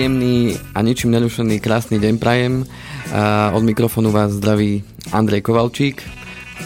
Príjemný 0.00 0.56
a 0.72 0.80
ničím 0.80 1.12
nerušený 1.12 1.60
krásny 1.60 2.00
deň 2.00 2.16
prajem. 2.16 2.64
A 3.12 3.52
od 3.52 3.60
mikrofónu 3.60 4.08
vás 4.08 4.32
zdraví 4.32 4.80
Andrej 5.12 5.44
Kovalčík, 5.44 6.00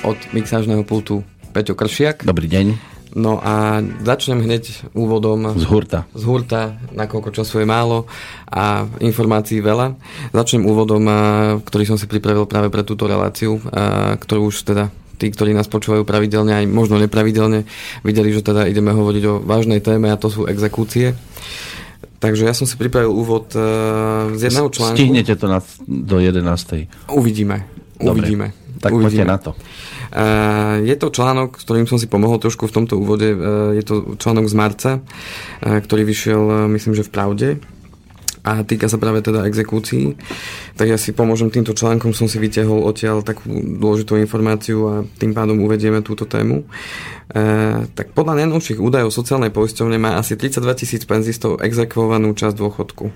od 0.06 0.14
mixážneho 0.30 0.86
pultu 0.86 1.26
Peťo 1.50 1.74
Kršiak. 1.74 2.22
Dobrý 2.22 2.46
deň. 2.46 2.78
No 3.18 3.42
a 3.42 3.82
začnem 4.06 4.38
hneď 4.38 4.86
úvodom 4.94 5.50
Z 5.58 5.66
hurta. 5.66 6.06
z 6.14 6.22
hurta, 6.22 6.78
nakoľko 6.94 7.34
času 7.34 7.58
je 7.58 7.66
málo 7.66 8.06
a 8.46 8.86
informácií 9.02 9.58
veľa. 9.58 9.98
Začnem 10.30 10.62
úvodom, 10.62 11.02
ktorý 11.58 11.90
som 11.90 11.98
si 11.98 12.06
pripravil 12.06 12.46
práve 12.46 12.70
pre 12.70 12.86
túto 12.86 13.10
reláciu, 13.10 13.58
ktorú 14.14 14.54
už 14.54 14.62
teda 14.62 14.94
tí, 15.18 15.26
ktorí 15.34 15.58
nás 15.58 15.66
počúvajú 15.66 16.06
pravidelne, 16.06 16.54
aj 16.54 16.70
možno 16.70 17.02
nepravidelne, 17.02 17.66
videli, 18.06 18.30
že 18.30 18.46
teda 18.46 18.70
ideme 18.70 18.94
hovoriť 18.94 19.22
o 19.26 19.42
vážnej 19.42 19.82
téme 19.82 20.14
a 20.14 20.18
to 20.22 20.30
sú 20.30 20.46
exekúcie. 20.46 21.18
Takže 22.18 22.42
ja 22.44 22.54
som 22.56 22.64
si 22.68 22.74
pripravil 22.78 23.10
úvod 23.10 23.52
uh, 23.54 24.32
z 24.34 24.50
jedného 24.50 24.68
článku. 24.70 24.96
Stihnete 24.96 25.34
to 25.36 25.46
na, 25.46 25.60
do 25.86 26.16
11. 26.20 26.40
Uvidíme. 27.12 27.66
Dobre. 28.00 28.24
Uvidíme. 28.24 28.46
Tak 28.80 28.90
Uvidíme. 28.92 29.08
poďte 29.08 29.24
na 29.24 29.38
to. 29.38 29.50
Uh, 29.54 30.84
je 30.84 30.94
to 30.94 31.08
článok, 31.10 31.58
ktorým 31.58 31.90
som 31.90 31.98
si 31.98 32.06
pomohol 32.06 32.38
trošku 32.38 32.70
v 32.70 32.74
tomto 32.74 33.00
úvode. 33.00 33.32
Uh, 33.34 33.38
je 33.74 33.82
to 33.82 34.14
článok 34.20 34.46
z 34.46 34.54
marca, 34.54 34.90
uh, 35.00 35.80
ktorý 35.80 36.06
vyšiel, 36.06 36.70
myslím, 36.70 36.94
že 36.94 37.06
v 37.06 37.10
Pravde 37.10 37.48
a 38.44 38.60
týka 38.60 38.92
sa 38.92 39.00
práve 39.00 39.24
teda 39.24 39.48
exekúcií. 39.48 40.20
Tak 40.76 40.86
ja 40.86 41.00
si 41.00 41.16
pomôžem 41.16 41.48
týmto 41.48 41.72
článkom, 41.72 42.12
som 42.12 42.28
si 42.28 42.36
vytiahol 42.36 42.84
odtiaľ 42.84 43.24
takú 43.24 43.48
dôležitú 43.50 44.20
informáciu 44.20 44.78
a 44.84 44.94
tým 45.16 45.32
pádom 45.32 45.64
uvedieme 45.64 46.04
túto 46.04 46.28
tému. 46.28 46.60
E, 46.60 46.64
tak 47.96 48.12
podľa 48.12 48.44
najnovších 48.44 48.76
údajov 48.76 49.16
sociálnej 49.16 49.48
poisťovne 49.48 49.96
má 49.96 50.20
asi 50.20 50.36
32 50.36 50.60
tisíc 50.76 51.02
penzistov 51.08 51.64
exekvovanú 51.64 52.36
časť 52.36 52.54
dôchodku. 52.60 53.08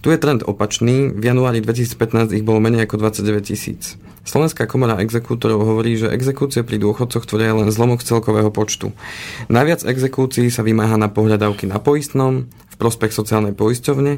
Tu 0.00 0.08
je 0.10 0.18
trend 0.18 0.42
opačný. 0.42 1.12
V 1.12 1.22
januári 1.22 1.60
2015 1.62 2.32
ich 2.32 2.42
bolo 2.42 2.58
menej 2.58 2.88
ako 2.88 3.06
29 3.06 3.52
tisíc. 3.52 4.00
Slovenská 4.24 4.64
komora 4.64 5.00
exekútorov 5.00 5.64
hovorí, 5.64 5.96
že 5.96 6.12
exekúcie 6.12 6.64
pri 6.64 6.80
dôchodcoch 6.80 7.24
tvoria 7.28 7.52
len 7.52 7.68
zlomok 7.68 8.00
celkového 8.00 8.48
počtu. 8.48 8.96
Najviac 9.52 9.84
exekúcií 9.84 10.48
sa 10.48 10.64
vymáha 10.64 10.96
na 10.96 11.12
pohľadávky 11.12 11.68
na 11.68 11.80
poistnom, 11.80 12.48
prospech 12.80 13.12
sociálnej 13.12 13.52
poisťovne 13.52 14.12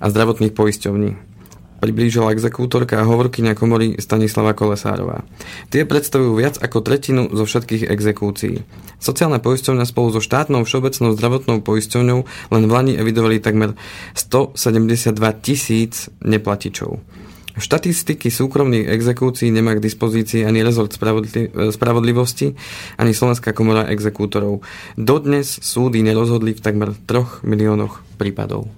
a 0.00 0.06
zdravotných 0.08 0.56
poisťovní 0.56 1.36
priblížila 1.76 2.32
exekútorka 2.32 2.98
a 2.98 3.08
hovorkyňa 3.08 3.52
komory 3.54 4.00
Stanislava 4.00 4.56
Kolesárová. 4.56 5.22
Tie 5.68 5.84
predstavujú 5.84 6.32
viac 6.34 6.56
ako 6.58 6.82
tretinu 6.82 7.28
zo 7.30 7.44
všetkých 7.44 7.86
exekúcií. 7.92 8.64
Sociálna 8.96 9.38
poisťovňa 9.44 9.84
spolu 9.84 10.08
so 10.16 10.20
štátnou 10.24 10.64
všeobecnou 10.64 11.12
zdravotnou 11.14 11.60
poisťovňou 11.60 12.18
len 12.24 12.62
v 12.64 12.72
Lani 12.72 12.94
evidovali 12.96 13.38
takmer 13.44 13.76
172 14.16 15.14
tisíc 15.44 16.08
neplatičov. 16.24 16.98
Štatistiky 17.56 18.28
súkromných 18.28 18.92
exekúcií 18.92 19.48
nemá 19.48 19.72
k 19.72 19.84
dispozícii 19.84 20.44
ani 20.44 20.60
rezort 20.60 20.92
spravodli- 20.92 21.48
spravodlivosti, 21.72 22.52
ani 23.00 23.16
Slovenská 23.16 23.56
komora 23.56 23.88
exekútorov. 23.88 24.60
Dodnes 25.00 25.64
súdy 25.64 26.04
nerozhodli 26.04 26.52
v 26.52 26.60
takmer 26.60 26.92
3 26.92 27.40
miliónoch 27.48 28.04
prípadov. 28.20 28.68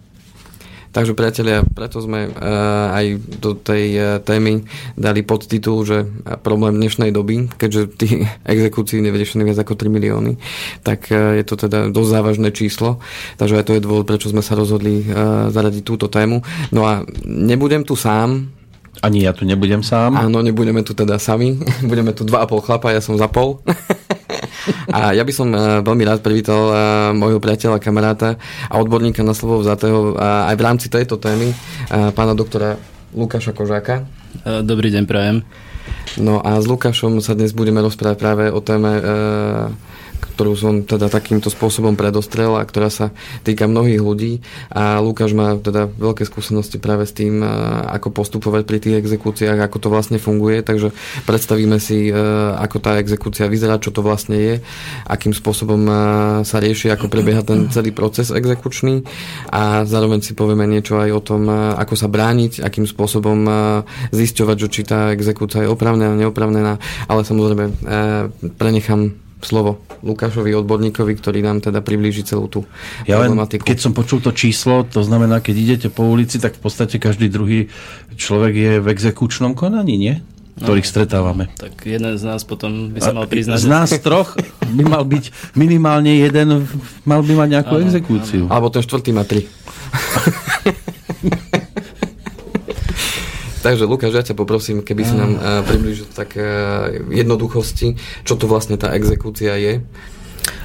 Takže 0.88 1.12
priatelia, 1.12 1.60
preto 1.62 2.00
sme 2.00 2.32
uh, 2.32 2.96
aj 2.96 3.06
do 3.44 3.52
tej 3.52 3.84
uh, 3.92 4.04
témy 4.24 4.64
dali 4.96 5.20
podtitul, 5.20 5.84
že 5.84 6.08
problém 6.40 6.80
dnešnej 6.80 7.12
doby, 7.12 7.50
keďže 7.54 7.82
tých 7.98 8.14
exekúcií 8.54 9.02
nevyriešených 9.04 9.48
viac 9.52 9.58
ako 9.62 9.74
3 9.74 9.90
milióny, 9.90 10.32
tak 10.86 11.12
je 11.12 11.44
to 11.44 11.54
teda 11.60 11.92
dosť 11.92 12.10
závažné 12.14 12.48
číslo. 12.56 13.02
Takže 13.36 13.58
aj 13.58 13.64
to 13.68 13.74
je 13.76 13.84
dôvod, 13.84 14.06
prečo 14.08 14.32
sme 14.32 14.40
sa 14.40 14.56
rozhodli 14.56 15.04
zaradiť 15.52 15.82
túto 15.84 16.08
tému. 16.08 16.40
No 16.72 16.88
a 16.88 17.04
nebudem 17.26 17.84
tu 17.84 17.92
sám, 17.92 18.57
Ani 18.98 19.22
ja 19.22 19.30
tu 19.30 19.46
nebudem 19.46 19.84
sám. 19.84 20.18
Áno, 20.18 20.42
nebudeme 20.42 20.82
tu 20.82 20.94
teda 20.94 21.22
sami. 21.22 21.54
Budeme 21.90 22.10
tu 22.10 22.26
dva 22.26 22.42
a 22.42 22.46
pol 22.50 22.58
chlapa, 22.58 22.90
ja 22.90 22.98
som 22.98 23.14
za 23.14 23.30
pol. 23.30 23.62
A 24.88 25.16
ja 25.16 25.24
by 25.24 25.32
som 25.32 25.48
eh, 25.52 25.80
veľmi 25.80 26.04
rád 26.04 26.20
privítal 26.20 26.60
eh, 26.68 26.76
môjho 27.16 27.40
priateľa, 27.40 27.80
kamaráta 27.80 28.36
a 28.68 28.74
odborníka 28.76 29.24
na 29.24 29.32
slovo 29.32 29.60
vzatého 29.64 30.16
eh, 30.16 30.50
aj 30.52 30.54
v 30.56 30.64
rámci 30.64 30.86
tejto 30.92 31.16
témy, 31.16 31.52
pána 31.88 32.36
doktora 32.36 32.76
Lukáša 33.16 33.56
Kožáka. 33.56 34.04
Dobrý 34.44 34.92
deň, 34.92 35.04
prajem. 35.08 35.36
No 36.20 36.44
a 36.44 36.60
s 36.60 36.68
Lukášom 36.68 37.24
sa 37.24 37.32
dnes 37.32 37.56
budeme 37.56 37.80
rozprávať 37.80 38.16
práve 38.20 38.44
o 38.52 38.60
téme 38.60 39.00
ktorú 40.18 40.52
som 40.58 40.74
teda 40.82 41.10
takýmto 41.10 41.50
spôsobom 41.50 41.94
predostrel 41.94 42.58
a 42.58 42.66
ktorá 42.66 42.90
sa 42.90 43.14
týka 43.42 43.66
mnohých 43.66 44.02
ľudí. 44.02 44.32
A 44.70 44.98
Lukáš 44.98 45.34
má 45.34 45.54
teda 45.58 45.86
veľké 45.86 46.26
skúsenosti 46.26 46.78
práve 46.78 47.06
s 47.06 47.14
tým, 47.14 47.42
ako 47.88 48.10
postupovať 48.14 48.62
pri 48.66 48.78
tých 48.78 48.98
exekúciách, 49.02 49.58
ako 49.58 49.76
to 49.82 49.88
vlastne 49.90 50.18
funguje, 50.18 50.62
takže 50.62 50.94
predstavíme 51.26 51.78
si, 51.78 52.10
ako 52.54 52.76
tá 52.78 52.98
exekúcia 52.98 53.46
vyzerá, 53.50 53.78
čo 53.82 53.94
to 53.94 54.02
vlastne 54.02 54.36
je, 54.38 54.54
akým 55.06 55.34
spôsobom 55.34 55.86
sa 56.42 56.56
rieši, 56.58 56.90
ako 56.94 57.10
prebieha 57.10 57.42
ten 57.46 57.70
celý 57.70 57.94
proces 57.94 58.30
exekučný. 58.34 59.02
A 59.54 59.86
zároveň 59.86 60.22
si 60.22 60.34
povieme 60.34 60.66
niečo 60.66 60.98
aj 60.98 61.10
o 61.14 61.20
tom, 61.22 61.46
ako 61.50 61.94
sa 61.94 62.10
brániť, 62.10 62.62
akým 62.62 62.86
spôsobom 62.86 63.46
zisťovať, 64.10 64.56
že 64.56 64.68
či 64.70 64.82
tá 64.86 65.10
exekúcia 65.14 65.66
je 65.66 65.72
opravnená, 65.72 66.14
neopravnená, 66.14 66.78
ale 67.06 67.20
samozrejme 67.22 67.64
prenechám 68.58 69.27
slovo 69.40 69.78
Lukášovi, 70.02 70.54
odborníkovi, 70.54 71.12
ktorý 71.14 71.42
nám 71.42 71.58
teda 71.58 71.82
priblíži 71.82 72.22
celú 72.22 72.46
tú 72.46 72.60
Ja 73.06 73.18
len, 73.18 73.34
problematiku. 73.34 73.62
keď 73.66 73.78
som 73.78 73.92
počul 73.94 74.22
to 74.22 74.30
číslo, 74.30 74.86
to 74.86 75.02
znamená, 75.02 75.42
keď 75.42 75.54
idete 75.58 75.88
po 75.90 76.06
ulici, 76.06 76.38
tak 76.38 76.54
v 76.54 76.62
podstate 76.62 76.98
každý 76.98 77.26
druhý 77.26 77.66
človek 78.14 78.54
je 78.54 78.72
v 78.78 78.86
exekučnom 78.88 79.54
konaní, 79.54 79.98
nie? 79.98 80.14
Ktorých 80.58 80.90
stretávame. 80.90 81.46
Tak 81.54 81.86
jeden 81.86 82.18
z 82.18 82.22
nás 82.26 82.42
potom 82.42 82.90
by 82.90 82.98
sa 82.98 83.14
mal 83.14 83.30
priznať. 83.30 83.62
Z 83.62 83.70
nás 83.70 83.94
troch 84.02 84.34
by 84.66 84.82
mal 84.90 85.06
byť 85.06 85.54
minimálne 85.54 86.18
jeden, 86.18 86.66
mal 87.06 87.22
by 87.22 87.32
mať 87.38 87.48
nejakú 87.54 87.74
Áno, 87.78 87.84
exekúciu. 87.86 88.50
Alebo 88.50 88.66
ten 88.66 88.82
štvrtý 88.82 89.14
má 89.14 89.22
tri. 89.22 89.46
Takže 93.58 93.90
Lukáš, 93.90 94.14
ja 94.14 94.22
ťa 94.22 94.38
poprosím, 94.38 94.86
keby 94.86 95.02
si 95.02 95.14
nám 95.18 95.34
uh, 95.34 95.66
približil 95.66 96.06
tak 96.14 96.38
uh, 96.38 96.94
jednoduchosti, 97.10 97.98
čo 98.22 98.38
to 98.38 98.46
vlastne 98.46 98.78
tá 98.78 98.94
exekúcia 98.94 99.58
je. 99.58 99.82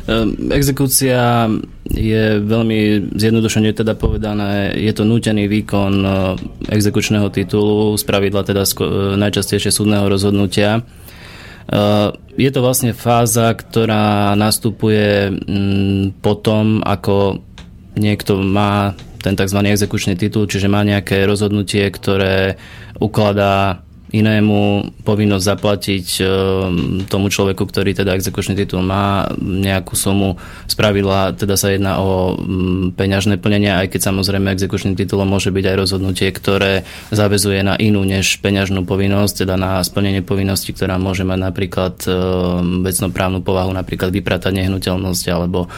Ehm, 0.03 0.51
Exekúcia 0.51 1.47
je 1.87 2.23
veľmi 2.43 3.11
zjednodušene 3.15 3.71
teda 3.71 3.95
povedané, 3.95 4.75
je 4.75 4.91
to 4.91 5.07
nútený 5.07 5.47
výkon 5.47 5.93
e, 6.03 6.09
exekučného 6.71 7.27
titulu, 7.31 7.95
z 7.95 8.03
pravidla 8.03 8.43
teda 8.43 8.63
najčastejšie 9.19 9.71
súdneho 9.71 10.07
rozhodnutia. 10.07 10.83
Je 12.35 12.49
to 12.51 12.59
vlastne 12.59 12.91
fáza, 12.91 13.55
ktorá 13.55 14.35
nastupuje 14.35 15.31
mm, 15.31 16.19
potom, 16.19 16.83
ako 16.83 17.39
niekto 17.95 18.43
má 18.43 18.99
ten 19.23 19.39
tzv. 19.39 19.59
exekučný 19.63 20.19
titul, 20.19 20.45
čiže 20.51 20.67
má 20.67 20.83
nejaké 20.83 21.23
rozhodnutie, 21.23 21.87
ktoré 21.87 22.59
ukladá 22.99 23.81
inému 24.13 24.93
povinnosť 25.01 25.41
zaplatiť 25.41 26.07
e, 26.21 26.23
tomu 27.09 27.33
človeku, 27.33 27.65
ktorý 27.65 27.97
teda 27.97 28.13
exekučný 28.13 28.53
titul 28.53 28.85
má 28.85 29.25
nejakú 29.41 29.97
sumu. 29.97 30.37
Spravidla 30.69 31.33
teda 31.33 31.57
sa 31.57 31.73
jedná 31.73 31.97
o 31.97 32.37
mm, 32.37 32.93
peňažné 32.93 33.41
plnenie, 33.41 33.73
aj 33.73 33.89
keď 33.89 34.13
samozrejme 34.13 34.53
exekučným 34.53 34.93
titulom 34.93 35.25
môže 35.25 35.49
byť 35.49 35.65
aj 35.65 35.75
rozhodnutie, 35.81 36.29
ktoré 36.29 36.85
zavezuje 37.09 37.65
na 37.65 37.73
inú 37.73 38.05
než 38.05 38.37
peňažnú 38.45 38.85
povinnosť, 38.85 39.49
teda 39.49 39.57
na 39.57 39.81
splnenie 39.81 40.21
povinnosti, 40.21 40.77
ktorá 40.77 41.01
môže 41.01 41.25
mať 41.25 41.39
napríklad 41.49 41.95
e, 42.05 42.09
vecnoprávnu 42.85 43.41
povahu, 43.41 43.73
napríklad 43.73 44.13
vypratať 44.13 44.53
nehnuteľnosť 44.53 45.25
alebo 45.33 45.73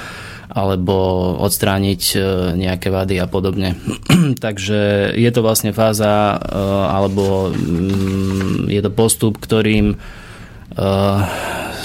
alebo 0.55 0.95
odstrániť 1.43 2.01
e, 2.15 2.17
nejaké 2.55 2.87
vady 2.87 3.19
a 3.19 3.27
podobne. 3.27 3.75
Takže 4.45 5.11
je 5.11 5.29
to 5.35 5.43
vlastne 5.43 5.75
fáza, 5.75 6.39
e, 6.39 6.57
alebo 6.87 7.51
mm, 7.51 8.71
je 8.71 8.79
to 8.79 8.91
postup, 8.95 9.35
ktorým 9.35 9.93
e, 9.93 9.95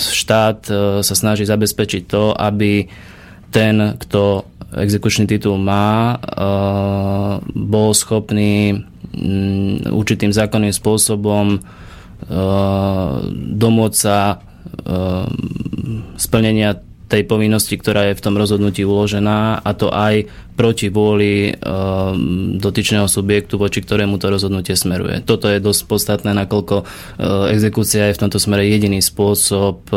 štát 0.00 0.64
sa 1.04 1.14
snaží 1.18 1.44
zabezpečiť 1.44 2.02
to, 2.08 2.32
aby 2.32 2.88
ten, 3.50 3.98
kto 4.00 4.48
exekučný 4.72 5.28
titul 5.28 5.60
má, 5.60 6.16
bol 7.52 7.90
schopný 7.92 8.80
mm, 9.12 9.92
určitým 9.92 10.32
zákonným 10.32 10.72
spôsobom 10.72 11.60
domôcť 13.60 13.96
sa 14.00 14.40
splnenia 16.16 16.80
tej 17.10 17.26
povinnosti, 17.26 17.74
ktorá 17.74 18.06
je 18.06 18.14
v 18.14 18.22
tom 18.22 18.38
rozhodnutí 18.38 18.86
uložená 18.86 19.58
a 19.66 19.70
to 19.74 19.90
aj 19.90 20.30
proti 20.54 20.92
vôli 20.92 21.56
dotyčného 22.60 23.08
subjektu, 23.08 23.58
voči 23.58 23.82
ktorému 23.82 24.20
to 24.20 24.30
rozhodnutie 24.30 24.76
smeruje. 24.78 25.24
Toto 25.24 25.48
je 25.50 25.58
dosť 25.58 25.82
podstatné, 25.88 26.30
nakoľko 26.36 26.86
exekúcia 27.50 28.12
je 28.12 28.14
v 28.14 28.22
tomto 28.22 28.38
smere 28.38 28.68
jediný 28.68 29.02
spôsob 29.02 29.88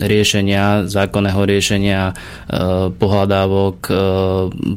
riešenia, 0.00 0.88
zákonného 0.90 1.40
riešenia 1.44 2.16
pohľadávok, 2.96 3.78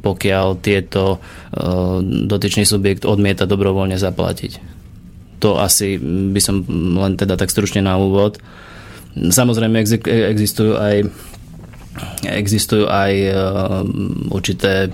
pokiaľ 0.03 0.47
tieto 0.61 1.23
dotyčný 2.03 2.67
subjekt 2.67 3.07
odmieta 3.07 3.47
dobrovoľne 3.47 3.95
zaplatiť. 3.95 4.75
To 5.39 5.57
asi 5.63 5.95
by 6.31 6.39
som 6.43 6.63
len 6.99 7.15
teda 7.15 7.39
tak 7.39 7.51
stručne 7.51 7.83
na 7.83 7.95
úvod. 7.95 8.39
Samozrejme 9.13 9.85
existujú 10.07 10.73
aj 10.77 11.05
existujú 12.25 12.89
aj 12.89 13.13
uh, 13.29 13.85
určité 14.33 14.89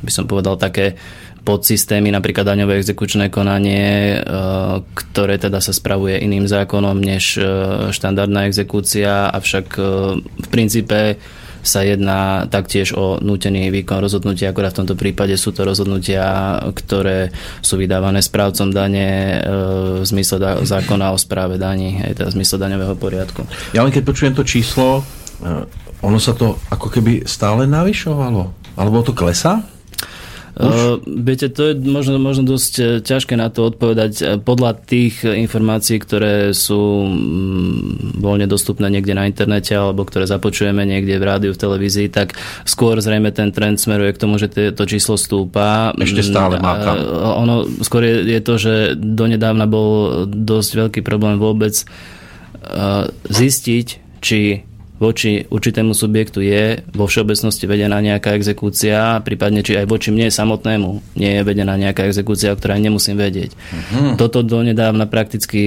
by 0.00 0.08
som 0.08 0.24
povedal 0.24 0.56
také 0.56 0.96
podsystémy, 1.44 2.08
napríklad 2.08 2.48
daňové 2.48 2.80
exekučné 2.80 3.28
konanie, 3.28 4.16
uh, 4.16 4.80
ktoré 4.96 5.36
teda 5.36 5.60
sa 5.60 5.76
spravuje 5.76 6.16
iným 6.16 6.48
zákonom 6.48 6.96
než 6.96 7.36
štandardná 7.92 8.48
exekúcia, 8.48 9.28
avšak 9.28 9.66
v 10.24 10.48
princípe 10.48 11.20
sa 11.68 11.84
jedná 11.84 12.48
taktiež 12.48 12.96
o 12.96 13.20
nútený 13.20 13.68
výkon 13.68 14.00
rozhodnutia, 14.00 14.48
akorát 14.48 14.72
v 14.72 14.80
tomto 14.82 14.96
prípade 14.96 15.36
sú 15.36 15.52
to 15.52 15.68
rozhodnutia, 15.68 16.56
ktoré 16.72 17.28
sú 17.60 17.76
vydávané 17.76 18.24
správcom 18.24 18.72
dane 18.72 19.38
v 20.00 20.08
zmysle 20.08 20.64
zákona 20.64 21.12
o 21.12 21.20
správe 21.20 21.60
daní, 21.60 22.00
aj 22.00 22.16
teda 22.16 22.28
v 22.32 22.36
zmysle 22.40 22.56
daňového 22.56 22.96
poriadku. 22.96 23.44
Ja 23.76 23.84
len 23.84 23.92
keď 23.92 24.02
počujem 24.08 24.32
to 24.32 24.48
číslo, 24.48 25.04
ono 26.00 26.18
sa 26.18 26.32
to 26.32 26.56
ako 26.72 26.88
keby 26.88 27.28
stále 27.28 27.68
navyšovalo? 27.68 28.72
Alebo 28.78 29.04
to 29.04 29.12
klesá? 29.12 29.62
Uh, 30.58 30.98
viete, 31.06 31.46
to 31.46 31.70
je 31.70 31.74
možno, 31.78 32.18
možno 32.18 32.42
dosť 32.42 32.72
e, 32.82 32.84
ťažké 32.98 33.38
na 33.38 33.46
to 33.46 33.70
odpovedať. 33.70 34.12
E, 34.18 34.22
podľa 34.42 34.74
tých 34.74 35.22
informácií, 35.22 36.02
ktoré 36.02 36.50
sú 36.50 37.06
mm, 37.06 38.18
voľne 38.18 38.50
dostupné 38.50 38.90
niekde 38.90 39.14
na 39.14 39.30
internete 39.30 39.78
alebo 39.78 40.02
ktoré 40.02 40.26
započujeme 40.26 40.82
niekde 40.82 41.14
v 41.14 41.22
rádiu, 41.22 41.54
v 41.54 41.62
televízii, 41.62 42.10
tak 42.10 42.34
skôr 42.66 42.98
zrejme 42.98 43.30
ten 43.30 43.54
trend 43.54 43.78
smeruje 43.78 44.18
k 44.18 44.18
tomu, 44.18 44.34
že 44.42 44.50
to 44.50 44.82
číslo 44.82 45.14
stúpa. 45.14 45.94
Ešte 45.94 46.26
stále 46.26 46.58
má 46.58 46.82
tam. 46.82 47.06
Ono 47.46 47.54
skôr 47.86 48.02
je, 48.02 48.26
je 48.26 48.40
to, 48.42 48.54
že 48.58 48.74
donedávna 48.98 49.70
bol 49.70 50.26
dosť 50.26 50.70
veľký 50.74 51.00
problém 51.06 51.38
vôbec 51.38 51.86
zistiť, 53.30 53.86
či 54.18 54.67
voči 54.98 55.46
určitému 55.46 55.94
subjektu 55.94 56.42
je 56.42 56.82
vo 56.90 57.06
všeobecnosti 57.06 57.70
vedená 57.70 58.02
nejaká 58.02 58.34
exekúcia, 58.34 59.22
prípadne 59.22 59.62
či 59.62 59.78
aj 59.78 59.86
voči 59.86 60.10
mne 60.10 60.26
samotnému 60.26 61.14
nie 61.14 61.38
je 61.38 61.42
vedená 61.46 61.78
nejaká 61.78 62.10
exekúcia, 62.10 62.50
o 62.50 62.58
ktorej 62.58 62.82
nemusím 62.82 63.14
vedieť. 63.14 63.54
Uh-huh. 63.54 64.18
Toto 64.18 64.42
donedávna 64.42 65.06
prakticky 65.06 65.62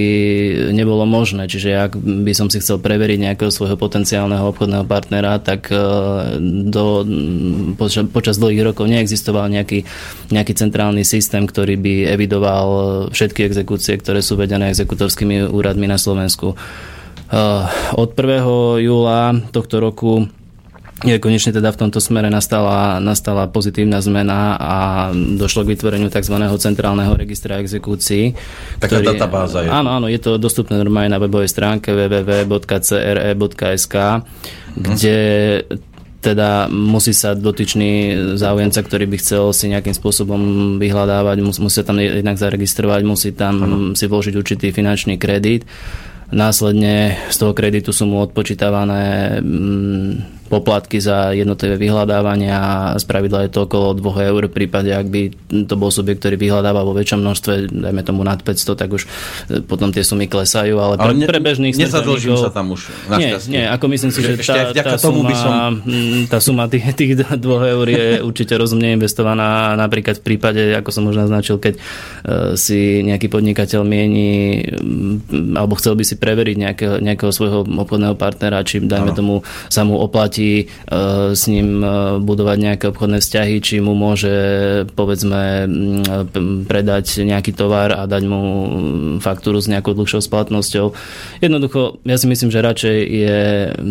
nebolo 0.76 1.08
možné, 1.08 1.48
čiže 1.48 1.72
ak 1.72 1.92
by 1.96 2.32
som 2.36 2.52
si 2.52 2.60
chcel 2.60 2.76
preveriť 2.76 3.32
nejakého 3.32 3.48
svojho 3.48 3.80
potenciálneho 3.80 4.52
obchodného 4.52 4.84
partnera, 4.84 5.40
tak 5.40 5.72
e, 5.72 5.80
do, 6.68 7.00
počas, 7.80 8.04
počas 8.12 8.36
dlhých 8.36 8.72
rokov 8.72 8.84
neexistoval 8.84 9.48
nejaký, 9.48 9.88
nejaký 10.28 10.52
centrálny 10.52 11.08
systém, 11.08 11.48
ktorý 11.48 11.80
by 11.80 11.94
evidoval 12.12 12.68
všetky 13.16 13.48
exekúcie, 13.48 13.96
ktoré 13.96 14.20
sú 14.20 14.36
vedené 14.36 14.68
exekutorskými 14.76 15.48
úradmi 15.48 15.88
na 15.88 15.96
Slovensku. 15.96 16.52
Eh, 17.32 17.64
od 17.96 18.12
1. 18.12 18.84
júla 18.84 19.32
tohto 19.56 19.80
roku 19.80 20.28
je 21.00 21.16
konečne 21.18 21.50
teda 21.56 21.72
v 21.72 21.80
tomto 21.80 21.98
smere 21.98 22.30
nastala, 22.30 23.00
nastala 23.00 23.48
pozitívna 23.48 23.98
zmena 24.04 24.54
a 24.60 25.10
došlo 25.16 25.64
k 25.66 25.74
vytvoreniu 25.74 26.12
tzv. 26.12 26.36
centrálneho 26.60 27.16
registra 27.16 27.58
exekúcií. 27.58 28.36
Taká 28.78 29.00
ktorý, 29.00 29.16
databáza 29.16 29.64
je. 29.64 29.72
Áno, 29.72 29.96
áno, 29.96 30.06
je 30.12 30.20
to 30.20 30.38
dostupné 30.38 30.76
normálne 30.78 31.08
na 31.10 31.18
webovej 31.18 31.48
stránke 31.48 31.90
www.cre.sk, 31.96 32.54
mhm. 33.96 34.22
kde 34.76 35.16
teda 36.22 36.70
musí 36.70 37.10
sa 37.10 37.34
dotyčný 37.34 38.14
záujemca, 38.38 38.78
ktorý 38.78 39.10
by 39.10 39.16
chcel 39.18 39.50
si 39.50 39.66
nejakým 39.74 39.90
spôsobom 39.96 40.38
vyhľadávať, 40.78 41.42
musí 41.42 41.82
sa 41.82 41.82
tam 41.82 41.98
jednak 41.98 42.38
zaregistrovať, 42.38 43.00
musí 43.02 43.34
tam 43.34 43.54
ano. 43.58 43.98
si 43.98 44.06
vložiť 44.06 44.38
určitý 44.38 44.70
finančný 44.70 45.18
kredit 45.18 45.66
Následne 46.32 47.20
z 47.28 47.36
toho 47.36 47.52
kreditu 47.52 47.92
sú 47.92 48.08
mu 48.08 48.24
odpočítavané 48.24 49.38
mm, 49.44 50.41
poplatky 50.52 51.00
za 51.00 51.32
jednotlivé 51.32 51.80
vyhľadávania. 51.80 52.92
Z 53.00 53.08
pravidla 53.08 53.48
je 53.48 53.56
to 53.56 53.64
okolo 53.64 53.96
2 53.96 54.28
eur. 54.28 54.42
V 54.44 54.52
prípade, 54.52 54.92
ak 54.92 55.08
by 55.08 55.32
to 55.64 55.74
bol 55.80 55.88
subjekt, 55.88 56.20
ktorý 56.20 56.36
vyhľadáva 56.36 56.84
vo 56.84 56.92
väčšom 56.92 57.24
množstve, 57.24 57.72
dajme 57.72 58.02
tomu 58.04 58.20
nad 58.20 58.36
500, 58.36 58.76
tak 58.76 58.92
už 58.92 59.08
e, 59.48 59.64
potom 59.64 59.88
tie 59.96 60.04
sumy 60.04 60.28
klesajú. 60.28 60.76
Ale, 60.76 61.00
ale 61.00 61.16
pre, 61.16 61.32
pre 61.32 61.40
bežných 61.40 61.72
Nezadlžím 61.72 62.36
sa 62.36 62.52
tam 62.52 62.76
už. 62.76 62.92
Nie, 63.16 63.40
nie, 63.48 63.64
ako 63.64 63.84
myslím 63.96 64.12
si, 64.12 64.20
že 64.20 64.36
tá, 64.44 64.76
tá, 64.76 65.00
suma, 65.00 65.24
by 65.24 65.34
som... 65.40 65.52
Mm, 65.88 66.28
tá 66.28 66.38
suma 66.44 66.68
tých, 66.68 66.84
tých 66.92 67.12
2 67.24 67.40
eur 67.48 67.86
je 67.88 68.06
určite 68.28 68.52
rozumne 68.60 68.92
investovaná 68.92 69.72
napríklad 69.80 70.20
v 70.20 70.36
prípade, 70.36 70.60
ako 70.76 70.90
som 70.92 71.08
už 71.08 71.16
naznačil, 71.16 71.56
keď 71.56 71.80
e, 71.80 71.80
si 72.60 73.00
nejaký 73.00 73.32
podnikateľ 73.32 73.80
mieni 73.88 74.60
mm, 74.68 75.56
alebo 75.56 75.80
chcel 75.80 75.96
by 75.96 76.04
si 76.04 76.20
preveriť 76.20 76.56
nejakého, 76.60 76.94
nejakého 77.00 77.32
svojho 77.32 77.64
obchodného 77.64 78.20
partnera, 78.20 78.60
či 78.60 78.84
dajme 78.84 79.10
ano. 79.14 79.16
tomu 79.16 79.34
sa 79.72 79.88
mu 79.88 79.96
oplatí 79.96 80.41
oplatí 80.42 80.54
e, 80.58 81.34
s 81.34 81.42
ním 81.46 81.82
e, 81.82 81.88
budovať 82.18 82.58
nejaké 82.58 82.84
obchodné 82.90 83.18
vzťahy, 83.22 83.54
či 83.62 83.78
mu 83.78 83.94
môže 83.94 84.34
povedzme 84.98 85.66
predať 86.66 87.22
nejaký 87.22 87.54
tovar 87.54 87.94
a 87.94 88.02
dať 88.10 88.22
mu 88.26 88.40
faktúru 89.22 89.62
s 89.62 89.70
nejakou 89.70 89.94
dlhšou 89.94 90.20
splatnosťou. 90.22 90.92
Jednoducho, 91.40 92.02
ja 92.02 92.16
si 92.18 92.26
myslím, 92.26 92.50
že 92.50 92.64
radšej 92.64 92.96
je 93.06 93.38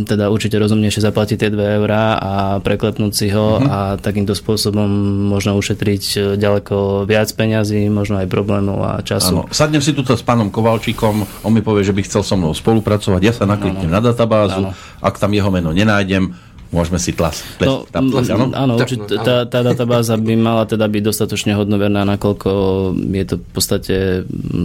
teda 0.07 0.27
určite 0.29 0.59
rozumnejšie 0.59 1.01
zaplatiť 1.01 1.37
tie 1.39 1.49
2 1.51 1.77
eurá 1.81 2.17
a 2.19 2.33
preklepnúť 2.59 3.13
si 3.13 3.27
ho 3.31 3.57
mm-hmm. 3.57 3.71
a 3.71 3.77
takýmto 3.99 4.35
spôsobom 4.35 4.87
možno 5.31 5.55
ušetriť 5.55 6.35
ďaleko 6.35 7.07
viac 7.07 7.31
peňazí, 7.33 7.87
možno 7.87 8.19
aj 8.21 8.27
problémov 8.27 8.79
a 8.83 8.99
času. 9.01 9.45
Áno. 9.45 9.53
Sadnem 9.53 9.83
si 9.83 9.95
tu 9.95 10.03
s 10.03 10.23
pánom 10.25 10.51
Kovalčíkom, 10.51 11.45
on 11.47 11.51
mi 11.53 11.63
povie, 11.63 11.87
že 11.87 11.95
by 11.95 12.01
chcel 12.03 12.21
so 12.25 12.35
mnou 12.35 12.51
spolupracovať, 12.51 13.21
ja 13.23 13.33
sa 13.33 13.45
nakliknem 13.47 13.87
na 13.87 14.03
databázu, 14.03 14.67
ano. 14.67 14.90
Ak 15.01 15.17
tam 15.17 15.33
jeho 15.33 15.49
meno 15.49 15.73
nenájdem, 15.73 16.31
môžeme 16.71 16.97
si 16.97 17.11
tlas. 17.11 17.43
Tles, 17.59 17.67
no, 17.67 17.83
tá, 17.83 17.99
tles, 17.99 18.31
áno, 18.31 18.47
áno 18.55 18.73
určite, 18.79 19.19
tá, 19.19 19.43
tá 19.43 19.59
databáza 19.59 20.15
by 20.15 20.33
mala 20.39 20.63
teda 20.63 20.87
byť 20.87 21.03
dostatočne 21.03 21.51
hodnoverná, 21.59 22.07
nakoľko 22.07 22.49
je 22.95 23.25
to 23.27 23.35
v 23.43 23.51
podstate 23.51 23.95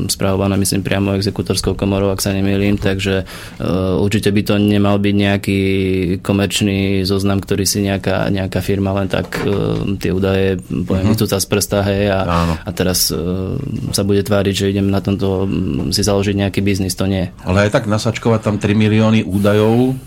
správované, 0.06 0.54
myslím, 0.62 0.86
priamo 0.86 1.18
exekutorskou 1.18 1.74
komorou, 1.74 2.14
ak 2.14 2.22
sa 2.22 2.30
nemýlim, 2.30 2.78
takže 2.78 3.26
uh, 3.26 3.98
určite 3.98 4.30
by 4.30 4.42
to 4.46 4.54
nemal 4.62 5.02
byť 5.02 5.14
nejaký 5.18 5.60
komerčný 6.22 7.02
zoznam, 7.02 7.42
ktorý 7.42 7.66
si 7.66 7.82
nejaká, 7.82 8.30
nejaká 8.30 8.62
firma 8.62 8.94
len 8.94 9.10
tak 9.10 9.42
uh, 9.42 9.82
tie 9.98 10.14
údaje 10.14 10.62
poviem, 10.86 11.10
uh-huh. 11.10 11.26
z 11.26 11.46
prsta, 11.50 11.82
hej, 11.90 12.14
a, 12.14 12.20
a 12.62 12.70
teraz 12.70 13.10
uh, 13.10 13.58
sa 13.90 14.06
bude 14.06 14.22
tváriť, 14.22 14.54
že 14.54 14.70
idem 14.70 14.94
na 14.94 15.02
tomto 15.02 15.50
si 15.90 16.06
založiť 16.06 16.38
nejaký 16.38 16.62
biznis, 16.62 16.94
to 16.94 17.10
nie. 17.10 17.34
Ale 17.42 17.66
aj 17.66 17.82
tak 17.82 17.90
nasačkovať 17.90 18.46
tam 18.46 18.56
3 18.62 18.78
milióny 18.78 19.26
údajov 19.26 19.98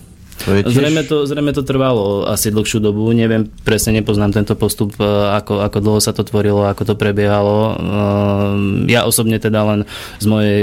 to 0.45 0.55
je 0.55 0.61
tiež... 0.63 0.73
zrejme, 0.75 1.01
to, 1.03 1.27
zrejme 1.27 1.51
to 1.51 1.63
trvalo 1.67 2.23
asi 2.27 2.49
dlhšiu 2.49 2.79
dobu. 2.79 3.11
Neviem, 3.11 3.51
presne 3.67 3.99
nepoznám 3.99 4.31
tento 4.31 4.55
postup, 4.55 4.95
e, 4.95 5.03
ako, 5.05 5.63
ako 5.63 5.77
dlho 5.83 5.99
sa 5.99 6.15
to 6.15 6.23
tvorilo, 6.23 6.63
ako 6.63 6.83
to 6.87 6.95
prebiehalo. 6.95 7.57
E, 7.59 7.73
ja 8.87 9.03
osobne 9.03 9.37
teda 9.37 9.61
len 9.67 9.79
z 10.17 10.25
mojej 10.25 10.59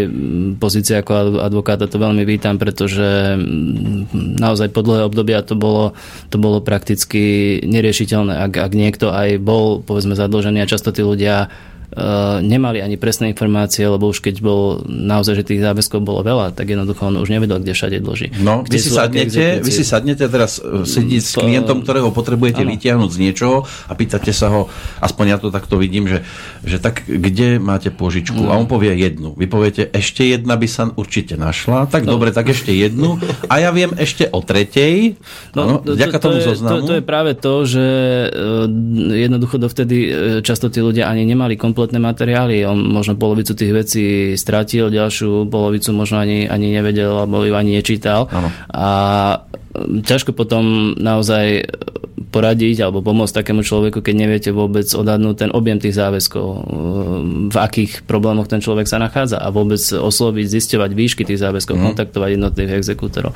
pozície 0.57 0.97
ako 0.97 1.41
advokáta 1.45 1.87
to 1.87 2.01
veľmi 2.01 2.25
vítam, 2.25 2.57
pretože 2.57 3.37
naozaj 4.17 4.73
po 4.73 4.81
dlhé 4.81 5.05
obdobia 5.05 5.45
to 5.45 5.53
bolo, 5.59 5.93
to 6.33 6.41
bolo 6.41 6.65
prakticky 6.65 7.57
neriešiteľné. 7.65 8.33
Ak, 8.49 8.53
ak 8.57 8.73
niekto 8.73 9.13
aj 9.13 9.37
bol, 9.41 9.85
povedzme, 9.85 10.17
zadlžený 10.17 10.65
a 10.65 10.71
často 10.71 10.91
tí 10.91 11.05
ľudia 11.05 11.53
nemali 12.43 12.83
ani 12.83 12.99
presné 12.99 13.31
informácie, 13.31 13.87
lebo 13.87 14.11
už 14.11 14.19
keď 14.19 14.43
bol 14.43 14.83
naozaj, 14.85 15.39
že 15.39 15.45
tých 15.47 15.63
záväzkov 15.63 16.03
bolo 16.03 16.21
veľa, 16.27 16.53
tak 16.53 16.75
jednoducho 16.75 17.09
on 17.09 17.23
už 17.23 17.31
nevedel, 17.31 17.63
kde 17.63 17.73
všade 17.73 18.03
dlží. 18.03 18.43
No, 18.43 18.67
vy 18.67 18.79
si, 18.83 18.91
sadnete, 18.91 19.63
vy 19.63 19.71
si 19.71 19.87
sadnete 19.87 20.27
teraz 20.27 20.59
eh, 20.59 20.83
sedieť 20.83 21.23
s 21.23 21.33
klientom, 21.39 21.87
ktorého 21.87 22.11
potrebujete 22.11 22.67
ano. 22.67 22.75
vytiahnuť 22.75 23.11
z 23.15 23.19
niečoho 23.23 23.57
a 23.87 23.93
pýtate 23.95 24.35
sa 24.35 24.51
ho, 24.51 24.67
aspoň 24.99 25.25
ja 25.31 25.39
to 25.39 25.55
takto 25.55 25.79
vidím, 25.79 26.11
že, 26.11 26.27
že 26.67 26.83
tak 26.83 27.07
kde 27.07 27.63
máte 27.63 27.95
požičku? 27.95 28.37
No. 28.37 28.51
A 28.51 28.59
on 28.59 28.67
povie 28.67 28.93
jednu. 28.99 29.39
Vy 29.39 29.47
poviete, 29.47 29.87
ešte 29.95 30.27
jedna 30.27 30.59
by 30.59 30.67
sa 30.67 30.91
určite 30.91 31.39
našla. 31.39 31.87
Tak 31.87 32.03
no. 32.03 32.19
dobre, 32.19 32.35
tak 32.35 32.51
ešte 32.51 32.75
jednu. 32.75 33.23
A 33.47 33.63
ja 33.63 33.71
viem 33.71 33.95
ešte 33.95 34.27
o 34.35 34.43
tretej. 34.43 35.17
No, 35.55 35.63
ano, 35.63 35.75
to, 35.87 35.95
to, 35.95 36.19
tomu 36.19 36.43
je, 36.43 36.59
To, 36.59 36.83
to 36.83 36.95
je 36.99 37.05
práve 37.07 37.39
to, 37.39 37.63
že 37.63 37.87
eh, 38.27 39.23
jednoducho 39.23 39.57
dovtedy 39.63 39.99
často 40.43 40.69
tí 40.69 40.83
ľudia 40.83 41.07
ani 41.07 41.23
nemali 41.23 41.55
kompetenciu 41.55 41.76
kompletné 41.77 42.01
materiály. 42.01 42.65
On 42.65 42.81
možno 42.81 43.21
polovicu 43.21 43.53
tých 43.53 43.73
vecí 43.77 44.07
stratil, 44.41 44.89
ďalšiu 44.89 45.45
polovicu 45.53 45.93
možno 45.93 46.25
ani, 46.25 46.49
ani 46.49 46.73
nevedel, 46.73 47.13
alebo 47.13 47.45
ju 47.45 47.53
ani 47.53 47.77
nečítal. 47.77 48.33
Ano. 48.33 48.49
A 48.73 48.89
ťažko 50.09 50.33
potom 50.33 50.97
naozaj 50.97 51.69
poradiť 52.31 52.83
alebo 52.85 53.01
pomôcť 53.01 53.43
takému 53.43 53.63
človeku, 53.63 54.03
keď 54.03 54.15
neviete 54.15 54.51
vôbec 54.51 54.85
odhadnúť 54.91 55.47
ten 55.47 55.51
objem 55.55 55.79
tých 55.79 55.97
záväzkov, 55.97 56.47
e, 56.47 56.59
v 57.49 57.57
akých 57.57 58.05
problémoch 58.05 58.51
ten 58.51 58.61
človek 58.61 58.91
sa 58.91 58.99
nachádza 58.99 59.39
a 59.39 59.49
vôbec 59.55 59.79
osloviť, 59.79 60.47
zisťovať 60.47 60.91
výšky 60.93 61.23
tých 61.25 61.41
záväzkov, 61.41 61.79
mm. 61.79 61.83
kontaktovať 61.93 62.31
jednotlivých 62.37 62.79
exekútorov. 62.83 63.33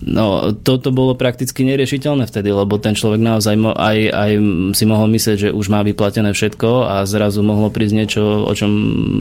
No, 0.00 0.56
toto 0.56 0.88
bolo 0.94 1.12
prakticky 1.12 1.60
neriešiteľné 1.68 2.24
vtedy, 2.24 2.48
lebo 2.48 2.80
ten 2.80 2.96
človek 2.96 3.20
naozaj 3.20 3.54
mo- 3.60 3.76
aj, 3.76 3.98
aj 4.08 4.30
si 4.72 4.84
mohol 4.88 5.12
myslieť, 5.12 5.36
že 5.36 5.48
už 5.52 5.66
má 5.68 5.84
vyplatené 5.84 6.32
všetko 6.32 6.88
a 6.88 7.04
zrazu 7.04 7.44
mohlo 7.44 7.68
prísť 7.68 7.94
niečo, 7.94 8.22
o 8.48 8.52
čom 8.56 8.70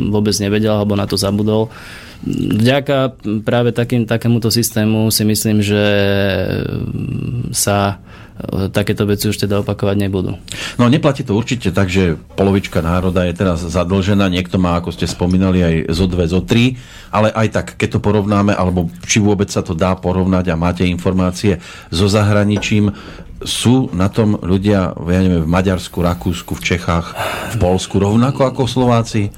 vôbec 0.08 0.32
nevedel 0.39 0.80
alebo 0.80 0.96
na 0.96 1.04
to 1.04 1.20
zabudol. 1.20 1.68
Vďaka 2.30 3.16
práve 3.48 3.72
takým, 3.72 4.04
takémuto 4.04 4.51
systému 4.51 5.08
si 5.08 5.24
myslím, 5.24 5.63
že 5.63 5.84
sa 7.56 8.04
takéto 8.72 9.03
veci 9.03 9.27
už 9.27 9.36
teda 9.36 9.60
opakovať 9.62 9.98
nebudú. 10.00 10.39
No 10.79 10.88
neplatí 10.88 11.27
to 11.27 11.36
určite 11.36 11.75
tak, 11.75 11.91
že 11.91 12.15
polovička 12.39 12.79
národa 12.79 13.27
je 13.27 13.36
teraz 13.36 13.60
zadlžená, 13.60 14.31
niekto 14.31 14.55
má, 14.55 14.79
ako 14.79 14.96
ste 14.96 15.12
spomínali, 15.12 15.60
aj 15.60 15.75
zo 15.91 16.05
dve, 16.08 16.25
zo 16.25 16.39
tri, 16.39 16.79
ale 17.12 17.36
aj 17.36 17.48
tak, 17.51 17.67
keď 17.75 18.00
to 18.00 18.03
porovnáme, 18.03 18.55
alebo 18.55 18.88
či 19.03 19.19
vôbec 19.19 19.51
sa 19.51 19.60
to 19.60 19.75
dá 19.75 19.91
porovnať 20.00 20.55
a 20.55 20.60
máte 20.60 20.88
informácie 20.88 21.60
so 21.91 22.08
zahraničím, 22.08 22.96
sú 23.39 23.88
na 23.96 24.12
tom 24.12 24.36
ľudia, 24.39 24.91
ja 24.96 25.19
neviem, 25.24 25.48
v 25.48 25.51
Maďarsku, 25.51 26.03
Rakúsku, 26.03 26.60
v 26.60 26.63
Čechách, 26.75 27.15
v 27.55 27.58
Polsku 27.60 27.96
rovnako 28.00 28.51
ako 28.51 28.67
Slováci? 28.67 29.31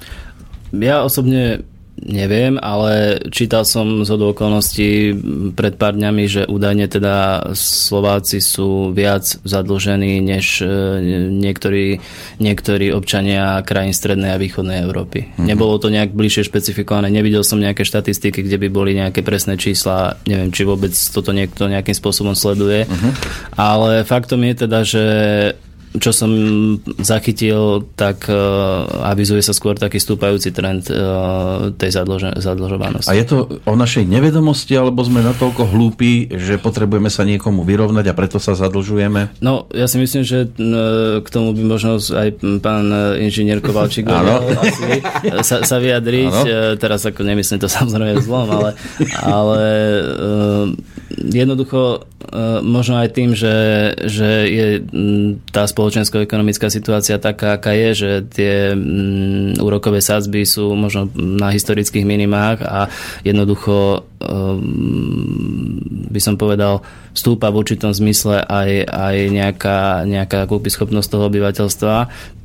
Ja 0.73 1.05
osobne 1.05 1.65
Neviem, 2.01 2.57
ale 2.57 3.21
čítal 3.29 3.61
som 3.61 4.01
z 4.01 4.09
okolností 4.09 5.13
pred 5.53 5.77
pár 5.77 5.93
dňami, 5.93 6.23
že 6.25 6.41
údajne 6.49 6.89
teda 6.89 7.15
Slováci 7.53 8.41
sú 8.41 8.89
viac 8.89 9.37
zadlžení 9.45 10.17
než 10.17 10.65
e, 10.65 10.67
niektorí, 11.29 12.01
niektorí 12.41 12.89
občania 12.89 13.61
krajín 13.61 13.93
strednej 13.93 14.33
a 14.33 14.41
východnej 14.41 14.81
Európy. 14.81 15.29
Mm-hmm. 15.29 15.45
Nebolo 15.45 15.77
to 15.77 15.93
nejak 15.93 16.17
bližšie 16.17 16.49
špecifikované, 16.49 17.13
nevidel 17.13 17.45
som 17.45 17.61
nejaké 17.61 17.85
štatistiky, 17.85 18.49
kde 18.49 18.57
by 18.57 18.67
boli 18.73 18.97
nejaké 18.97 19.21
presné 19.21 19.61
čísla, 19.61 20.17
neviem, 20.25 20.49
či 20.49 20.65
vôbec 20.65 20.97
toto 20.97 21.29
niekto 21.29 21.69
nejakým 21.69 21.93
spôsobom 21.93 22.33
sleduje, 22.33 22.89
mm-hmm. 22.89 23.11
ale 23.61 24.01
faktom 24.09 24.41
je 24.41 24.53
teda, 24.57 24.79
že 24.81 25.03
čo 25.99 26.15
som 26.15 26.31
zachytil, 27.03 27.83
tak 27.99 28.23
uh, 28.31 28.87
avizuje 29.11 29.43
sa 29.43 29.51
skôr 29.51 29.75
taký 29.75 29.99
stúpajúci 29.99 30.55
trend 30.55 30.87
uh, 30.87 31.75
tej 31.75 31.99
zadlže, 31.99 32.39
zadlžovanosti. 32.39 33.11
A 33.11 33.17
je 33.19 33.25
to 33.27 33.59
o 33.67 33.73
našej 33.75 34.07
nevedomosti, 34.07 34.71
alebo 34.79 35.03
sme 35.03 35.19
natoľko 35.19 35.67
hlúpi, 35.67 36.31
že 36.31 36.55
potrebujeme 36.55 37.11
sa 37.11 37.27
niekomu 37.27 37.67
vyrovnať 37.67 38.07
a 38.07 38.15
preto 38.15 38.39
sa 38.39 38.55
zadlžujeme? 38.55 39.43
No, 39.43 39.67
ja 39.75 39.91
si 39.91 39.99
myslím, 39.99 40.23
že 40.23 40.47
uh, 40.47 41.19
k 41.19 41.27
tomu 41.27 41.51
by 41.51 41.63
možno 41.67 41.99
aj 41.99 42.39
pán 42.63 42.87
inžinier 43.19 43.59
Kovalčík 43.59 44.07
asi 44.07 45.03
sa, 45.43 45.67
sa 45.67 45.77
vyjadriť. 45.83 46.35
Uh, 46.35 46.47
teraz 46.79 47.03
ako 47.03 47.27
nemyslím 47.27 47.59
to 47.59 47.67
samozrejme 47.79 48.23
zlom, 48.23 48.47
ale, 48.47 48.69
ale 49.19 49.61
uh, 50.07 50.65
jednoducho 51.19 52.07
možno 52.63 52.95
aj 53.03 53.09
tým, 53.11 53.35
že, 53.35 53.55
že 54.07 54.29
je 54.47 54.67
tá 55.51 55.67
spoločensko-ekonomická 55.67 56.71
situácia 56.71 57.19
taká, 57.19 57.59
aká 57.59 57.75
je, 57.75 57.89
že 57.91 58.11
tie 58.31 58.53
úrokové 59.59 59.99
sadzby 59.99 60.47
sú 60.47 60.71
možno 60.73 61.11
na 61.15 61.51
historických 61.51 62.07
minimách 62.07 62.63
a 62.63 62.87
jednoducho 63.27 64.07
um, 64.23 65.83
by 66.11 66.19
som 66.23 66.39
povedal, 66.39 66.83
stúpa 67.11 67.51
v 67.51 67.59
určitom 67.67 67.91
zmysle 67.91 68.43
aj, 68.47 68.87
aj 68.87 69.15
nejaká, 69.31 69.79
nejaká 70.07 70.47
kúpyschopnosť 70.47 71.07
toho 71.11 71.27
obyvateľstva 71.27 71.95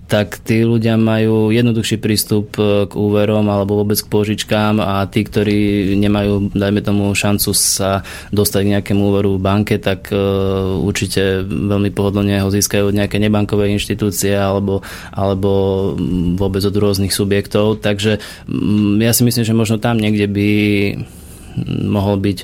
tak 0.07 0.39
tí 0.39 0.63
ľudia 0.63 0.95
majú 0.95 1.51
jednoduchší 1.51 1.99
prístup 1.99 2.55
e, 2.63 2.87
k 2.87 2.93
úverom 2.95 3.43
alebo 3.51 3.83
vôbec 3.83 3.99
k 3.99 4.07
požičkám 4.07 4.79
a 4.79 5.03
tí, 5.11 5.27
ktorí 5.27 5.93
nemajú, 5.99 6.55
dajme 6.55 6.81
tomu, 6.87 7.11
šancu 7.11 7.51
sa 7.51 8.07
dostať 8.31 8.61
k 8.63 8.73
nejakému 8.79 9.03
úveru 9.03 9.35
v 9.35 9.43
banke, 9.43 9.75
tak 9.83 10.09
uh, 10.15 10.79
určite 10.79 11.43
veľmi 11.47 11.91
pohodlne 11.91 12.39
ho 12.39 12.51
získajú 12.53 12.91
od 12.91 12.97
nejaké 12.97 13.19
nebankové 13.19 13.73
inštitúcie 13.75 14.35
alebo, 14.37 14.87
alebo 15.11 15.93
vôbec 16.39 16.63
od 16.63 16.77
rôznych 16.77 17.11
subjektov. 17.11 17.83
Takže 17.83 18.23
ja 19.03 19.13
si 19.13 19.23
myslím, 19.27 19.45
že 19.47 19.59
možno 19.59 19.77
tam 19.83 19.99
niekde 19.99 20.31
by 20.31 20.49
mohol 21.87 22.21
byť 22.21 22.39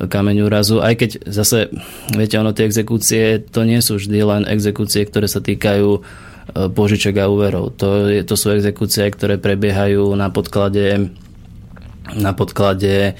kameň 0.00 0.36
úrazu, 0.46 0.82
aj 0.82 0.94
keď 1.00 1.10
zase, 1.28 1.70
viete, 2.14 2.36
ono 2.38 2.54
tie 2.54 2.68
exekúcie, 2.68 3.42
to 3.42 3.64
nie 3.64 3.80
sú 3.80 3.96
vždy 3.98 4.18
len 4.22 4.42
exekúcie, 4.46 5.02
ktoré 5.06 5.26
sa 5.26 5.42
týkajú 5.42 5.88
E, 6.00 6.29
požiček 6.52 7.16
a 7.20 7.30
úverov. 7.30 7.76
To, 7.78 8.10
je, 8.10 8.22
to 8.26 8.34
sú 8.34 8.54
exekúcie, 8.54 9.06
ktoré 9.10 9.38
prebiehajú 9.38 10.14
na 10.18 10.28
podklade 10.28 11.10
na 12.16 12.34
podklade, 12.34 12.94
e, 13.06 13.12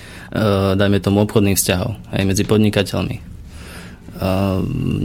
dajme 0.75 0.99
tomu, 0.99 1.23
obchodných 1.23 1.55
vzťahov 1.55 1.95
aj 2.11 2.23
medzi 2.27 2.43
podnikateľmi. 2.43 3.17
E, 3.19 3.23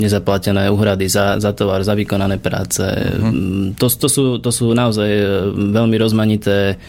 nezaplatené 0.02 0.74
úhrady 0.74 1.06
za, 1.06 1.38
za 1.38 1.54
tovar, 1.54 1.86
za 1.86 1.94
vykonané 1.94 2.42
práce. 2.42 2.82
Uh-huh. 2.82 3.78
To, 3.78 3.86
to, 3.86 4.08
sú, 4.10 4.42
to 4.42 4.50
sú 4.50 4.74
naozaj 4.74 5.10
veľmi 5.54 5.96
rozmanité, 6.02 6.82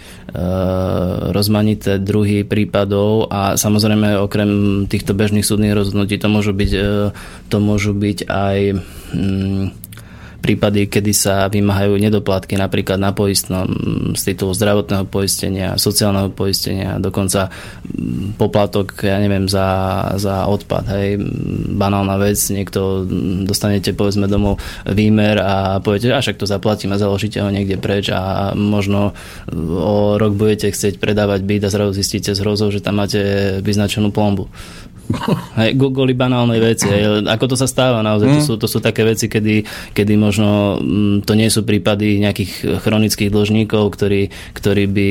rozmanité 1.33 2.03
druhy 2.03 2.43
prípadov 2.43 3.29
a 3.31 3.55
samozrejme 3.57 4.21
okrem 4.21 4.51
týchto 4.91 5.13
bežných 5.15 5.47
súdnych 5.47 5.73
rozhodnutí 5.73 6.19
to 6.19 6.29
môžu 6.29 6.53
byť, 6.53 6.73
to 7.49 7.57
môžu 7.63 7.93
byť 7.95 8.19
aj 8.29 8.59
mm, 9.17 9.86
prípady, 10.47 10.87
kedy 10.87 11.11
sa 11.11 11.51
vymáhajú 11.51 11.99
nedoplatky 11.99 12.55
napríklad 12.55 13.03
na 13.03 13.11
poistnom 13.11 13.67
z 14.15 14.23
titulu 14.31 14.55
zdravotného 14.55 15.03
poistenia, 15.11 15.75
sociálneho 15.75 16.31
poistenia, 16.31 17.03
dokonca 17.03 17.51
mm, 17.51 18.39
poplatok, 18.39 18.95
ja 19.03 19.19
neviem, 19.19 19.51
za, 19.51 19.67
za 20.15 20.47
odpad. 20.47 20.87
Hej, 20.95 21.19
banálna 21.75 22.15
vec, 22.23 22.39
niekto 22.55 23.03
mm, 23.03 23.51
dostanete 23.51 23.91
povedzme 23.91 24.31
domov 24.31 24.63
výmer 24.87 25.43
a 25.43 25.83
poviete, 25.83 26.15
a 26.15 26.23
však 26.23 26.39
to 26.39 26.47
zaplatím 26.47 26.95
a 26.95 27.03
založíte 27.03 27.43
ho 27.43 27.51
niekde 27.51 27.75
preč 27.83 28.15
a 28.15 28.55
možno 28.55 29.19
o 29.67 30.15
rok 30.15 30.39
budete 30.39 30.71
chcieť 30.71 31.03
predávať 31.03 31.43
byt 31.43 31.67
a 31.67 31.75
zrazu 31.75 31.99
zistíte 31.99 32.31
z 32.31 32.43
hrozou, 32.47 32.71
že 32.71 32.79
tam 32.79 33.03
máte 33.03 33.59
vyznačenú 33.67 34.15
plombu. 34.15 34.47
Hej, 35.61 35.79
kvôli 35.79 36.13
banálnej 36.13 36.59
veci. 36.59 36.91
Hej. 36.91 37.27
Ako 37.27 37.47
to 37.47 37.57
sa 37.57 37.71
stáva 37.71 38.03
naozaj, 38.03 38.27
to, 38.27 38.41
mm. 38.43 38.47
sú, 38.47 38.53
to 38.59 38.67
sú 38.67 38.79
také 38.83 39.07
veci, 39.07 39.31
kedy, 39.31 39.63
kedy 39.95 40.13
možno 40.19 40.79
mm, 40.83 41.23
to 41.23 41.33
nie 41.39 41.47
sú 41.47 41.63
prípady 41.63 42.19
nejakých 42.19 42.83
chronických 42.83 43.31
dlžníkov, 43.31 43.95
ktorí, 43.95 44.29
ktorí 44.55 44.85
by 44.91 45.11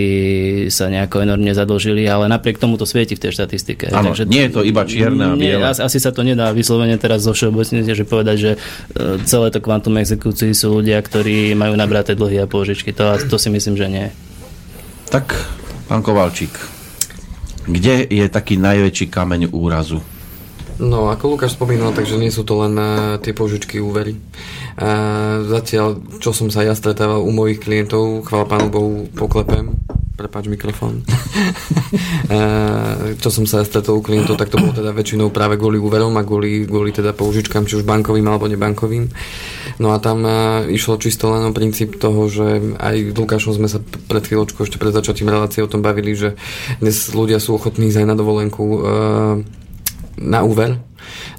sa 0.68 0.92
nejako 0.92 1.24
enormne 1.24 1.56
zadlžili, 1.56 2.04
ale 2.06 2.28
napriek 2.28 2.60
tomu 2.60 2.76
to 2.76 2.84
svieti 2.84 3.16
v 3.16 3.24
tej 3.24 3.32
štatistike. 3.40 3.92
Áno, 3.96 4.12
Takže, 4.12 4.28
nie 4.28 4.44
je 4.48 4.52
to 4.52 4.62
iba 4.62 4.84
čierne 4.84 5.24
a 5.32 5.34
biele. 5.40 5.64
Asi 5.64 6.00
sa 6.00 6.12
to 6.12 6.22
nedá 6.28 6.52
vyslovene 6.52 7.00
teraz 7.00 7.24
zo 7.24 7.32
všeobecne, 7.32 7.88
že 7.88 8.04
povedať, 8.04 8.38
že 8.38 8.52
e, 8.56 8.58
celé 9.24 9.48
to 9.50 9.64
kvantum 9.64 9.96
exekúcií 9.96 10.52
sú 10.52 10.76
ľudia, 10.82 11.00
ktorí 11.00 11.56
majú 11.56 11.74
nabraté 11.80 12.14
dlhy 12.14 12.44
a 12.44 12.48
pôžičky. 12.50 12.92
To, 12.96 13.16
to 13.16 13.38
si 13.40 13.48
myslím, 13.48 13.76
že 13.80 13.88
nie. 13.88 14.08
Tak, 15.10 15.32
pán 15.88 16.04
Kovalčík, 16.04 16.75
kde 17.66 18.06
je 18.10 18.26
taký 18.30 18.58
najväčší 18.62 19.10
kameň 19.10 19.42
úrazu? 19.54 20.02
No, 20.76 21.08
ako 21.08 21.40
Lukáš 21.40 21.56
spomínal, 21.56 21.96
takže 21.96 22.20
nie 22.20 22.28
sú 22.28 22.44
to 22.44 22.60
len 22.60 22.76
uh, 22.76 23.16
tie 23.24 23.32
požičky 23.32 23.80
úvery. 23.80 24.20
Uh, 24.76 25.48
zatiaľ, 25.48 26.04
čo 26.20 26.36
som 26.36 26.52
sa 26.52 26.68
ja 26.68 26.76
stretával 26.76 27.24
u 27.24 27.32
mojich 27.32 27.64
klientov, 27.64 28.28
chvála 28.28 28.44
pánu 28.44 28.68
Bohu, 28.68 29.08
poklepem, 29.16 29.72
prepáč 30.16 30.48
mikrofón. 30.48 31.04
Eh, 32.26 33.22
čo 33.22 33.30
som 33.30 33.46
sa 33.46 33.62
stretol 33.62 34.02
u 34.02 34.04
klientov, 34.04 34.42
tak 34.42 34.50
to 34.50 34.58
bolo 34.58 34.74
teda 34.74 34.90
väčšinou 34.90 35.30
práve 35.30 35.62
kvôli 35.62 35.78
úverom 35.78 36.10
a 36.18 36.26
kvôli, 36.26 36.66
kvôli 36.66 36.90
teda 36.90 37.14
použičkám, 37.14 37.70
či 37.70 37.78
už 37.78 37.86
bankovým 37.86 38.26
alebo 38.26 38.50
nebankovým. 38.50 39.06
No 39.76 39.92
a 39.92 40.00
tam 40.00 40.24
eh, 40.24 40.72
išlo 40.72 40.96
čisto 40.96 41.32
len 41.36 41.44
o 41.44 41.52
princíp 41.52 42.00
toho, 42.00 42.32
že 42.32 42.76
aj 42.80 42.96
s 43.12 43.16
Lukášom 43.16 43.54
sme 43.60 43.68
sa 43.68 43.84
pred 43.84 44.24
chvíľočkou 44.24 44.64
ešte 44.64 44.80
pred 44.80 44.96
začatím 44.96 45.28
relácie 45.28 45.60
o 45.60 45.72
tom 45.72 45.84
bavili, 45.84 46.16
že 46.16 46.40
dnes 46.80 47.12
ľudia 47.12 47.44
sú 47.44 47.60
ochotní 47.60 47.92
ísť 47.92 48.04
aj 48.04 48.08
na 48.08 48.16
dovolenku 48.16 48.64
eh, 48.64 48.80
na 50.16 50.48
úver, 50.48 50.80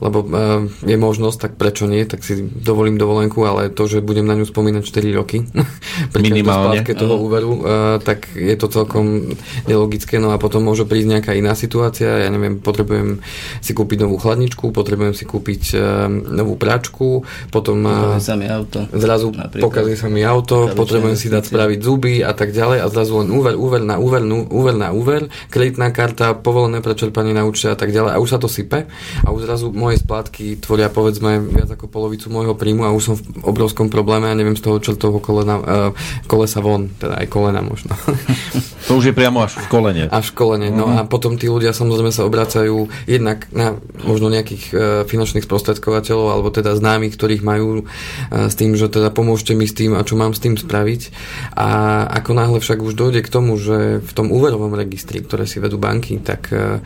lebo 0.00 0.25
uh, 0.25 0.64
je 0.85 0.96
možnosť, 0.96 1.38
tak 1.38 1.52
prečo 1.56 1.88
nie, 1.88 2.04
tak 2.04 2.23
si 2.23 2.40
dovolím 2.42 3.00
dovolenku, 3.00 3.42
ale 3.44 3.73
to, 3.73 3.88
že 3.88 4.04
budem 4.04 4.26
na 4.26 4.37
ňu 4.37 4.44
spomínať 4.44 4.82
4 4.85 5.18
roky 5.18 5.46
Minimálne. 6.16 6.85
toho 6.85 7.16
úveru, 7.16 7.52
uh, 7.61 7.96
tak 8.02 8.32
je 8.37 8.54
to 8.58 8.66
celkom 8.68 9.37
nelogické, 9.64 10.20
no 10.20 10.35
a 10.35 10.37
potom 10.37 10.64
môže 10.64 10.85
prísť 10.85 11.08
nejaká 11.18 11.32
iná 11.32 11.56
situácia, 11.56 12.26
ja 12.26 12.28
neviem, 12.28 12.61
potrebujem 12.61 13.25
si 13.64 13.73
kúpiť 13.73 14.04
novú 14.04 14.20
chladničku, 14.20 14.70
potrebujem 14.70 15.14
si 15.16 15.25
kúpiť 15.25 15.62
uh, 15.75 16.11
novú 16.11 16.61
práčku, 16.61 17.25
potom 17.49 17.82
sa 18.20 18.35
mi 18.35 18.46
auto. 18.50 18.85
zrazu 18.92 19.32
pokazí 19.61 19.94
sa 19.96 20.08
mi 20.12 20.20
auto, 20.26 20.68
potrebujem 20.73 21.16
si 21.16 21.32
dať 21.32 21.49
spraviť 21.49 21.78
zuby 21.80 22.20
a 22.20 22.37
tak 22.37 22.52
ďalej 22.52 22.85
a 22.85 22.87
zrazu 22.92 23.25
len 23.25 23.32
úver, 23.32 23.54
úver 23.56 23.80
na 23.80 23.96
úver, 23.96 24.23
úver 24.52 24.75
na 24.76 24.92
úver, 24.92 25.32
kreditná 25.49 25.88
karta, 25.94 26.37
povolené 26.37 26.85
prečerpanie 26.85 27.32
na 27.32 27.49
účte 27.49 27.73
a 27.73 27.76
tak 27.78 27.94
ďalej 27.94 28.12
a 28.12 28.20
už 28.20 28.28
sa 28.28 28.38
to 28.38 28.49
sype 28.50 28.85
a 29.25 29.28
už 29.32 29.49
zrazu 29.49 29.56
moje 29.61 30.03
splátky 30.03 30.61
tvoria 30.61 30.93
povedzme 30.93 31.41
viac 31.41 31.71
ako 31.73 31.89
polovicu 31.89 32.29
môjho 32.29 32.55
príjmu 32.57 32.85
a 32.85 32.95
už 32.95 33.03
som 33.03 33.15
v 33.17 33.25
obrovskom 33.45 33.89
probléme 33.89 34.29
a 34.29 34.37
neviem 34.37 34.57
z 34.57 34.65
toho 34.65 34.83
čertovho 34.83 35.21
kolena, 35.23 35.57
uh, 35.57 35.91
kolesa 36.29 36.61
von, 36.61 36.93
teda 36.97 37.21
aj 37.23 37.27
kolena 37.31 37.61
možno. 37.65 37.97
To 38.87 39.03
už 39.03 39.11
je 39.11 39.19
priamo 39.19 39.43
až 39.43 39.59
v 39.59 39.67
kolene. 39.67 40.07
Až 40.07 40.31
v 40.31 40.35
kolene, 40.39 40.71
no 40.71 40.87
uh-huh. 40.87 41.03
a 41.03 41.11
potom 41.11 41.35
tí 41.35 41.51
ľudia 41.51 41.75
samozrejme 41.75 42.15
sa 42.15 42.23
obracajú 42.23 42.87
jednak 43.11 43.51
na 43.51 43.75
možno 44.07 44.31
nejakých 44.31 44.65
uh, 44.71 44.79
finančných 45.11 45.43
sprostredkovateľov 45.43 46.31
alebo 46.31 46.55
teda 46.55 46.79
známych, 46.79 47.19
ktorých 47.19 47.43
majú 47.43 47.83
uh, 47.83 48.47
s 48.47 48.55
tým, 48.55 48.79
že 48.79 48.87
teda 48.87 49.11
pomôžte 49.11 49.59
mi 49.59 49.67
s 49.67 49.75
tým 49.75 49.99
a 49.99 50.07
čo 50.07 50.15
mám 50.15 50.39
s 50.39 50.43
tým 50.43 50.55
spraviť. 50.55 51.11
A 51.59 51.69
ako 52.15 52.31
náhle 52.39 52.59
však 52.63 52.79
už 52.79 52.95
dojde 52.95 53.27
k 53.27 53.33
tomu, 53.33 53.59
že 53.59 53.99
v 53.99 54.13
tom 54.15 54.31
úverovom 54.31 54.71
registri, 54.79 55.19
ktoré 55.19 55.51
si 55.51 55.59
vedú 55.59 55.83
banky, 55.83 56.23
tak, 56.23 56.55
uh, 56.55 56.79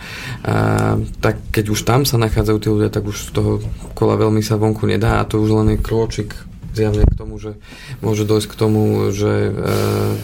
tak 1.21 1.53
keď 1.53 1.65
už 1.69 1.85
tam 1.85 2.09
sa 2.09 2.17
nachádzajú 2.17 2.59
tí 2.61 2.69
ľudia, 2.69 2.93
tak 2.93 3.09
už 3.09 3.17
z 3.29 3.31
toho 3.33 3.53
kola 3.97 4.21
veľmi 4.21 4.45
sa 4.45 4.61
vonku 4.61 4.85
nedá 4.85 5.19
a 5.19 5.27
to 5.27 5.41
už 5.41 5.51
len 5.57 5.75
je 5.75 5.79
krôčik 5.81 6.51
zjavne 6.71 7.03
k 7.03 7.19
tomu, 7.19 7.35
že 7.39 7.59
môže 7.99 8.23
dojsť 8.23 8.47
k 8.47 8.59
tomu, 8.59 9.11
že 9.11 9.51
e, 9.51 9.53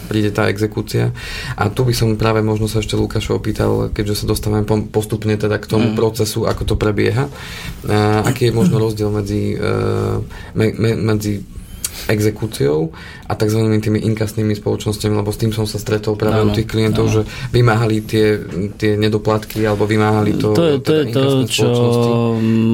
príde 0.07 0.31
tá 0.31 0.47
exekúcia. 0.47 1.11
A 1.59 1.67
tu 1.67 1.83
by 1.83 1.91
som 1.91 2.15
práve 2.15 2.39
možno 2.39 2.71
sa 2.71 2.79
ešte 2.79 2.95
Lukáša 2.95 3.35
opýtal, 3.35 3.91
keďže 3.91 4.23
sa 4.23 4.31
dostávame 4.31 4.63
postupne 4.87 5.35
teda 5.35 5.59
k 5.59 5.67
tomu 5.67 5.91
mm. 5.91 5.97
procesu, 5.99 6.47
ako 6.47 6.63
to 6.63 6.75
prebieha. 6.79 7.27
E, 7.27 7.91
aký 8.23 8.49
je 8.49 8.55
možno 8.55 8.79
rozdiel 8.79 9.11
medzi, 9.11 9.59
e, 9.59 9.67
me, 10.55 10.65
me, 10.71 10.91
medzi 10.95 11.43
exekúciou 12.05 12.93
a 13.27 13.33
tzv. 13.33 13.59
tými 13.81 13.99
inkasnými 14.13 14.53
spoločnosťami, 14.55 15.13
lebo 15.17 15.33
s 15.33 15.41
tým 15.41 15.51
som 15.51 15.65
sa 15.65 15.81
stretol 15.81 16.15
práve 16.15 16.45
u 16.45 16.51
tých 16.53 16.69
klientov, 16.69 17.09
no. 17.09 17.13
že 17.13 17.21
vymáhali 17.51 18.05
tie, 18.05 18.39
tie 18.77 18.95
nedoplatky 18.95 19.65
alebo 19.65 19.89
vymáhali 19.89 20.37
to. 20.37 20.53
To 20.53 20.63
je 20.63 20.77
to, 20.79 20.91
teda 20.93 21.03
je 21.03 21.13
to 21.13 21.25
čo 21.47 21.67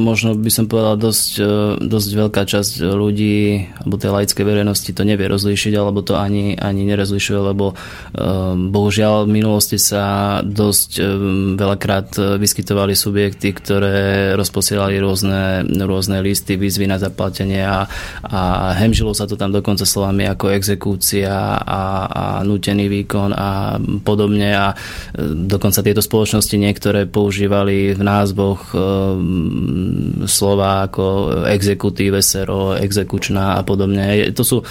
možno 0.03 0.35
by 0.35 0.51
som 0.51 0.65
povedal 0.67 0.99
dosť, 0.99 1.31
e, 1.39 1.53
dosť 1.81 2.09
veľká 2.13 2.43
časť 2.43 2.83
ľudí 2.83 3.69
alebo 3.81 3.95
tej 3.97 4.11
laickej 4.13 4.45
verejnosti 4.45 4.91
to 4.93 5.03
nevie 5.07 5.25
rozlíšiť 5.25 5.73
alebo 5.73 6.03
to 6.03 6.19
ani, 6.19 6.53
ani 6.59 6.83
nerozlišuje, 6.85 7.39
lebo 7.39 7.73
um, 7.73 8.69
bohužiaľ 8.69 9.25
v 9.25 9.33
minulosti 9.41 9.79
sa 9.79 10.39
dosť 10.43 10.89
um, 10.99 11.55
veľakrát 11.55 12.37
vyskytovali 12.37 12.93
subjekty, 12.93 13.55
ktoré 13.55 14.33
rozposielali 14.37 14.99
rôzne, 14.99 15.65
rôzne 15.83 16.19
listy, 16.19 16.59
výzvy 16.59 16.85
na 16.89 16.99
zaplatenie 16.99 17.63
a, 17.63 17.87
a 18.25 18.39
hemžilo 18.77 19.12
sa 19.13 19.29
to 19.29 19.39
tam 19.39 19.53
dokonca 19.53 19.85
slovami 19.85 20.27
ako 20.27 20.51
exekúcia 20.53 21.31
a, 21.61 21.83
a 22.05 22.23
nutený 22.41 22.89
výkon 22.89 23.31
a 23.33 23.77
podobne 24.01 24.49
a 24.53 24.73
e, 24.73 24.75
dokonca 25.47 25.85
tieto 25.85 26.01
spoločnosti 26.01 26.55
niektoré 26.57 27.05
používali 27.05 27.93
v 27.93 28.01
názvoch 28.01 28.73
e, 28.73 28.77
slova 30.25 30.89
ako 30.89 31.05
exekutíve, 31.49 32.19
sero, 32.23 32.75
exekučná 32.77 33.59
a 33.59 33.61
podobne. 33.61 34.31
To 34.33 34.43
sú 34.43 34.57
e, 34.61 34.65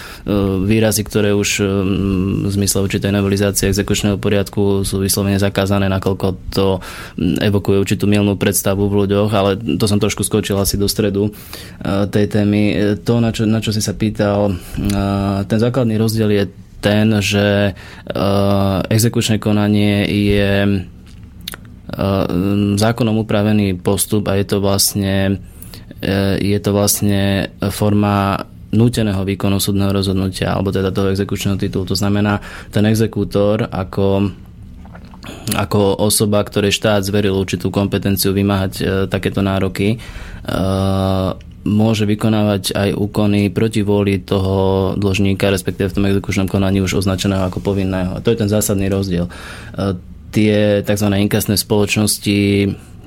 výrazy, 0.64 1.02
ktoré 1.06 1.30
už 1.36 1.48
e, 1.60 1.64
v 2.48 2.50
zmysle 2.50 2.84
určitej 2.84 3.12
novelizácie 3.12 3.68
exekučného 3.68 4.18
poriadku 4.18 4.82
sú 4.82 4.98
vyslovene 5.00 5.38
zakázané, 5.38 5.86
nakoľko 5.92 6.26
to 6.52 6.66
evokuje 7.40 7.76
určitú 7.78 8.04
milnú 8.08 8.34
predstavu 8.36 8.88
v 8.88 9.06
ľuďoch, 9.06 9.30
ale 9.32 9.50
to 9.78 9.84
som 9.86 10.00
trošku 10.00 10.24
skočil 10.24 10.58
asi 10.58 10.80
do 10.80 10.88
stredu 10.88 11.28
e, 11.28 11.30
tej 12.08 12.26
témy. 12.28 12.62
To, 13.04 13.20
na 13.20 13.30
čo, 13.30 13.44
na 13.44 13.60
čo 13.60 13.70
si 13.70 13.84
sa 13.84 13.92
pýtal, 13.92 14.31
ten 15.46 15.58
základný 15.58 15.96
rozdiel 15.98 16.30
je 16.30 16.44
ten, 16.82 17.06
že 17.22 17.72
uh, 17.72 18.82
exekučné 18.90 19.38
konanie 19.38 20.02
je 20.10 20.50
uh, 20.66 22.26
zákonom 22.74 23.22
upravený 23.22 23.78
postup 23.78 24.26
a 24.26 24.34
je 24.34 24.46
to 24.46 24.58
vlastne 24.58 25.38
je 26.42 26.58
to 26.58 26.74
vlastne 26.74 27.46
forma 27.70 28.42
núteného 28.74 29.22
výkonu 29.22 29.62
súdneho 29.62 29.94
rozhodnutia 29.94 30.50
alebo 30.50 30.74
teda 30.74 30.90
toho 30.90 31.14
exekučného 31.14 31.60
titulu. 31.60 31.86
To 31.86 31.94
znamená, 31.94 32.42
ten 32.74 32.82
exekútor 32.88 33.70
ako 33.70 34.34
ako 35.54 36.02
osoba, 36.02 36.42
ktorej 36.42 36.74
štát 36.74 37.06
zveril 37.06 37.38
určitú 37.38 37.70
kompetenciu 37.70 38.34
vymáhať 38.34 38.72
e, 38.74 38.84
takéto 39.06 39.38
nároky, 39.38 39.94
e, 39.94 39.98
môže 41.62 42.04
vykonávať 42.06 42.74
aj 42.74 42.88
úkony 42.98 43.50
proti 43.50 43.86
vôli 43.86 44.18
toho 44.18 44.92
dlžníka, 44.98 45.50
respektíve 45.50 45.90
v 45.90 45.96
tom 45.96 46.08
exekučnom 46.10 46.50
konaní 46.50 46.82
už 46.82 47.02
označeného 47.02 47.46
ako 47.46 47.62
povinného. 47.62 48.18
A 48.18 48.22
to 48.22 48.34
je 48.34 48.40
ten 48.42 48.50
zásadný 48.50 48.90
rozdiel. 48.90 49.30
E, 49.30 49.32
tie 50.34 50.82
tzv. 50.82 51.08
inkasné 51.08 51.54
spoločnosti 51.54 52.40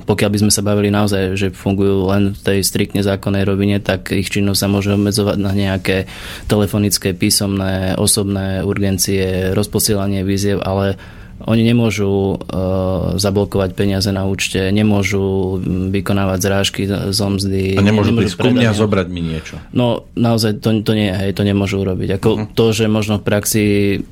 pokiaľ 0.06 0.30
by 0.30 0.42
sme 0.46 0.52
sa 0.54 0.62
bavili 0.62 0.94
naozaj, 0.94 1.34
že 1.34 1.48
fungujú 1.50 2.06
len 2.14 2.38
v 2.38 2.42
tej 2.46 2.60
striktne 2.62 3.02
zákonnej 3.02 3.42
rovine, 3.42 3.82
tak 3.82 4.14
ich 4.14 4.30
činnosť 4.30 4.60
sa 4.62 4.70
môže 4.70 4.94
obmedzovať 4.94 5.38
na 5.42 5.50
nejaké 5.50 6.06
telefonické, 6.46 7.18
písomné, 7.18 7.98
osobné 7.98 8.62
urgencie, 8.62 9.52
rozposielanie 9.58 10.22
víziev, 10.22 10.62
ale 10.62 11.02
oni 11.44 11.68
nemôžu 11.68 12.40
uh, 12.40 13.20
zablokovať 13.20 13.76
peniaze 13.76 14.08
na 14.16 14.24
účte, 14.24 14.72
nemôžu 14.72 15.60
vykonávať 15.92 16.40
zrážky 16.40 16.82
z 16.88 17.20
omzdy. 17.20 17.76
A 17.76 17.84
nemôžu, 17.84 18.16
nemôžu 18.16 18.40
prísť 18.40 18.64
a 18.64 18.72
zobrať 18.72 19.08
mi 19.12 19.20
niečo. 19.20 19.60
No 19.76 20.08
naozaj 20.16 20.64
to, 20.64 20.72
to 20.80 20.96
nie, 20.96 21.12
hej, 21.12 21.36
to 21.36 21.44
nemôžu 21.44 21.84
urobiť. 21.84 22.24
Ako 22.24 22.30
uh-huh. 22.32 22.48
to, 22.56 22.72
že 22.72 22.88
možno 22.88 23.20
v 23.20 23.28
praxi 23.28 23.64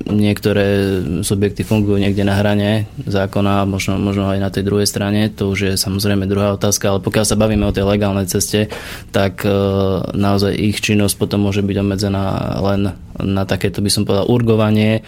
niektoré 0.04 1.00
subjekty 1.24 1.64
fungujú 1.64 1.96
niekde 1.96 2.28
na 2.28 2.36
hrane 2.36 2.92
zákona, 3.08 3.64
možno, 3.64 3.96
možno 3.96 4.28
aj 4.28 4.38
na 4.44 4.52
tej 4.52 4.68
druhej 4.68 4.84
strane, 4.84 5.32
to 5.32 5.48
už 5.48 5.58
je 5.64 5.72
samozrejme 5.80 6.28
druhá 6.28 6.52
otázka, 6.52 6.92
ale 6.92 7.00
pokiaľ 7.00 7.24
sa 7.24 7.40
bavíme 7.40 7.64
o 7.64 7.72
tej 7.72 7.88
legálnej 7.88 8.28
ceste, 8.28 8.68
tak 9.16 9.40
uh, 9.48 10.12
naozaj 10.12 10.52
ich 10.52 10.76
činnosť 10.84 11.16
potom 11.16 11.48
môže 11.48 11.64
byť 11.64 11.76
obmedzená 11.80 12.24
len 12.60 12.92
na 13.16 13.42
takéto, 13.48 13.80
by 13.80 13.88
som 13.88 14.04
povedal, 14.04 14.28
urgovanie 14.28 15.00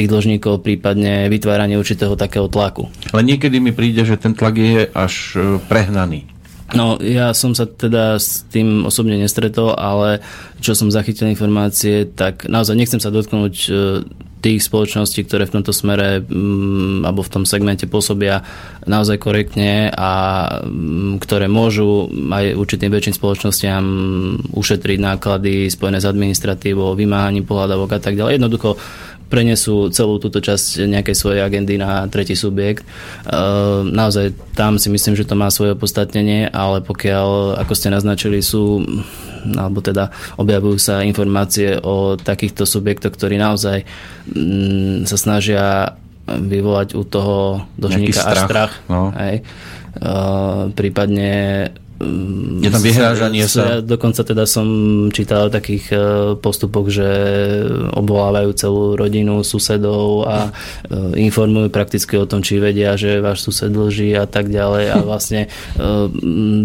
tých 0.00 0.08
dlžníkov, 0.08 0.64
prípadne 0.64 1.28
vytváranie 1.28 1.76
určitého 1.76 2.16
takého 2.16 2.48
tlaku. 2.48 2.88
Ale 3.12 3.20
niekedy 3.20 3.60
mi 3.60 3.76
príde, 3.76 4.08
že 4.08 4.16
ten 4.16 4.32
tlak 4.32 4.56
je 4.56 4.88
až 4.88 5.36
e, 5.36 5.60
prehnaný. 5.68 6.24
No, 6.72 6.96
ja 7.02 7.34
som 7.34 7.52
sa 7.52 7.66
teda 7.66 8.16
s 8.16 8.46
tým 8.48 8.86
osobne 8.86 9.18
nestretol, 9.18 9.74
ale 9.74 10.22
čo 10.62 10.72
som 10.72 10.88
zachytil 10.88 11.26
informácie, 11.28 12.06
tak 12.06 12.46
naozaj 12.46 12.78
nechcem 12.78 13.02
sa 13.02 13.10
dotknúť 13.12 13.54
e, 13.68 13.72
tých 14.40 14.64
spoločností, 14.64 15.28
ktoré 15.28 15.44
v 15.46 15.60
tomto 15.60 15.72
smere 15.76 16.24
m, 16.24 17.04
alebo 17.04 17.20
v 17.20 17.32
tom 17.32 17.44
segmente 17.44 17.84
pôsobia 17.84 18.42
naozaj 18.88 19.20
korektne 19.20 19.92
a 19.92 20.10
m, 20.64 21.20
ktoré 21.20 21.46
môžu 21.46 22.08
aj 22.10 22.56
určitým 22.56 22.90
väčším 22.90 23.14
spoločnostiam 23.14 23.84
ušetriť 24.50 24.98
náklady 24.98 25.68
spojené 25.68 26.00
s 26.00 26.08
administratívou, 26.08 26.96
vymáhaním 26.96 27.44
pohľadavok 27.44 27.96
a 27.96 28.00
tak 28.00 28.16
ďalej. 28.16 28.40
Jednoducho 28.40 28.80
prenesú 29.30 29.88
celú 29.94 30.18
túto 30.18 30.42
časť 30.42 30.90
nejakej 30.90 31.14
svojej 31.14 31.40
agendy 31.46 31.78
na 31.78 32.10
tretí 32.10 32.34
subjekt. 32.34 32.82
Ehm, 33.30 33.94
naozaj 33.94 34.34
tam 34.58 34.76
si 34.76 34.90
myslím, 34.90 35.14
že 35.14 35.24
to 35.24 35.38
má 35.38 35.46
svoje 35.54 35.78
opodstatnenie, 35.78 36.50
ale 36.50 36.82
pokiaľ, 36.82 37.62
ako 37.62 37.72
ste 37.78 37.94
naznačili, 37.94 38.42
sú 38.42 38.82
alebo 39.56 39.80
teda 39.80 40.12
objavujú 40.36 40.78
sa 40.78 41.04
informácie 41.04 41.78
o 41.80 42.16
takýchto 42.16 42.68
subjektoch, 42.68 43.14
ktorí 43.14 43.40
naozaj 43.40 43.84
mm, 44.30 45.08
sa 45.08 45.16
snažia 45.16 45.96
vyvolať 46.30 46.94
u 46.94 47.02
toho 47.02 47.66
dožníka 47.74 48.22
až 48.22 48.46
strach. 48.46 48.72
No. 48.86 49.10
Hej. 49.16 49.42
Uh, 49.98 50.70
prípadne 50.78 51.30
je 52.00 52.68
tam 52.72 52.80
vyhrážanie 52.80 53.44
sa? 53.44 53.76
Ja 53.76 53.84
dokonca 53.84 54.24
teda 54.24 54.48
som 54.48 54.66
čítal 55.12 55.48
o 55.48 55.52
takých 55.52 55.84
e, 55.92 55.96
postupoch, 56.40 56.88
že 56.88 57.04
obvolávajú 57.92 58.50
celú 58.56 58.96
rodinu 58.96 59.44
susedov 59.44 60.24
a 60.24 60.48
e, 60.48 61.20
informujú 61.28 61.68
prakticky 61.68 62.16
o 62.16 62.24
tom, 62.24 62.40
či 62.40 62.56
vedia, 62.56 62.96
že 62.96 63.20
váš 63.20 63.44
sused 63.44 63.68
dlží 63.68 64.16
a 64.16 64.24
tak 64.24 64.48
ďalej 64.48 64.96
a 64.96 64.96
vlastne 65.12 65.44
e, 65.44 65.48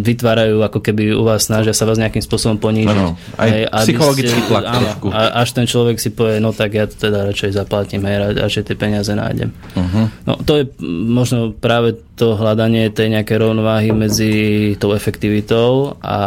vytvárajú 0.08 0.64
ako 0.64 0.80
keby 0.80 1.12
u 1.12 1.28
vás 1.28 1.52
snažia 1.52 1.76
sa 1.76 1.84
vás 1.84 2.00
nejakým 2.00 2.24
spôsobom 2.24 2.56
ponížiť. 2.56 2.96
Ano, 2.96 3.20
aj 3.36 3.50
hej, 3.52 3.64
psychologický 3.92 4.40
tlak 4.48 4.64
áno, 4.72 4.80
trošku. 4.88 5.08
A 5.12 5.44
až 5.44 5.50
ten 5.52 5.68
človek 5.68 6.00
si 6.00 6.16
povie, 6.16 6.40
no 6.40 6.56
tak 6.56 6.80
ja 6.80 6.88
to 6.88 6.96
teda 6.96 7.28
radšej 7.28 7.60
zaplatím, 7.60 8.08
hej, 8.08 8.40
radšej 8.40 8.72
tie 8.72 8.76
peniaze 8.80 9.12
nájdem. 9.12 9.52
Uh-huh. 9.76 10.08
No 10.24 10.40
to 10.40 10.64
je 10.64 10.66
možno 11.12 11.52
práve 11.52 12.00
to 12.16 12.40
hľadanie 12.40 12.88
tej 12.96 13.12
nejakej 13.12 13.38
rovnováhy 13.44 13.92
medzi 13.92 14.32
tou 14.80 14.96
efektivnosťou 14.96 15.25
aktivitou 15.26 15.98
a 16.06 16.18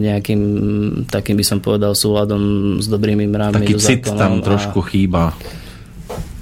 nejakým 0.00 0.40
takým 1.12 1.36
by 1.36 1.44
som 1.44 1.58
povedal 1.60 1.92
súladom 1.92 2.76
s 2.80 2.88
dobrými 2.88 3.28
mrávmi. 3.28 3.60
Taký 3.60 3.76
cit 3.76 4.08
tam 4.08 4.40
trošku 4.40 4.80
a... 4.80 4.86
chýba. 4.88 5.22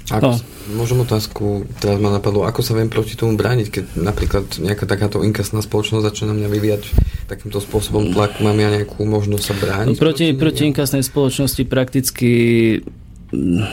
Ako, 0.07 0.31
no. 0.31 0.51
Môžem 0.79 1.03
otázku, 1.03 1.67
teraz 1.83 1.99
ma 1.99 2.07
napadlo, 2.07 2.47
ako 2.47 2.63
sa 2.63 2.71
viem 2.71 2.87
proti 2.87 3.19
tomu 3.19 3.35
brániť, 3.35 3.67
keď 3.67 3.85
napríklad 3.99 4.47
nejaká 4.63 4.87
takáto 4.87 5.19
inkasná 5.19 5.59
spoločnosť 5.59 6.07
začne 6.07 6.31
na 6.31 6.35
mňa 6.39 6.47
vyvíjať 6.55 6.83
takýmto 7.27 7.59
spôsobom 7.59 8.15
tlak, 8.15 8.39
mám 8.39 8.55
ja 8.55 8.71
nejakú 8.71 9.03
možnosť 9.03 9.43
sa 9.43 9.55
brániť? 9.59 9.99
Proti, 9.99 10.31
proti, 10.31 10.39
proti 10.39 10.61
inkasnej 10.71 11.03
spoločnosti 11.03 11.67
prakticky 11.67 12.31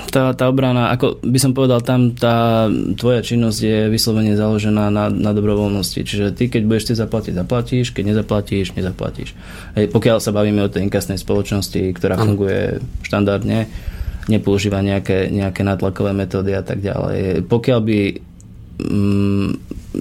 tá, 0.09 0.33
tá 0.33 0.45
obrana, 0.49 0.91
ako 0.95 1.21
by 1.21 1.39
som 1.39 1.53
povedal, 1.53 1.85
tam 1.85 2.17
tá 2.17 2.67
tvoja 2.97 3.21
činnosť 3.21 3.61
je 3.61 3.79
vyslovene 3.93 4.33
založená 4.35 4.89
na, 4.89 5.13
na 5.13 5.31
dobrovoľnosti. 5.37 6.01
Čiže 6.01 6.33
ty, 6.33 6.49
keď 6.49 6.63
budeš 6.65 6.83
chcieť 6.91 7.01
zaplatiť, 7.05 7.33
zaplatíš, 7.37 7.87
keď 7.93 8.05
nezaplatíš, 8.15 8.73
nezaplatíš. 8.75 9.37
Hej, 9.77 9.93
pokiaľ 9.93 10.19
sa 10.19 10.33
bavíme 10.33 10.65
o 10.65 10.73
tej 10.73 10.89
inkasnej 10.89 11.21
spoločnosti, 11.21 11.81
ktorá 11.93 12.17
ano. 12.17 12.33
funguje 12.33 12.81
štandardne, 13.05 13.69
nepoužíva 14.33 14.81
nejaké, 14.81 15.29
nejaké 15.29 15.61
natlakové 15.61 16.17
metódy 16.17 16.57
a 16.57 16.65
tak 16.65 16.81
ďalej. 16.81 17.45
Pokiaľ 17.45 17.81
by 17.85 17.99
mm, 18.81 19.49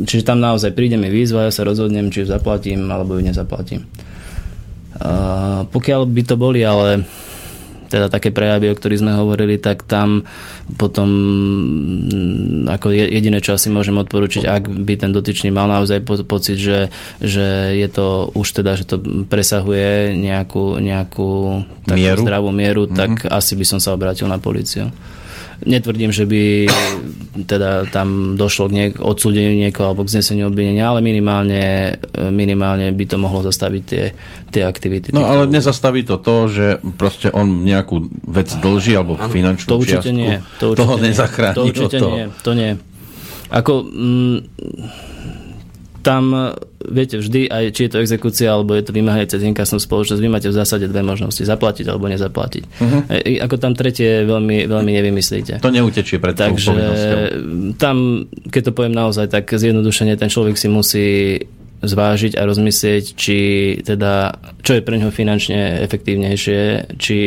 čiže 0.05 0.27
tam 0.27 0.39
naozaj 0.39 0.71
príde 0.77 0.95
mi 0.95 1.09
výzva, 1.09 1.49
ja 1.49 1.51
sa 1.53 1.67
rozhodnem, 1.67 2.13
či 2.13 2.23
ju 2.23 2.27
zaplatím, 2.29 2.87
alebo 2.87 3.17
ju 3.17 3.25
nezaplatím. 3.25 3.83
Uh, 4.99 5.63
pokiaľ 5.71 6.03
by 6.09 6.21
to 6.27 6.35
boli 6.35 6.59
ale 6.65 7.07
teda 7.89 8.07
také 8.07 8.29
prejavy, 8.29 8.69
o 8.69 8.77
ktorých 8.77 9.01
sme 9.01 9.17
hovorili, 9.17 9.57
tak 9.57 9.83
tam 9.83 10.23
potom 10.77 11.09
mm, 11.09 12.69
ako 12.69 12.93
jediné, 12.93 13.41
čo 13.41 13.57
asi 13.57 13.73
môžem 13.73 13.97
odporučiť, 13.97 14.45
ak 14.45 14.63
by 14.69 14.93
ten 14.95 15.11
dotyčný 15.11 15.49
mal 15.49 15.65
naozaj 15.65 16.05
po, 16.05 16.21
pocit, 16.23 16.61
že, 16.61 16.93
že 17.17 17.73
je 17.73 17.87
to 17.89 18.29
už 18.37 18.61
teda, 18.61 18.77
že 18.77 18.85
to 18.85 19.01
presahuje 19.25 20.13
nejakú, 20.13 20.77
nejakú 20.77 21.65
mieru. 21.89 22.21
zdravú 22.21 22.53
mieru, 22.53 22.85
mm-hmm. 22.85 22.97
tak 22.97 23.11
asi 23.27 23.57
by 23.57 23.65
som 23.65 23.79
sa 23.81 23.97
obrátil 23.97 24.29
na 24.29 24.37
policiu. 24.37 24.93
Netvrdím, 25.59 26.11
že 26.15 26.23
by 26.23 26.71
teda 27.43 27.87
tam 27.91 28.39
došlo 28.39 28.71
k 28.71 28.73
niek- 28.73 28.99
odsúdeniu 28.99 29.55
niekoho 29.59 29.91
alebo 29.91 30.07
k 30.07 30.13
zneseniu 30.15 30.47
obvinenia, 30.47 30.87
ale 30.87 31.03
minimálne, 31.03 31.95
minimálne 32.31 32.91
by 32.95 33.05
to 33.07 33.17
mohlo 33.19 33.43
zastaviť 33.43 33.83
tie, 33.83 34.03
tie 34.49 34.63
aktivity. 34.63 35.11
No 35.11 35.27
ale 35.27 35.51
nezastaví 35.51 36.07
to 36.07 36.19
to, 36.19 36.47
že 36.47 36.65
proste 36.95 37.27
on 37.31 37.67
nejakú 37.67 38.07
vec 38.23 38.49
dlží 38.55 38.95
alebo 38.95 39.19
finančnú 39.19 39.69
to 39.69 39.77
určite 39.79 40.09
čiastku. 40.09 40.15
Nie, 40.15 40.39
to 40.57 40.65
určite 40.73 40.79
toho 40.79 40.93
nezachráni. 40.99 41.55
To 41.55 41.63
určite 41.67 41.97
to. 41.99 42.07
nie. 42.07 42.25
To 42.43 42.51
nie. 42.55 42.71
Ako... 43.51 43.73
Mm, 43.83 44.37
tam, 45.99 46.31
viete, 46.87 47.19
vždy, 47.19 47.51
aj 47.51 47.75
či 47.75 47.87
je 47.87 47.91
to 47.91 47.99
exekúcia, 47.99 48.47
alebo 48.47 48.71
je 48.71 48.87
to 48.87 48.95
vymáhanie 48.95 49.27
cez 49.27 49.43
inkasnú 49.43 49.83
spoločnosť, 49.83 50.21
vy 50.23 50.29
máte 50.31 50.47
v 50.47 50.55
zásade 50.55 50.87
dve 50.87 51.03
možnosti, 51.03 51.43
zaplatiť 51.43 51.85
alebo 51.91 52.07
nezaplatiť. 52.07 52.63
Uh-huh. 52.63 53.01
E, 53.11 53.39
ako 53.43 53.55
tam 53.59 53.75
tretie 53.75 54.23
veľmi, 54.23 54.65
veľmi 54.67 54.91
nevymyslíte. 54.95 55.59
To 55.59 55.71
neutečie 55.71 56.23
pred 56.23 56.39
Takže 56.39 56.71
tam, 57.75 58.25
keď 58.47 58.61
to 58.69 58.75
poviem 58.75 58.95
naozaj, 58.95 59.27
tak 59.27 59.51
zjednodušene 59.51 60.15
ten 60.15 60.31
človek 60.31 60.55
si 60.55 60.67
musí 60.71 61.07
zvážiť 61.79 62.35
a 62.35 62.43
rozmyslieť, 62.43 63.03
či 63.15 63.37
teda, 63.87 64.35
čo 64.59 64.79
je 64.79 64.83
pre 64.83 64.99
neho 64.99 65.11
finančne 65.15 65.79
efektívnejšie, 65.87 66.91
či 66.99 67.17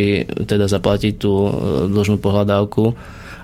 teda 0.44 0.68
zaplatiť 0.68 1.14
tú 1.16 1.32
e, 1.32 1.50
dlžnú 1.88 2.20
pohľadávku, 2.20 2.92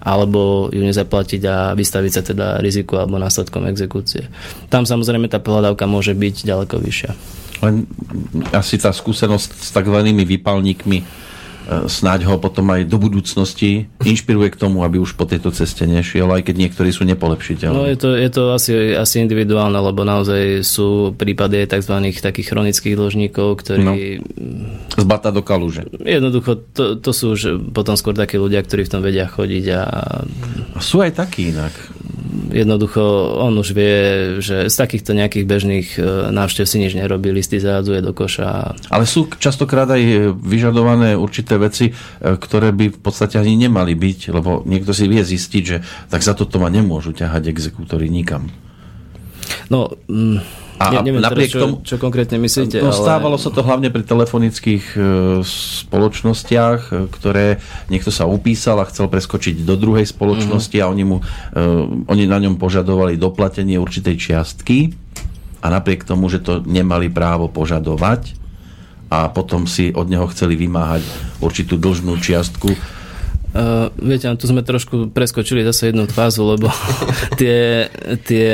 alebo 0.03 0.71
ju 0.71 0.83
nezaplatiť 0.83 1.43
a 1.47 1.57
vystaviť 1.75 2.13
sa 2.13 2.23
teda 2.23 2.47
riziku 2.63 2.99
alebo 2.99 3.19
následkom 3.19 3.67
exekúcie. 3.67 4.31
Tam 4.71 4.87
samozrejme 4.87 5.27
tá 5.31 5.43
pohľadávka 5.43 5.87
môže 5.91 6.15
byť 6.15 6.47
ďaleko 6.47 6.75
vyššia. 6.79 7.13
Len 7.59 7.91
asi 8.55 8.79
tá 8.79 8.95
skúsenosť 8.95 9.51
s 9.59 9.71
tzv. 9.75 9.99
vypalníkmi 10.15 11.28
snáď 11.69 12.25
ho 12.25 12.41
potom 12.41 12.65
aj 12.73 12.89
do 12.89 12.97
budúcnosti 12.97 13.93
inšpiruje 14.01 14.57
k 14.57 14.61
tomu, 14.61 14.83
aby 14.83 14.97
už 14.97 15.15
po 15.15 15.29
tejto 15.29 15.53
ceste 15.53 15.85
nešiel, 15.85 16.29
aj 16.33 16.49
keď 16.49 16.57
niektorí 16.57 16.89
sú 16.89 17.05
nepolepšiteľní. 17.05 17.77
No 17.77 17.85
je 17.85 17.99
to, 18.01 18.17
je 18.17 18.31
to 18.33 18.43
asi, 18.57 18.73
asi 18.97 19.21
individuálne, 19.21 19.77
lebo 19.77 20.03
naozaj 20.03 20.65
sú 20.65 21.13
prípady 21.13 21.69
tzv. 21.69 22.01
takých 22.19 22.49
chronických 22.49 22.95
dlžníkov, 22.97 23.49
ktorí... 23.61 23.85
No. 23.85 23.93
Z 24.97 25.05
bata 25.05 25.29
do 25.29 25.45
kaluže. 25.45 25.85
Jednoducho, 26.01 26.57
to, 26.73 26.97
to 26.97 27.11
sú 27.13 27.37
už 27.37 27.61
potom 27.77 27.95
skôr 28.01 28.17
takí 28.17 28.41
ľudia, 28.41 28.65
ktorí 28.65 28.89
v 28.89 28.93
tom 28.93 29.03
vedia 29.05 29.29
chodiť 29.29 29.65
a... 29.77 29.83
a 30.75 30.79
sú 30.81 31.05
aj 31.05 31.21
takí 31.21 31.53
inak 31.53 31.73
jednoducho 32.53 33.01
on 33.39 33.59
už 33.61 33.69
vie, 33.77 33.97
že 34.41 34.69
z 34.69 34.75
takýchto 34.75 35.13
nejakých 35.13 35.45
bežných 35.45 35.89
e, 35.97 36.01
návštev 36.33 36.65
si 36.65 36.77
nič 36.81 36.97
nerobí, 36.97 37.29
listy 37.33 37.61
zahadzuje 37.61 38.01
do 38.01 38.17
koša. 38.17 38.75
Ale 38.89 39.05
sú 39.05 39.29
častokrát 39.37 39.89
aj 39.89 40.35
vyžadované 40.37 41.15
určité 41.15 41.61
veci, 41.61 41.93
e, 41.93 41.93
ktoré 42.37 42.73
by 42.73 42.97
v 42.97 43.01
podstate 43.01 43.37
ani 43.37 43.69
nemali 43.69 43.93
byť, 43.93 44.33
lebo 44.33 44.65
niekto 44.65 44.97
si 44.97 45.07
vie 45.07 45.21
zistiť, 45.21 45.63
že 45.65 45.85
tak 46.09 46.25
za 46.25 46.33
toto 46.33 46.57
ma 46.57 46.73
nemôžu 46.73 47.13
ťahať 47.13 47.53
exekútory 47.53 48.09
nikam. 48.09 48.49
No, 49.69 49.93
mm, 50.09 50.68
a 50.79 51.03
neviem 51.03 51.19
napriek 51.19 51.51
teraz, 51.51 51.55
čo, 51.55 51.61
tomu, 51.61 51.75
čo 51.83 51.97
konkrétne 51.99 52.39
myslíte. 52.39 52.79
No, 52.79 52.95
ale... 52.95 53.03
Stávalo 53.03 53.37
sa 53.37 53.51
to 53.51 53.67
hlavne 53.67 53.91
pri 53.91 54.07
telefonických 54.07 54.85
e, 54.95 54.99
spoločnostiach, 55.43 56.81
e, 56.89 56.93
ktoré 57.11 57.59
niekto 57.91 58.15
sa 58.15 58.31
upísal 58.31 58.79
a 58.79 58.87
chcel 58.87 59.11
preskočiť 59.11 59.67
do 59.67 59.75
druhej 59.75 60.07
spoločnosti 60.07 60.79
mm-hmm. 60.79 60.89
a 60.89 60.93
oni, 60.95 61.05
mu, 61.05 61.17
e, 61.19 61.63
oni 62.07 62.25
na 62.31 62.39
ňom 62.39 62.63
požadovali 62.63 63.19
doplatenie 63.19 63.75
určitej 63.75 64.15
čiastky 64.15 64.95
a 65.59 65.67
napriek 65.67 66.07
tomu, 66.07 66.31
že 66.31 66.39
to 66.39 66.63
nemali 66.63 67.11
právo 67.11 67.51
požadovať 67.51 68.39
a 69.11 69.27
potom 69.35 69.67
si 69.67 69.91
od 69.91 70.07
neho 70.07 70.31
chceli 70.31 70.55
vymáhať 70.55 71.03
určitú 71.43 71.75
dlžnú 71.75 72.21
čiastku, 72.21 72.71
Uh, 73.49 73.89
viete, 73.97 74.29
tu 74.37 74.45
sme 74.45 74.61
trošku 74.61 75.09
preskočili 75.09 75.65
zase 75.65 75.89
jednu 75.89 76.05
fázu, 76.05 76.45
lebo 76.45 76.69
tie, 77.41 77.89
tie, 78.29 78.53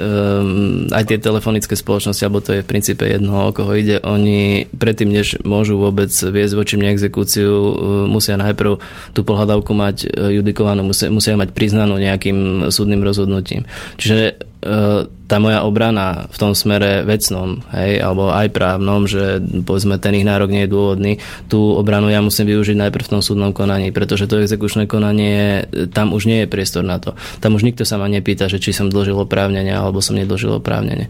um, 0.00 0.88
aj 0.88 1.04
tie 1.12 1.18
telefonické 1.20 1.76
spoločnosti, 1.76 2.24
alebo 2.24 2.40
to 2.40 2.56
je 2.56 2.64
v 2.64 2.70
princípe 2.70 3.04
jedno, 3.04 3.48
o 3.48 3.52
koho 3.52 3.76
ide, 3.76 4.00
oni 4.00 4.64
predtým, 4.72 5.12
než 5.12 5.44
môžu 5.44 5.76
vôbec 5.76 6.08
viesť 6.08 6.56
voči 6.56 6.74
mne 6.80 6.96
exekúciu, 6.96 7.52
uh, 7.52 7.72
musia 8.08 8.40
najprv 8.40 8.80
tú 9.12 9.20
pohľadavku 9.28 9.76
mať 9.76 10.08
judikovanú, 10.08 10.88
musia, 10.88 11.12
musia 11.12 11.36
mať 11.36 11.52
priznanú 11.52 12.00
nejakým 12.00 12.72
súdnym 12.72 13.04
rozhodnutím. 13.04 13.68
Čiže 14.00 14.40
E, 14.40 14.49
tá 14.60 15.36
moja 15.40 15.64
obrana 15.64 16.28
v 16.28 16.36
tom 16.36 16.52
smere 16.52 17.00
vecnom, 17.06 17.64
hej, 17.72 17.96
alebo 18.04 18.28
aj 18.28 18.52
právnom, 18.52 19.08
že 19.08 19.40
povedzme 19.64 19.96
ten 19.96 20.20
ich 20.20 20.26
nárok 20.28 20.52
nie 20.52 20.68
je 20.68 20.74
dôvodný, 20.74 21.12
tú 21.48 21.80
obranu 21.80 22.12
ja 22.12 22.20
musím 22.20 22.52
využiť 22.52 22.76
najprv 22.76 23.04
v 23.08 23.12
tom 23.16 23.22
súdnom 23.24 23.56
konaní, 23.56 23.88
pretože 23.88 24.28
to 24.28 24.42
exekučné 24.42 24.84
konanie, 24.84 25.64
tam 25.96 26.12
už 26.12 26.28
nie 26.28 26.44
je 26.44 26.52
priestor 26.52 26.84
na 26.84 27.00
to. 27.00 27.16
Tam 27.40 27.56
už 27.56 27.64
nikto 27.64 27.88
sa 27.88 27.96
ma 27.96 28.04
nepýta, 28.04 28.52
že 28.52 28.60
či 28.60 28.76
som 28.76 28.92
dlžil 28.92 29.16
oprávnenie 29.16 29.72
alebo 29.72 30.04
som 30.04 30.18
nedlžil 30.18 30.60
oprávnenie. 30.60 31.08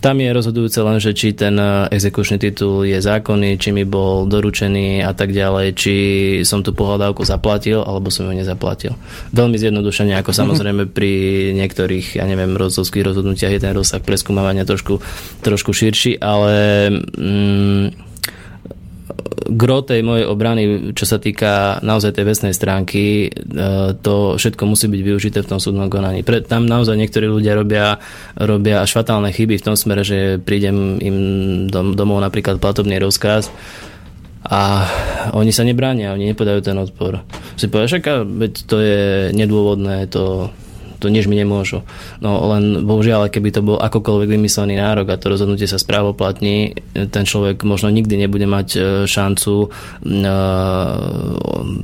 Tam 0.00 0.16
je 0.16 0.32
rozhodujúce 0.32 0.80
len, 0.80 0.96
že 0.96 1.12
či 1.12 1.36
ten 1.36 1.60
e, 1.60 1.92
exekučný 1.92 2.40
titul 2.40 2.88
je 2.88 2.96
zákonný, 2.96 3.60
či 3.60 3.68
mi 3.76 3.84
bol 3.84 4.24
doručený 4.24 5.04
a 5.04 5.12
tak 5.12 5.36
ďalej, 5.36 5.66
či 5.76 5.94
som 6.48 6.64
tú 6.64 6.72
pohľadávku 6.72 7.20
zaplatil 7.28 7.84
alebo 7.84 8.08
som 8.08 8.24
ju 8.24 8.32
nezaplatil. 8.32 8.96
Veľmi 9.36 9.60
zjednodušene, 9.60 10.16
ako 10.16 10.32
samozrejme 10.32 10.88
pri 10.88 11.12
niektorých, 11.52 12.16
ja 12.16 12.24
neviem, 12.24 12.56
rozhodských 12.56 13.12
rozhodnutiach 13.12 13.52
je 13.52 13.60
ten 13.60 13.76
rozsah 13.76 14.00
preskúmavania 14.00 14.64
trošku, 14.64 15.04
trošku 15.44 15.76
širší, 15.76 16.16
ale 16.16 16.88
mm, 17.12 18.09
gro 19.50 19.82
tej 19.82 20.00
mojej 20.06 20.26
obrany, 20.26 20.92
čo 20.94 21.04
sa 21.08 21.18
týka 21.18 21.82
naozaj 21.82 22.14
tej 22.14 22.24
vecnej 22.26 22.52
stránky, 22.54 23.26
e, 23.26 23.28
to 23.98 24.38
všetko 24.38 24.62
musí 24.66 24.86
byť 24.86 25.02
využité 25.02 25.38
v 25.42 25.50
tom 25.50 25.60
súdnom 25.60 25.90
konaní. 25.90 26.22
Pre, 26.22 26.44
tam 26.44 26.66
naozaj 26.66 26.96
niektorí 26.96 27.26
ľudia 27.26 27.58
robia, 27.58 27.98
robia 28.38 28.84
až 28.84 28.94
fatálne 28.94 29.32
chyby 29.34 29.58
v 29.58 29.66
tom 29.66 29.76
smere, 29.76 30.06
že 30.06 30.38
prídem 30.38 31.00
im 31.02 31.16
dom, 31.68 31.98
domov 31.98 32.22
napríklad 32.22 32.62
platobný 32.62 32.96
rozkaz 33.02 33.50
a 34.46 34.88
oni 35.36 35.52
sa 35.52 35.68
nebránia, 35.68 36.16
oni 36.16 36.32
nepodajú 36.32 36.64
ten 36.64 36.76
odpor. 36.80 37.20
Si 37.60 37.68
povedia, 37.68 38.00
že 38.00 38.04
to 38.64 38.76
je 38.80 39.34
nedôvodné, 39.36 40.08
to 40.08 40.48
to 41.00 41.08
nič 41.08 41.24
mi 41.24 41.34
nemôžu. 41.40 41.80
No 42.20 42.44
len 42.52 42.84
bohužiaľ, 42.84 43.32
keby 43.32 43.48
to 43.50 43.64
bol 43.64 43.80
akokoľvek 43.80 44.36
vymyslený 44.36 44.76
nárok 44.76 45.16
a 45.16 45.20
to 45.20 45.32
rozhodnutie 45.32 45.64
sa 45.64 45.80
správoplatní, 45.80 46.76
ten 46.92 47.24
človek 47.24 47.64
možno 47.64 47.88
nikdy 47.88 48.20
nebude 48.20 48.44
mať 48.44 48.68
e, 48.76 48.80
šancu 49.08 49.54
e, 49.64 49.68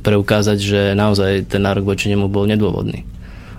preukázať, 0.05 0.57
že 0.61 0.81
naozaj 0.93 1.49
ten 1.49 1.65
nárok 1.65 1.89
voči 1.89 2.13
nemu 2.13 2.29
bol 2.29 2.45
nedôvodný 2.45 3.17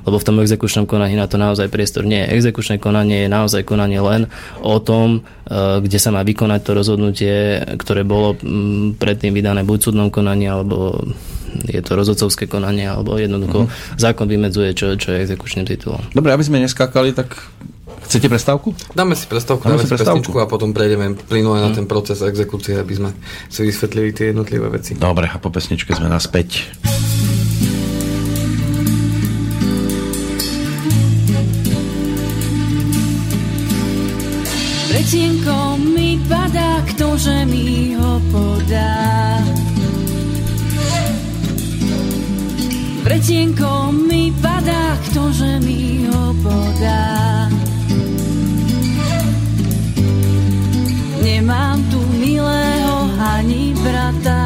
lebo 0.08 0.16
v 0.16 0.24
tom 0.24 0.40
exekučnom 0.40 0.88
konaní 0.88 1.20
na 1.20 1.28
to 1.28 1.36
naozaj 1.36 1.68
priestor 1.68 2.08
nie 2.08 2.24
je. 2.24 2.40
Exekučné 2.40 2.80
konanie 2.80 3.28
je 3.28 3.28
naozaj 3.28 3.60
konanie 3.68 4.00
len 4.00 4.24
o 4.64 4.80
tom, 4.80 5.20
e, 5.44 5.84
kde 5.84 5.98
sa 6.00 6.08
má 6.08 6.24
vykonať 6.24 6.60
to 6.64 6.70
rozhodnutie, 6.72 7.60
ktoré 7.76 8.08
bolo 8.08 8.32
predtým 8.96 9.36
vydané 9.36 9.68
buď 9.68 9.78
súdnom 9.92 10.08
konaní, 10.08 10.48
alebo 10.48 11.04
je 11.68 11.80
to 11.80 11.92
rozhodcovské 11.96 12.46
konanie, 12.46 12.88
alebo 12.88 13.16
jednoducho 13.16 13.66
uh-huh. 13.66 14.00
zákon 14.00 14.28
vymedzuje, 14.28 14.72
čo, 14.76 14.94
čo 14.96 15.14
je 15.14 15.24
exekučným 15.24 15.66
titulom. 15.68 16.00
Dobre, 16.12 16.32
aby 16.32 16.44
sme 16.44 16.62
neskákali, 16.62 17.12
tak 17.16 17.36
Chcete 18.08 18.30
prestávku? 18.30 18.72
Dáme 18.96 19.12
si 19.12 19.28
prestávku, 19.28 19.68
dáme, 19.68 19.82
dáme 19.82 19.84
si 19.84 19.92
prestávku 19.92 20.32
a 20.40 20.48
potom 20.48 20.72
prejdeme 20.72 21.12
plynule 21.28 21.60
na 21.60 21.68
ten 21.76 21.84
proces 21.84 22.24
exekúcie, 22.24 22.78
aby 22.80 22.94
sme 22.96 23.10
si 23.52 23.60
vysvetlili 23.68 24.16
tie 24.16 24.32
jednotlivé 24.32 24.64
veci. 24.72 24.96
Dobre, 24.96 25.28
a 25.28 25.36
po 25.36 25.52
pesničke 25.52 25.92
sme 25.92 26.08
naspäť. 26.08 26.72
Vretienko 34.88 35.76
mi 35.76 36.16
padá, 36.24 36.80
ktože 36.88 37.44
mi 37.44 37.92
ho 37.92 38.16
podá. 38.32 39.07
Vretienko 43.08 43.88
mi 43.88 44.28
padá, 44.36 45.00
ktože 45.08 45.64
mi 45.64 46.04
ho 46.12 46.36
podá. 46.44 47.48
Nemám 51.24 51.88
tu 51.88 52.04
milého 52.20 53.08
ani 53.16 53.72
brata 53.80 54.37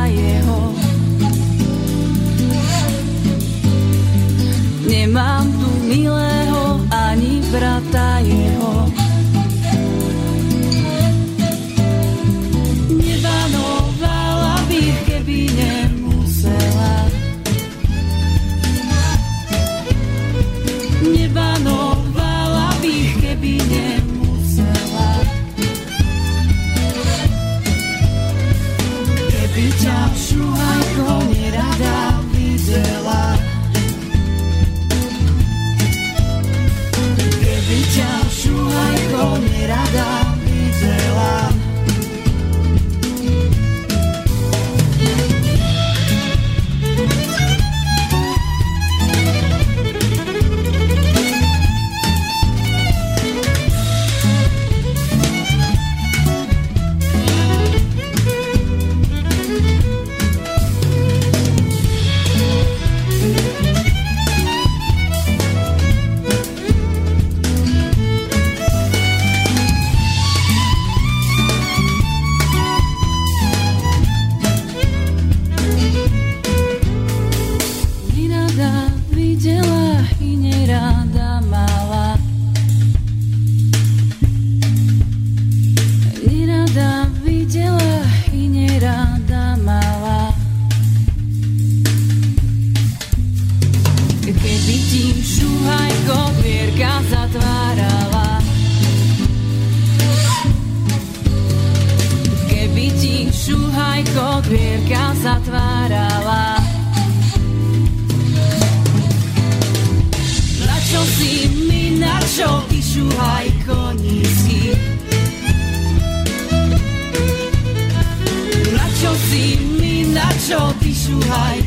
Too 121.02 121.18
high. 121.22 121.61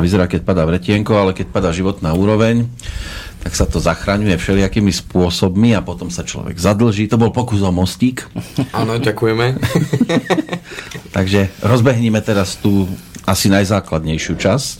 Vyzerá, 0.00 0.30
keď 0.30 0.46
padá 0.46 0.62
vretienko, 0.64 1.12
ale 1.14 1.36
keď 1.36 1.50
padá 1.50 1.70
životná 1.70 2.14
úroveň, 2.16 2.66
tak 3.44 3.52
sa 3.52 3.68
to 3.68 3.76
zachraňuje 3.76 4.40
všelijakými 4.40 4.88
spôsobmi 4.88 5.76
a 5.76 5.84
potom 5.84 6.08
sa 6.08 6.24
človek 6.24 6.56
zadlží. 6.56 7.04
To 7.12 7.20
bol 7.20 7.28
pokus 7.28 7.60
o 7.60 7.68
mostík. 7.68 8.24
Áno, 8.72 8.96
ďakujeme. 8.96 9.60
Takže 11.16 11.52
rozbehníme 11.60 12.24
teraz 12.24 12.56
tú 12.56 12.88
asi 13.28 13.52
najzákladnejšiu 13.52 14.34
časť. 14.40 14.76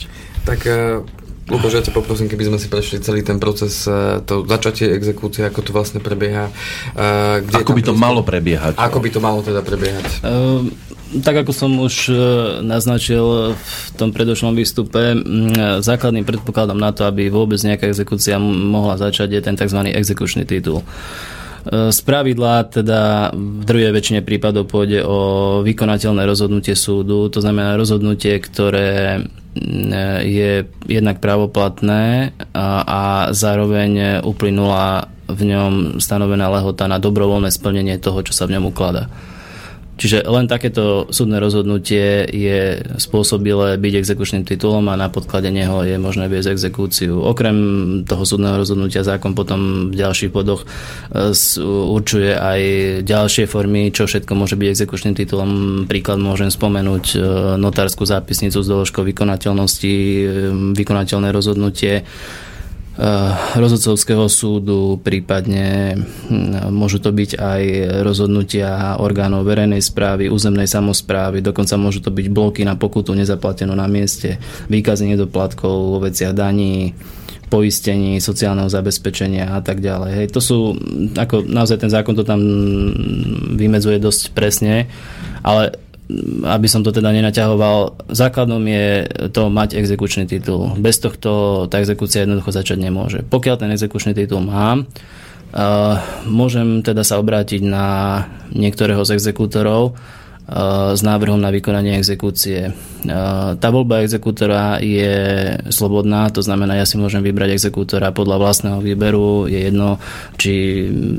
Tak 0.48 0.60
uh... 0.64 1.23
Lukáš, 1.44 1.76
ja 1.76 1.82
ťa 1.84 1.92
poprosím, 1.92 2.32
keby 2.32 2.48
sme 2.48 2.56
si 2.56 2.72
prešli 2.72 3.04
celý 3.04 3.20
ten 3.20 3.36
proces, 3.36 3.84
e, 3.84 4.24
to 4.24 4.48
začatie 4.48 4.88
exekúcie, 4.88 5.44
ako 5.44 5.60
to 5.60 5.70
vlastne 5.76 6.00
prebieha. 6.00 6.48
E, 6.96 7.44
kde 7.44 7.60
ako 7.60 7.72
by 7.76 7.82
to 7.84 7.92
malo 7.92 8.24
prebiehať? 8.24 8.80
Ako 8.80 8.96
by 9.04 9.08
to 9.12 9.20
malo 9.20 9.44
teda 9.44 9.60
prebiehať? 9.60 10.24
Uh, 10.24 10.64
tak 11.20 11.44
ako 11.44 11.52
som 11.52 11.76
už 11.76 12.08
e, 12.08 12.16
naznačil 12.64 13.52
v 13.60 13.88
tom 14.00 14.16
predošlom 14.16 14.56
výstupe, 14.56 15.20
základným 15.84 16.24
predpokladom 16.24 16.80
na 16.80 16.96
to, 16.96 17.04
aby 17.04 17.28
vôbec 17.28 17.60
nejaká 17.60 17.92
exekúcia 17.92 18.40
mohla 18.40 18.96
začať, 18.96 19.36
je 19.36 19.40
ten 19.44 19.54
tzv. 19.54 19.84
exekučný 19.92 20.48
titul. 20.48 20.80
Z 21.64 21.98
pravidla 22.04 22.68
teda 22.68 23.32
v 23.32 23.64
druhej 23.64 23.96
väčšine 23.96 24.20
prípadov 24.20 24.68
pôjde 24.68 25.00
o 25.00 25.18
vykonateľné 25.64 26.28
rozhodnutie 26.28 26.76
súdu, 26.76 27.32
to 27.32 27.40
znamená 27.40 27.80
rozhodnutie, 27.80 28.36
ktoré 28.36 29.24
je 30.20 30.66
jednak 30.84 31.24
pravoplatné 31.24 32.36
a, 32.52 32.66
a 32.84 33.02
zároveň 33.32 34.20
uplynula 34.26 35.08
v 35.24 35.40
ňom 35.40 35.72
stanovená 36.04 36.52
lehota 36.52 36.84
na 36.84 37.00
dobrovoľné 37.00 37.48
splnenie 37.48 37.96
toho, 37.96 38.20
čo 38.20 38.36
sa 38.36 38.44
v 38.44 38.60
ňom 38.60 38.68
ukladá. 38.68 39.08
Čiže 39.94 40.26
len 40.26 40.50
takéto 40.50 41.06
súdne 41.14 41.38
rozhodnutie 41.38 42.26
je 42.26 42.82
spôsobilé 42.98 43.78
byť 43.78 43.94
exekučným 43.94 44.42
titulom 44.42 44.90
a 44.90 44.98
na 44.98 45.06
podklade 45.06 45.54
neho 45.54 45.86
je 45.86 45.94
možné 46.02 46.26
viesť 46.26 46.50
exekúciu. 46.50 47.22
Okrem 47.22 47.56
toho 48.02 48.26
súdneho 48.26 48.58
rozhodnutia 48.58 49.06
zákon 49.06 49.38
potom 49.38 49.94
v 49.94 49.96
ďalších 49.98 50.34
bodoch 50.34 50.66
e, 50.66 51.30
určuje 51.94 52.34
aj 52.34 52.60
ďalšie 53.06 53.46
formy, 53.46 53.94
čo 53.94 54.10
všetko 54.10 54.34
môže 54.34 54.58
byť 54.58 54.68
exekučným 54.74 55.14
titulom. 55.14 55.50
Príklad 55.86 56.18
môžem 56.18 56.50
spomenúť 56.50 57.04
e, 57.14 57.18
notárskú 57.54 58.02
zápisnicu 58.02 58.66
s 58.66 58.66
doložkou 58.66 59.06
vykonateľnosti, 59.06 59.94
e, 59.94 60.26
vykonateľné 60.74 61.30
rozhodnutie, 61.30 62.02
rozhodcovského 63.58 64.30
súdu, 64.30 65.02
prípadne 65.02 65.98
hm, 65.98 66.70
môžu 66.70 67.02
to 67.02 67.10
byť 67.10 67.30
aj 67.42 67.62
rozhodnutia 68.06 68.94
orgánov 69.02 69.42
verejnej 69.42 69.82
správy, 69.82 70.30
územnej 70.30 70.70
samozprávy, 70.70 71.42
dokonca 71.42 71.74
môžu 71.74 72.06
to 72.06 72.14
byť 72.14 72.26
bloky 72.30 72.62
na 72.62 72.78
pokutu 72.78 73.10
nezaplatenú 73.18 73.74
na 73.74 73.90
mieste, 73.90 74.38
výkazy 74.70 75.10
nedoplatkov 75.10 75.74
vo 75.74 75.98
veciach 76.06 76.30
daní, 76.30 76.94
poistení, 77.50 78.22
sociálneho 78.22 78.70
zabezpečenia 78.70 79.54
a 79.54 79.60
tak 79.62 79.82
ďalej. 79.82 80.10
Hej, 80.14 80.26
to 80.30 80.40
sú, 80.42 80.58
ako 81.14 81.42
naozaj 81.44 81.82
ten 81.82 81.90
zákon 81.90 82.14
to 82.14 82.22
tam 82.22 82.40
vymedzuje 83.54 83.98
dosť 83.98 84.34
presne, 84.34 84.86
ale 85.42 85.83
aby 86.44 86.66
som 86.68 86.84
to 86.84 86.92
teda 86.92 87.10
nenaťahoval, 87.10 88.06
základom 88.10 88.62
je 88.66 89.08
to 89.32 89.48
mať 89.50 89.78
exekučný 89.78 90.28
titul. 90.28 90.74
Bez 90.78 91.00
tohto 91.00 91.64
tá 91.70 91.80
exekúcia 91.80 92.22
jednoducho 92.22 92.50
začať 92.52 92.78
nemôže. 92.78 93.20
Pokiaľ 93.26 93.56
ten 93.60 93.70
exekučný 93.72 94.12
titul 94.12 94.44
mám, 94.44 94.86
môžem 96.26 96.82
teda 96.82 97.06
sa 97.06 97.22
obrátiť 97.22 97.62
na 97.62 97.86
niektorého 98.50 99.06
z 99.06 99.14
exekútorov, 99.14 99.94
s 100.44 101.00
návrhom 101.00 101.40
na 101.40 101.48
vykonanie 101.48 101.96
exekúcie. 101.96 102.76
Tá 103.56 103.68
voľba 103.72 104.04
exekútora 104.04 104.76
je 104.76 105.16
slobodná, 105.72 106.28
to 106.28 106.44
znamená, 106.44 106.76
ja 106.76 106.84
si 106.84 107.00
môžem 107.00 107.24
vybrať 107.24 107.56
exekútora 107.56 108.12
podľa 108.12 108.36
vlastného 108.36 108.80
výberu. 108.84 109.48
Je 109.48 109.72
jedno, 109.72 109.96
či 110.36 110.52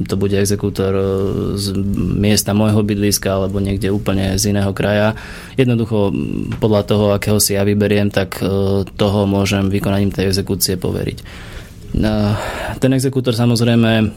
to 0.05 0.13
bude 0.13 0.37
exekútor 0.37 0.93
z 1.57 1.73
miesta 1.97 2.53
môjho 2.53 2.85
bydliska 2.85 3.41
alebo 3.41 3.57
niekde 3.57 3.89
úplne 3.89 4.37
z 4.37 4.53
iného 4.53 4.69
kraja. 4.77 5.17
Jednoducho 5.57 6.13
podľa 6.61 6.81
toho, 6.85 7.05
akého 7.17 7.41
si 7.41 7.57
ja 7.57 7.65
vyberiem, 7.65 8.13
tak 8.13 8.37
e, 8.41 8.85
toho 8.85 9.25
môžem 9.25 9.73
vykonaním 9.73 10.13
tej 10.13 10.29
exekúcie 10.29 10.77
poveriť. 10.77 11.17
Ten 12.77 12.91
exekútor 12.91 13.31
samozrejme 13.31 14.11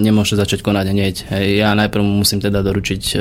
nemôže 0.00 0.34
začať 0.34 0.62
konať 0.62 0.86
hneď. 0.90 1.14
Ja 1.58 1.74
najprv 1.74 2.02
musím 2.02 2.42
teda 2.42 2.62
doručiť 2.62 3.02
e, 3.14 3.18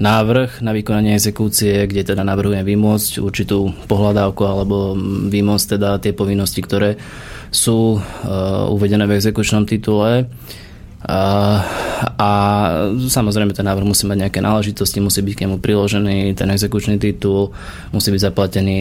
návrh 0.00 0.60
na 0.60 0.72
vykonanie 0.72 1.16
exekúcie, 1.16 1.84
kde 1.88 2.14
teda 2.14 2.24
navrhujem 2.24 2.64
vymôcť 2.64 3.20
určitú 3.20 3.72
pohľadávku 3.88 4.42
alebo 4.44 4.96
vymôcť 5.28 5.66
teda 5.76 6.00
tie 6.00 6.12
povinnosti, 6.12 6.60
ktoré 6.60 6.96
sú 7.48 7.96
e, 7.96 7.98
uvedené 8.72 9.08
v 9.08 9.16
exekučnom 9.16 9.64
titule. 9.64 10.28
A, 11.04 11.20
a 12.16 12.30
samozrejme 12.96 13.52
ten 13.52 13.68
návrh 13.68 13.84
musí 13.84 14.08
mať 14.08 14.24
nejaké 14.24 14.40
náležitosti, 14.40 15.04
musí 15.04 15.20
byť 15.20 15.34
k 15.36 15.42
nemu 15.44 15.60
priložený 15.60 16.32
ten 16.32 16.48
exekučný 16.48 16.96
titul, 16.96 17.52
musí 17.92 18.08
byť 18.08 18.32
zaplatený 18.32 18.80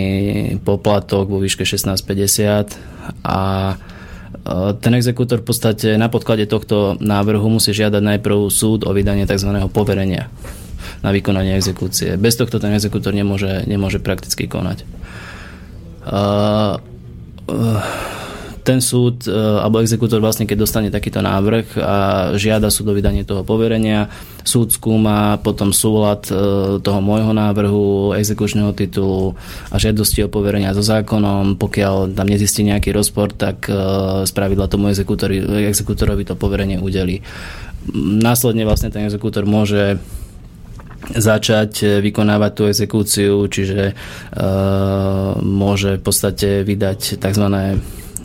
poplatok 0.64 1.28
vo 1.28 1.44
výške 1.44 1.68
1650 1.68 3.28
a 3.28 3.40
ten 4.84 4.92
exekútor 5.00 5.40
v 5.40 5.48
podstate 5.48 5.96
na 5.96 6.12
podklade 6.12 6.44
tohto 6.52 7.00
návrhu 7.00 7.48
musí 7.48 7.72
žiadať 7.72 8.04
najprv 8.04 8.52
súd 8.52 8.84
o 8.84 8.92
vydanie 8.92 9.24
tzv. 9.24 9.56
poverenia 9.72 10.28
na 11.00 11.16
vykonanie 11.16 11.56
exekúcie. 11.56 12.20
Bez 12.20 12.36
tohto 12.36 12.60
ten 12.60 12.76
exekútor 12.76 13.16
nemôže, 13.16 13.64
nemôže 13.68 14.04
prakticky 14.04 14.52
konať. 14.52 14.84
Uh, 16.04 16.76
uh, 17.48 17.80
ten 18.64 18.80
súd 18.80 19.28
e, 19.28 19.36
alebo 19.36 19.84
exekútor 19.84 20.24
vlastne, 20.24 20.48
keď 20.48 20.58
dostane 20.64 20.90
takýto 20.90 21.20
návrh 21.20 21.78
a 21.78 21.96
žiada 22.40 22.72
súd 22.72 22.90
o 22.90 22.98
vydanie 22.98 23.28
toho 23.28 23.44
poverenia, 23.44 24.08
súd 24.48 24.72
skúma 24.72 25.38
potom 25.44 25.76
súlad 25.76 26.24
e, 26.32 26.34
toho 26.80 27.00
môjho 27.04 27.36
návrhu, 27.36 28.16
exekučného 28.16 28.72
titulu 28.72 29.36
a 29.70 29.76
žiadosti 29.76 30.24
o 30.24 30.32
poverenia 30.32 30.72
so 30.72 30.82
zákonom. 30.82 31.60
Pokiaľ 31.60 32.16
tam 32.16 32.28
nezistí 32.32 32.64
nejaký 32.64 32.96
rozpor, 32.96 33.36
tak 33.36 33.68
e, 33.68 33.76
spravidla 34.24 34.72
tomu 34.72 34.90
exekútorovi 34.90 36.24
to 36.24 36.40
poverenie 36.40 36.80
udeli. 36.80 37.20
Následne 37.94 38.64
vlastne 38.64 38.90
ten 38.90 39.04
exekútor 39.04 39.44
môže 39.44 40.00
začať 41.12 42.00
vykonávať 42.00 42.52
tú 42.56 42.64
exekúciu, 42.72 43.44
čiže 43.52 43.92
e, 43.92 43.94
môže 45.44 46.00
v 46.00 46.04
podstate 46.04 46.64
vydať 46.64 47.20
tzv 47.20 47.46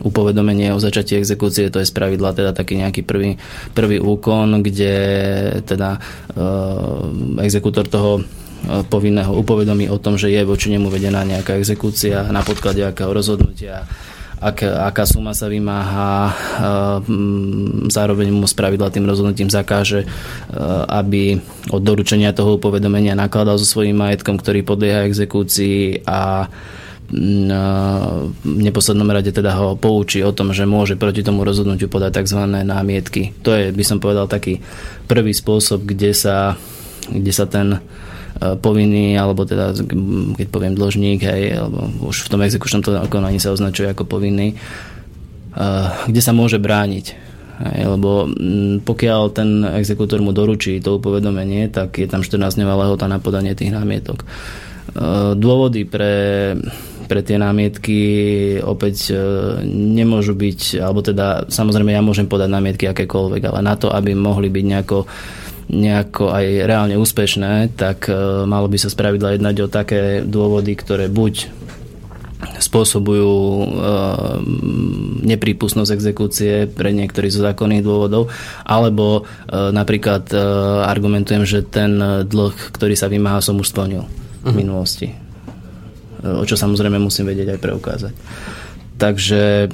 upovedomenie 0.03 0.71
o 0.75 0.83
začatí 0.83 1.19
exekúcie, 1.19 1.71
to 1.71 1.83
je 1.83 1.91
spravidla 1.91 2.35
teda 2.35 2.51
taký 2.55 2.79
nejaký 2.79 3.03
prvý, 3.03 3.39
prvý 3.75 3.99
úkon, 3.99 4.63
kde 4.63 4.95
teda 5.67 5.99
e, 5.99 6.01
exekútor 7.43 7.91
toho 7.91 8.21
e, 8.21 8.23
povinného 8.87 9.35
upovedomí 9.35 9.91
o 9.91 9.99
tom, 9.99 10.15
že 10.15 10.31
je 10.31 10.43
voči 10.47 10.71
nemu 10.71 10.87
vedená 10.91 11.27
nejaká 11.27 11.59
exekúcia 11.59 12.27
na 12.31 12.43
podklade 12.47 12.83
akého 12.87 13.11
rozhodnutia 13.11 13.87
ak, 14.39 14.63
aká 14.63 15.03
suma 15.03 15.35
sa 15.35 15.51
vymáha, 15.51 16.31
e, 16.31 16.33
zároveň 17.91 18.31
mu 18.31 18.47
spravidla 18.47 18.95
tým 18.95 19.03
rozhodnutím 19.03 19.51
zakáže, 19.51 20.07
aby 20.87 21.43
od 21.75 21.83
doručenia 21.83 22.31
toho 22.31 22.55
upovedomenia 22.55 23.19
nakladal 23.19 23.59
so 23.59 23.67
svojím 23.67 23.99
majetkom, 23.99 24.39
ktorý 24.39 24.63
podlieha 24.63 25.11
exekúcii 25.11 26.07
a 26.07 26.47
v 27.09 28.61
neposlednom 28.69 29.09
rade 29.09 29.33
teda 29.33 29.57
ho 29.57 29.81
poučí 29.81 30.21
o 30.21 30.37
tom, 30.37 30.53
že 30.53 30.69
môže 30.69 31.01
proti 31.01 31.25
tomu 31.25 31.41
rozhodnutiu 31.41 31.89
podať 31.89 32.21
tzv. 32.21 32.45
námietky. 32.45 33.33
To 33.41 33.57
je, 33.57 33.73
by 33.73 33.85
som 33.85 33.97
povedal, 33.97 34.29
taký 34.29 34.61
prvý 35.09 35.33
spôsob, 35.33 35.89
kde 35.89 36.13
sa, 36.13 36.61
kde 37.09 37.33
sa 37.33 37.49
ten 37.49 37.81
e, 37.81 37.81
povinný, 38.61 39.17
alebo 39.17 39.49
teda, 39.49 39.73
keď 40.37 40.47
poviem 40.53 40.77
dlžník, 40.77 41.25
hej, 41.25 41.57
alebo 41.57 41.89
už 42.13 42.29
v 42.29 42.31
tom 42.37 42.45
exekučnom 42.45 42.85
konaní 43.09 43.41
sa 43.41 43.57
označuje 43.57 43.89
ako 43.89 44.05
povinný, 44.05 44.53
e, 44.53 44.57
kde 46.13 46.21
sa 46.21 46.37
môže 46.37 46.61
brániť. 46.61 47.29
Hej, 47.59 47.83
lebo 47.89 48.29
pokiaľ 48.85 49.23
ten 49.33 49.65
exekútor 49.81 50.21
mu 50.21 50.37
doručí 50.37 50.77
to 50.85 51.01
upovedomenie, 51.01 51.73
tak 51.73 51.97
je 51.97 52.07
tam 52.07 52.21
14-dňová 52.21 52.85
lehota 52.85 53.09
na 53.09 53.17
podanie 53.17 53.57
tých 53.57 53.73
námietok. 53.73 54.23
E, 54.23 54.27
dôvody 55.41 55.89
pre 55.89 56.13
pre 57.09 57.25
tie 57.25 57.41
námietky 57.41 57.99
opäť 58.61 59.11
e, 59.11 59.15
nemôžu 59.67 60.37
byť, 60.37 60.85
alebo 60.85 61.01
teda 61.01 61.49
samozrejme 61.49 61.97
ja 61.97 62.05
môžem 62.05 62.29
podať 62.29 62.53
námietky 62.53 62.85
akékoľvek, 62.87 63.43
ale 63.49 63.61
na 63.65 63.75
to, 63.75 63.89
aby 63.89 64.13
mohli 64.13 64.53
byť 64.53 64.65
nejako 64.65 64.99
nejako 65.69 66.33
aj 66.33 66.47
reálne 66.65 66.97
úspešné, 66.97 67.77
tak 67.77 68.09
e, 68.09 68.17
malo 68.49 68.73
by 68.73 68.81
sa 68.81 68.89
spravidla 68.89 69.37
jednať 69.37 69.57
o 69.61 69.69
také 69.69 70.25
dôvody, 70.25 70.73
ktoré 70.73 71.13
buď 71.13 71.53
spôsobujú 72.39 73.35
e, 73.35 73.65
neprípustnosť 75.27 75.91
exekúcie 75.91 76.71
pre 76.71 76.95
niektorých 76.95 77.35
zo 77.35 77.45
zákonných 77.45 77.85
dôvodov, 77.85 78.31
alebo 78.65 79.23
e, 79.23 79.53
napríklad 79.75 80.31
e, 80.33 80.39
argumentujem, 80.87 81.45
že 81.45 81.67
ten 81.67 81.99
dlh, 82.25 82.55
ktorý 82.73 82.95
sa 82.95 83.11
vymáha, 83.11 83.45
som 83.45 83.59
už 83.59 83.75
splnil 83.75 84.07
v 84.41 84.55
mhm. 84.55 84.57
minulosti 84.57 85.28
o 86.23 86.45
čo 86.45 86.59
samozrejme 86.59 86.99
musím 86.99 87.31
vedieť 87.31 87.57
aj 87.57 87.63
preukázať. 87.63 88.15
Takže 88.99 89.71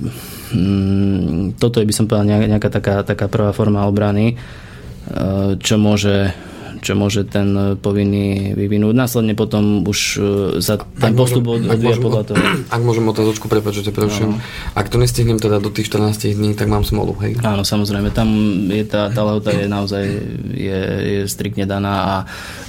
mm, 0.53 1.57
toto 1.57 1.81
je 1.81 1.89
by 1.89 1.95
som 1.97 2.05
povedal 2.05 2.29
nejaká 2.29 2.69
taká, 2.69 3.01
taká 3.01 3.27
prvá 3.33 3.57
forma 3.57 3.89
obrany, 3.89 4.37
e, 4.37 5.57
čo 5.57 5.81
môže 5.81 6.37
čo 6.85 6.93
môže 6.93 7.25
ten 7.25 7.81
povinný 7.81 8.53
vyvinúť. 8.53 8.93
Následne 8.93 9.33
potom 9.33 9.81
už 9.89 9.99
e, 10.21 10.61
za 10.61 10.85
ten 10.85 11.17
ak 11.17 11.17
postup 11.17 11.49
môžem, 11.49 11.73
odvíja 11.73 11.97
podľa 11.97 12.23
toho. 12.29 12.37
Ak 12.69 12.83
môžem 12.85 13.09
otázočku, 13.09 13.49
prepáč, 13.49 13.81
že 13.81 13.89
no. 14.21 14.37
Ak 14.77 14.93
to 14.93 15.01
nestihnem 15.01 15.41
teda 15.41 15.65
do 15.65 15.73
tých 15.73 15.89
14 15.89 16.37
dní, 16.37 16.53
tak 16.53 16.69
mám 16.69 16.85
smolu, 16.85 17.17
hej? 17.25 17.41
Áno, 17.41 17.65
samozrejme. 17.65 18.13
Tam 18.13 18.29
je 18.69 18.85
tá, 18.85 19.09
tá 19.09 19.25
lehota 19.25 19.57
je 19.57 19.65
naozaj 19.65 20.05
je, 20.53 20.81
je 21.01 21.21
striktne 21.25 21.65
daná 21.65 21.95
a 22.05 22.15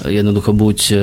jednoducho 0.07 0.55
buď 0.55 0.79
e, 0.95 0.97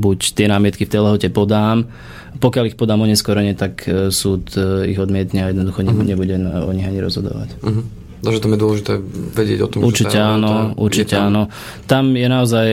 buď 0.00 0.18
tie 0.36 0.46
námietky 0.46 0.86
v 0.86 0.92
tej 0.92 1.00
lehote 1.02 1.28
podám, 1.30 1.90
pokiaľ 2.38 2.64
ich 2.70 2.78
podám 2.78 3.02
oneskorene, 3.02 3.58
tak 3.58 3.84
e, 3.84 4.08
súd 4.14 4.54
e, 4.54 4.90
ich 4.94 4.98
odmietne 4.98 5.44
a 5.44 5.50
jednoducho 5.50 5.82
uh-huh. 5.82 6.06
nebude 6.06 6.38
o 6.40 6.70
nich 6.72 6.86
ani 6.86 7.02
rozhodovať. 7.02 7.48
Uh-huh. 7.60 7.84
Takže 8.20 8.40
tam 8.44 8.52
je 8.52 8.60
dôležité 8.60 8.92
vedieť 9.32 9.60
o 9.64 9.68
tom, 9.72 9.80
určite 9.80 10.12
že 10.12 10.20
tá, 10.20 10.36
áno, 10.36 10.52
tá, 10.52 10.60
určite 10.76 11.14
tam... 11.16 11.24
áno. 11.32 11.42
Tam 11.88 12.04
je 12.12 12.28
naozaj 12.28 12.68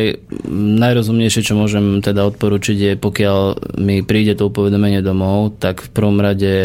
najrozumnejšie, 0.51 1.41
čo 1.41 1.55
môžem 1.55 2.03
teda 2.03 2.27
odporučiť, 2.27 2.77
je 2.77 2.93
pokiaľ 2.99 3.39
mi 3.79 4.03
príde 4.03 4.35
to 4.35 4.51
upovedomenie 4.51 4.99
domov, 4.99 5.55
tak 5.55 5.87
v 5.87 5.89
prvom 5.95 6.19
rade 6.19 6.55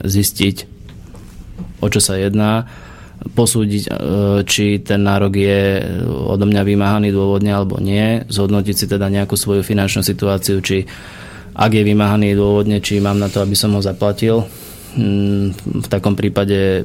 zistiť, 0.00 0.56
o 1.84 1.86
čo 1.92 2.00
sa 2.00 2.16
jedná, 2.16 2.72
posúdiť, 3.22 3.82
e, 3.86 3.90
či 4.42 4.82
ten 4.82 5.06
nárok 5.06 5.38
je 5.38 5.60
odo 6.06 6.44
mňa 6.44 6.62
vymáhaný 6.66 7.14
dôvodne 7.14 7.54
alebo 7.54 7.78
nie, 7.78 8.26
zhodnotiť 8.26 8.74
si 8.74 8.86
teda 8.90 9.06
nejakú 9.06 9.38
svoju 9.38 9.62
finančnú 9.62 10.02
situáciu, 10.02 10.58
či 10.58 10.84
ak 11.52 11.70
je 11.70 11.84
vymáhaný 11.84 12.34
dôvodne, 12.34 12.80
či 12.80 12.98
mám 12.98 13.20
na 13.20 13.28
to, 13.28 13.44
aby 13.44 13.52
som 13.52 13.76
ho 13.76 13.80
zaplatil. 13.84 14.48
Mm, 14.92 15.56
v 15.56 15.86
takom 15.88 16.16
prípade 16.16 16.84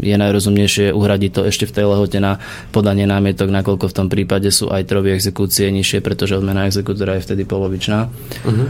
je 0.00 0.16
najrozumnejšie 0.16 0.92
uhradiť 0.92 1.30
to 1.32 1.42
ešte 1.48 1.68
v 1.68 1.74
tej 1.74 1.86
lehote 1.88 2.18
na 2.20 2.40
podanie 2.72 3.04
námietok, 3.04 3.52
nakoľko 3.52 3.92
v 3.92 3.96
tom 3.96 4.08
prípade 4.08 4.48
sú 4.48 4.72
aj 4.72 4.88
trovy 4.88 5.12
exekúcie 5.12 5.68
nižšie, 5.68 6.00
pretože 6.00 6.36
odmena 6.36 6.68
exekútora 6.68 7.16
je 7.20 7.24
vtedy 7.28 7.42
polovičná. 7.44 8.08
Uh-huh. 8.44 8.68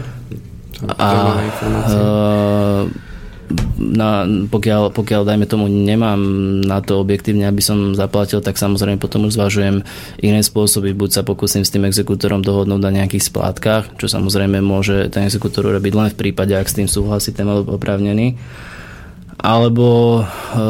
A, 0.99 1.09
na, 3.77 4.27
pokiaľ, 4.51 4.91
pokiaľ 4.91 5.21
dajme 5.23 5.45
tomu 5.47 5.71
nemám 5.71 6.19
na 6.67 6.83
to 6.83 6.99
objektívne, 6.99 7.47
aby 7.47 7.63
som 7.63 7.95
zaplatil, 7.95 8.43
tak 8.43 8.59
samozrejme 8.59 8.99
potom 8.99 9.27
už 9.27 9.39
zvažujem 9.39 9.87
iné 10.19 10.41
spôsoby. 10.43 10.91
Buď 10.91 11.09
sa 11.19 11.21
pokúsim 11.23 11.63
s 11.63 11.71
tým 11.71 11.87
exekútorom 11.87 12.43
dohodnúť 12.43 12.81
na 12.83 12.91
nejakých 13.03 13.31
splátkach, 13.31 13.87
čo 13.95 14.11
samozrejme 14.11 14.59
môže 14.59 15.07
ten 15.07 15.23
exekútor 15.23 15.71
urobiť 15.71 15.93
len 15.95 16.07
v 16.11 16.19
prípade, 16.19 16.53
ak 16.55 16.67
s 16.67 16.77
tým 16.77 16.91
súhlasí 16.91 17.31
ten 17.31 17.47
oprávnený 17.47 18.35
alebo 19.37 20.17
e, 20.17 20.61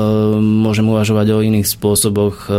môžem 0.43 0.83
uvažovať 0.91 1.27
o 1.31 1.39
iných 1.39 1.71
spôsoboch, 1.71 2.51
e, 2.51 2.53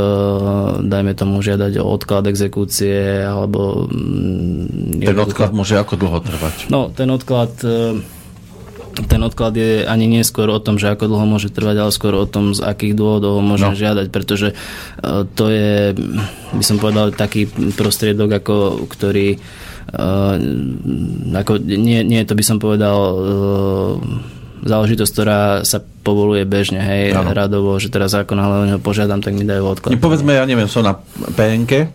dajme 0.88 1.12
tomu 1.12 1.44
žiadať 1.44 1.76
o 1.76 1.84
odklad 1.84 2.24
exekúcie, 2.32 3.20
alebo... 3.28 3.84
Mm, 3.92 5.04
ten 5.04 5.20
odklad 5.20 5.52
môže 5.52 5.76
ako 5.76 6.00
dlho 6.00 6.18
trvať? 6.24 6.72
No, 6.72 6.88
ten 6.88 7.12
odklad... 7.12 7.52
E, 7.60 8.00
ten 9.06 9.20
odklad 9.22 9.54
je 9.54 9.86
ani 9.86 10.10
nie 10.10 10.26
skôr 10.26 10.50
o 10.50 10.58
tom, 10.58 10.80
že 10.80 10.90
ako 10.90 11.06
dlho 11.06 11.26
môže 11.28 11.52
trvať, 11.52 11.76
ale 11.78 11.90
skôr 11.94 12.16
o 12.18 12.26
tom, 12.26 12.56
z 12.56 12.64
akých 12.64 12.98
dôvodov 12.98 13.38
ho 13.38 13.42
môžem 13.44 13.70
no. 13.70 13.78
žiadať, 13.78 14.06
pretože 14.10 14.52
e, 14.52 14.54
to 15.38 15.44
je, 15.52 15.94
by 16.56 16.64
som 16.64 16.82
povedal, 16.82 17.14
taký 17.14 17.46
prostriedok, 17.76 18.42
ako, 18.42 18.88
ktorý 18.90 19.38
uh, 19.94 20.36
ako, 21.32 21.52
nie, 21.62 22.04
nie, 22.04 22.20
to 22.24 22.34
by 22.36 22.44
som 22.44 22.60
povedal 22.60 22.98
uh, 22.98 23.92
záležitosť, 24.64 25.12
ktorá 25.12 25.40
sa 25.62 25.78
povoluje 25.80 26.42
bežne, 26.48 26.82
hej, 26.82 27.14
ano. 27.14 27.32
radovo, 27.32 27.76
že 27.78 27.92
teraz 27.92 28.12
zákon, 28.12 28.36
ale 28.36 28.54
o 28.58 28.66
neho 28.66 28.80
požiadam, 28.80 29.22
tak 29.22 29.36
mi 29.36 29.46
dajú 29.46 29.64
odklad. 29.64 29.96
Povedzme, 30.00 30.34
ja 30.34 30.44
neviem, 30.44 30.66
som 30.66 30.82
na 30.84 30.98
PNK, 31.36 31.88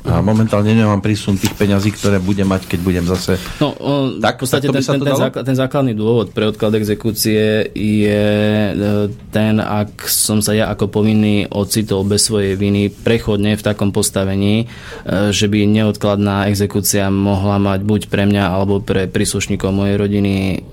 a 0.00 0.24
momentálne 0.24 0.72
nemám 0.72 1.04
prísun 1.04 1.36
tých 1.36 1.52
peňazí, 1.52 1.92
ktoré 1.92 2.16
budem 2.24 2.48
mať, 2.48 2.64
keď 2.64 2.80
budem 2.80 3.04
zase... 3.04 3.36
No, 3.60 3.76
o, 3.76 4.16
tak, 4.16 4.40
v 4.40 4.48
podstate 4.48 4.66
ten, 4.72 4.80
ten, 4.80 5.00
ten, 5.04 5.16
základ, 5.16 5.42
ten 5.44 5.56
základný 5.56 5.92
dôvod 5.92 6.32
pre 6.32 6.48
odklad 6.48 6.72
exekúcie 6.80 7.68
je 7.76 8.24
e, 8.72 8.72
ten, 9.28 9.60
ak 9.60 10.08
som 10.08 10.40
sa 10.40 10.56
ja 10.56 10.72
ako 10.72 10.88
povinný 10.88 11.44
ocitol 11.52 12.08
bez 12.08 12.32
svojej 12.32 12.56
viny 12.56 12.88
prechodne 12.88 13.60
v 13.60 13.62
takom 13.62 13.92
postavení, 13.92 14.64
e, 14.64 14.66
že 15.36 15.52
by 15.52 15.68
neodkladná 15.68 16.48
exekúcia 16.48 17.12
mohla 17.12 17.60
mať 17.60 17.84
buď 17.84 18.00
pre 18.08 18.24
mňa 18.24 18.44
alebo 18.56 18.80
pre 18.80 19.04
príslušníkov 19.04 19.68
mojej 19.68 20.00
rodiny 20.00 20.64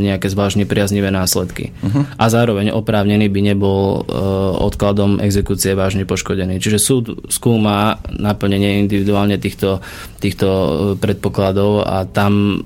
nejaké 0.00 0.32
zvláštne 0.32 0.64
priaznivé 0.64 1.12
následky. 1.12 1.76
Uh-huh. 1.84 2.08
A 2.16 2.24
zároveň 2.32 2.72
oprávnený 2.72 3.28
by 3.28 3.40
nebol 3.52 4.00
e, 4.08 4.16
odkladom 4.64 5.20
exekúcie 5.20 5.76
vážne 5.76 6.08
poškodený. 6.08 6.56
Čiže 6.56 6.78
súd 6.80 7.04
skúma 7.28 8.00
naplnenie 8.08 8.61
naplnenie 8.62 8.86
individuálne 8.86 9.36
týchto, 9.42 9.82
týchto 10.22 10.46
e, 10.46 10.70
predpokladov 11.02 11.82
a 11.82 12.06
tam, 12.06 12.62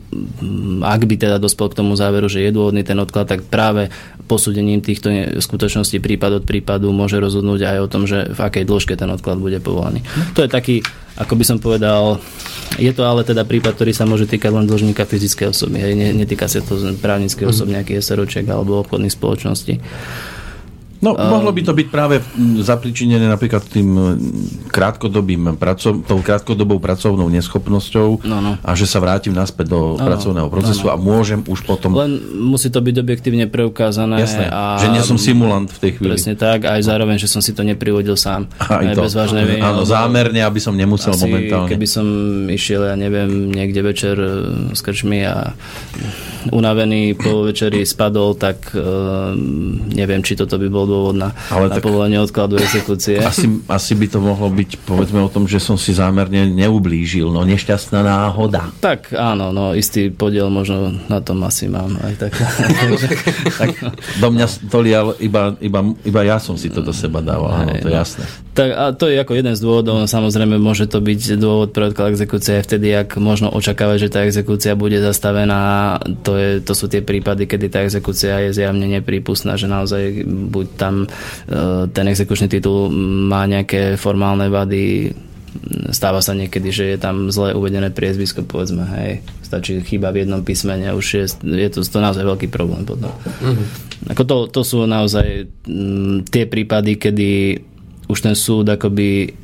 ak 0.84 1.03
by 1.09 1.14
teda 1.16 1.36
dospel 1.40 1.72
k 1.72 1.78
tomu 1.80 1.97
záveru, 1.97 2.28
že 2.28 2.44
je 2.44 2.53
dôvodný 2.53 2.84
ten 2.84 3.01
odklad, 3.01 3.24
tak 3.24 3.49
práve 3.49 3.88
posúdením 4.28 4.84
týchto 4.84 5.09
skutočností 5.40 6.03
prípad 6.03 6.42
od 6.42 6.44
prípadu 6.44 6.92
môže 6.92 7.16
rozhodnúť 7.16 7.61
aj 7.64 7.78
o 7.80 7.90
tom, 7.90 8.03
že 8.05 8.28
v 8.28 8.40
akej 8.42 8.64
dĺžke 8.68 8.94
ten 8.99 9.09
odklad 9.09 9.40
bude 9.40 9.57
povolaný. 9.62 10.05
To 10.36 10.44
je 10.44 10.51
taký, 10.51 10.76
ako 11.16 11.32
by 11.38 11.44
som 11.47 11.59
povedal, 11.62 12.20
je 12.76 12.92
to 12.92 13.07
ale 13.07 13.24
teda 13.24 13.47
prípad, 13.47 13.78
ktorý 13.78 13.92
sa 13.97 14.05
môže 14.05 14.28
týkať 14.28 14.53
len 14.53 14.66
dlžníka 14.68 15.09
fyzickej 15.09 15.49
osoby. 15.49 15.76
Hej. 15.80 15.92
Netýka 16.12 16.51
sa 16.51 16.61
to 16.61 16.76
právnickej 17.01 17.47
osoby, 17.49 17.72
mhm. 17.72 17.76
nejakých 17.80 18.03
SROčiek 18.05 18.47
alebo 18.51 18.82
obchodných 18.84 19.14
spoločností. 19.14 19.80
No, 21.05 21.12
um, 21.12 21.20
mohlo 21.20 21.53
by 21.53 21.62
to 21.62 21.72
byť 21.76 21.88
práve 21.92 22.24
zapričinené 22.64 23.28
napríklad 23.28 23.64
tým 23.68 23.88
krátkodobým 24.72 25.57
pracov, 25.61 26.01
tou 26.09 26.18
krátkodobou 26.24 26.80
pracovnou 26.80 27.28
neschopnosťou 27.28 28.24
no, 28.24 28.38
no. 28.40 28.53
a 28.61 28.70
že 28.72 28.88
sa 28.88 29.01
vrátim 29.01 29.36
naspäť 29.36 29.76
do 29.76 29.97
no, 29.97 30.01
pracovného 30.01 30.49
procesu 30.49 30.88
no, 30.88 30.88
no. 30.90 30.94
a 30.94 30.97
môžem 30.97 31.40
už 31.44 31.68
potom... 31.68 31.92
Len 31.92 32.16
musí 32.40 32.72
to 32.72 32.80
byť 32.80 32.97
objektívne 32.97 33.44
preukázané. 33.49 34.24
Jasné, 34.24 34.49
a... 34.49 34.80
že 34.80 34.88
nie 34.88 35.03
som 35.05 35.20
simulant 35.20 35.68
v 35.68 35.78
tej 35.78 35.90
chvíli. 36.01 36.16
Presne 36.16 36.34
tak, 36.34 36.64
aj 36.64 36.80
zároveň, 36.80 37.20
že 37.20 37.28
som 37.28 37.44
si 37.44 37.53
to 37.53 37.61
neprivodil 37.61 38.16
sám. 38.16 38.49
Aj 38.76 38.92
to. 38.92 39.05
Bez 39.05 39.14
vážnej 39.16 39.44
viny. 39.44 39.62
Áno, 39.62 39.84
zámerne, 39.84 40.40
aby 40.42 40.61
som 40.61 40.74
nemusel 40.76 41.14
asi, 41.14 41.24
momentálne. 41.28 41.70
Keby 41.70 41.86
som 41.88 42.07
išiel, 42.49 42.88
ja 42.88 42.94
neviem, 42.99 43.51
niekde 43.53 43.80
večer 43.80 44.16
s 44.72 44.80
krčmi 44.84 45.24
a 45.26 45.55
unavený 46.51 47.18
po 47.18 47.47
večeri 47.47 47.82
spadol, 47.82 48.38
tak 48.38 48.70
uh, 48.74 49.34
neviem, 49.90 50.22
či 50.22 50.38
toto 50.38 50.59
by 50.61 50.68
bol 50.70 50.86
dôvod 50.87 51.18
na, 51.18 51.34
Ale 51.51 51.68
na 51.68 51.82
povolenie 51.82 52.22
odkladu 52.22 52.57
exekúcie. 52.57 53.18
Asi, 53.26 53.51
asi 53.66 53.93
by 53.99 54.07
to 54.07 54.18
mohlo 54.22 54.47
byť, 54.49 54.87
povedzme 54.87 55.18
o 55.18 55.28
tom, 55.28 55.51
že 55.51 55.59
som 55.59 55.74
si 55.74 55.91
zámerne 55.91 56.47
neublížil, 56.47 57.28
no 57.28 57.43
nešťastná 57.43 58.07
náhoda. 58.07 58.70
Tak 58.78 59.12
áno, 59.12 59.51
no 59.51 59.74
istý 59.74 60.09
podiel 60.14 60.47
možno 60.47 60.95
na 61.11 61.18
tom 61.18 61.43
asi 61.43 61.66
mám 61.66 61.99
aj 62.01 62.14
tak. 62.22 62.32
tak 63.61 63.70
do 64.22 64.28
mňa 64.30 64.47
to 64.70 64.78
lial, 64.78 65.07
iba, 65.18 65.59
iba, 65.59 65.80
iba 66.07 66.20
ja 66.22 66.39
som 66.39 66.55
si 66.55 66.70
to 66.70 66.80
do 66.80 66.95
seba 66.95 67.18
dával, 67.18 67.51
áno, 67.51 67.72
to 67.82 67.91
je 67.91 67.95
no. 67.95 68.01
jasné. 68.01 68.24
Tak 68.57 68.70
a 68.72 68.84
to 68.97 69.12
je 69.12 69.20
ako 69.20 69.37
jeden 69.37 69.53
z 69.53 69.61
dôvodov, 69.61 70.01
no, 70.01 70.09
samozrejme 70.09 70.57
môže 70.57 70.89
to 70.89 71.05
byť 71.05 71.37
dôvod 71.37 71.76
pre 71.76 71.93
odklad 71.93 72.16
exekúcie 72.16 72.57
vtedy, 72.64 72.89
ak 72.97 73.20
možno 73.20 73.53
očakávať, 73.53 74.09
že 74.09 74.12
tá 74.12 74.24
exekúcia 74.24 74.72
bude 74.72 74.97
zastavená, 74.97 76.01
to 76.24 76.41
je, 76.41 76.64
to 76.64 76.72
sú 76.72 76.89
tie 76.89 77.05
prípady, 77.05 77.45
kedy 77.45 77.68
tá 77.68 77.84
exekúcia 77.84 78.41
je 78.49 78.57
zjavne 78.57 78.89
neprípustná, 78.89 79.61
že 79.61 79.68
naozaj 79.68 80.24
buď 80.24 80.66
tam 80.77 81.05
e, 81.05 81.09
ten 81.91 82.07
exekučný 82.07 82.47
titul 82.53 82.93
má 83.27 83.49
nejaké 83.49 83.97
formálne 83.97 84.53
vady, 84.53 85.16
stáva 85.91 86.20
sa 86.20 86.37
niekedy, 86.37 86.68
že 86.70 86.85
je 86.95 86.99
tam 87.01 87.33
zle 87.33 87.57
uvedené 87.57 87.91
priezvisko, 87.91 88.45
povedzme, 88.45 88.85
hej, 89.01 89.24
stačí 89.41 89.81
chyba 89.83 90.12
v 90.12 90.27
jednom 90.27 90.43
písmene, 90.45 90.93
už 90.93 91.07
je, 91.07 91.24
je 91.43 91.68
to, 91.72 91.81
to 91.83 91.99
naozaj 91.99 92.22
veľký 92.22 92.49
problém 92.53 92.85
potom. 92.85 93.11
Mm-hmm. 93.11 93.66
Ako 94.12 94.22
to, 94.29 94.37
to 94.53 94.61
sú 94.62 94.85
naozaj 94.85 95.49
m, 95.66 96.22
tie 96.29 96.45
prípady, 96.45 97.01
kedy 97.01 97.31
už 98.07 98.18
ten 98.22 98.37
súd 98.39 98.70
akoby 98.70 99.35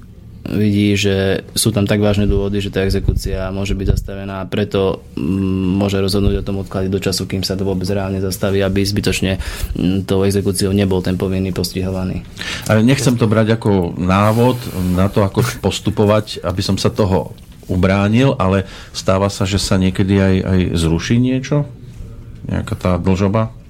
vidí, 0.43 0.99
že 0.99 1.47
sú 1.55 1.71
tam 1.71 1.87
tak 1.87 2.03
vážne 2.03 2.27
dôvody, 2.27 2.59
že 2.59 2.75
tá 2.75 2.83
exekúcia 2.83 3.55
môže 3.55 3.79
byť 3.79 3.87
zastavená 3.95 4.43
a 4.43 4.49
preto 4.51 5.07
mm, 5.15 5.79
môže 5.79 6.03
rozhodnúť 6.03 6.43
o 6.43 6.47
tom 6.47 6.57
odklade 6.61 6.91
do 6.91 6.99
času, 6.99 7.31
kým 7.31 7.47
sa 7.47 7.55
to 7.55 7.63
vôbec 7.63 7.87
reálne 7.87 8.19
zastaví, 8.19 8.59
aby 8.59 8.83
zbytočne 8.83 9.39
mm, 9.39 10.05
tou 10.05 10.27
exekúciou 10.27 10.75
nebol 10.75 10.99
ten 10.99 11.15
povinný 11.15 11.55
postihovaný. 11.55 12.27
Ale 12.67 12.83
nechcem 12.83 13.15
to 13.15 13.31
brať 13.31 13.55
ako 13.55 13.95
návod 13.95 14.59
na 14.99 15.07
to, 15.07 15.23
ako 15.23 15.47
postupovať, 15.63 16.43
aby 16.43 16.61
som 16.61 16.75
sa 16.75 16.91
toho 16.91 17.39
ubránil, 17.71 18.35
ale 18.37 18.67
stáva 18.91 19.31
sa, 19.31 19.47
že 19.47 19.63
sa 19.63 19.79
niekedy 19.79 20.19
aj, 20.19 20.35
aj 20.43 20.59
zruší 20.75 21.23
niečo? 21.23 21.71
Nejaká 22.51 22.75
tá 22.75 22.91
dlžoba? 22.99 23.62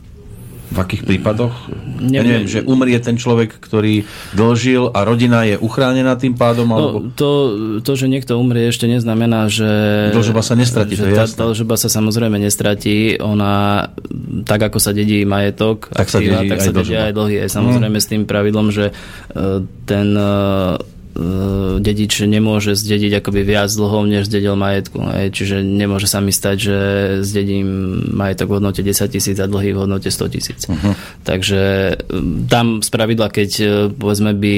V 0.73 0.79
akých 0.81 1.03
prípadoch? 1.05 1.53
Neviem. 2.01 2.12
Ja 2.16 2.20
neviem, 2.25 2.49
že 2.49 2.64
umrie 2.64 2.97
ten 2.97 3.20
človek, 3.20 3.61
ktorý 3.61 4.09
dlžil 4.33 4.89
a 4.97 5.05
rodina 5.05 5.45
je 5.45 5.61
uchránená 5.61 6.16
tým 6.16 6.33
pádom? 6.33 6.73
No, 6.73 6.77
alebo... 6.81 6.99
to, 7.12 7.31
to, 7.85 7.93
že 7.93 8.09
niekto 8.09 8.41
umrie, 8.41 8.73
ešte 8.73 8.89
neznamená, 8.89 9.53
že... 9.53 9.68
Dlžoba 10.16 10.41
sa 10.41 10.57
nestratí, 10.57 10.97
že 10.97 11.12
tá, 11.12 11.29
dlžoba 11.29 11.77
sa 11.77 11.93
samozrejme 11.93 12.41
nestratí. 12.41 13.20
Ona, 13.20 13.85
tak 14.49 14.73
ako 14.73 14.81
sa 14.81 14.97
dedí 14.97 15.29
majetok, 15.29 15.93
tak 15.93 16.09
aktíva, 16.09 16.09
sa 16.09 16.18
dedí 16.25 16.49
tak 16.49 16.59
aj 16.59 16.64
sa 16.64 16.73
dedí 16.73 16.95
aj 16.97 17.12
dlhy. 17.12 17.37
Aj 17.45 17.51
samozrejme 17.53 17.99
hmm. 18.01 18.05
s 18.05 18.11
tým 18.11 18.23
pravidlom, 18.25 18.66
že 18.73 18.85
e, 18.89 18.93
ten 19.85 20.23
E, 20.23 20.31
dedič 21.79 22.25
nemôže 22.25 22.73
zdediť 22.73 23.21
akoby 23.21 23.45
viac 23.45 23.69
dlhov, 23.69 24.09
než 24.09 24.33
zdedil 24.33 24.57
majetku. 24.57 24.97
Hej. 24.97 25.37
Čiže 25.37 25.57
nemôže 25.61 26.09
sa 26.09 26.25
mi 26.25 26.33
stať, 26.33 26.57
že 26.57 26.79
zdedím 27.21 27.69
majetok 28.17 28.49
v 28.49 28.55
hodnote 28.61 28.81
10 28.81 29.13
tisíc 29.13 29.37
a 29.37 29.45
dlhy 29.45 29.77
v 29.77 29.81
hodnote 29.85 30.09
100 30.09 30.33
tisíc. 30.33 30.61
Uh-huh. 30.65 30.97
Takže 31.29 31.61
e, 31.93 32.19
tam 32.49 32.81
z 32.81 32.89
pravidla, 32.89 33.29
keď 33.29 33.51
e, 33.61 33.67
povedzme 33.93 34.33
by 34.33 34.57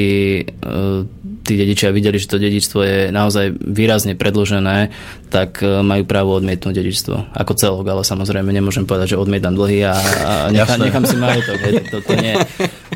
tí 1.45 1.55
dedičia 1.61 1.93
videli, 1.93 2.17
že 2.17 2.31
to 2.31 2.41
dedičstvo 2.41 2.81
je 2.81 2.99
naozaj 3.13 3.53
výrazne 3.61 4.17
predložené, 4.17 4.95
tak 5.29 5.61
majú 5.61 6.09
právo 6.09 6.33
odmietnúť 6.39 6.73
dedičstvo. 6.73 7.37
Ako 7.37 7.53
celok, 7.53 7.85
ale 7.85 8.01
samozrejme 8.07 8.49
nemôžem 8.49 8.89
povedať, 8.89 9.13
že 9.13 9.21
odmietam 9.21 9.53
dlhy 9.53 9.85
a, 9.85 9.93
a 9.99 10.33
nechám, 10.49 10.81
nechám 10.81 11.05
si 11.05 11.17
majetok. 11.21 11.59
Hej. 11.61 11.73
To, 11.93 11.99
to, 11.99 11.99
to, 12.09 12.13
nie, 12.17 12.35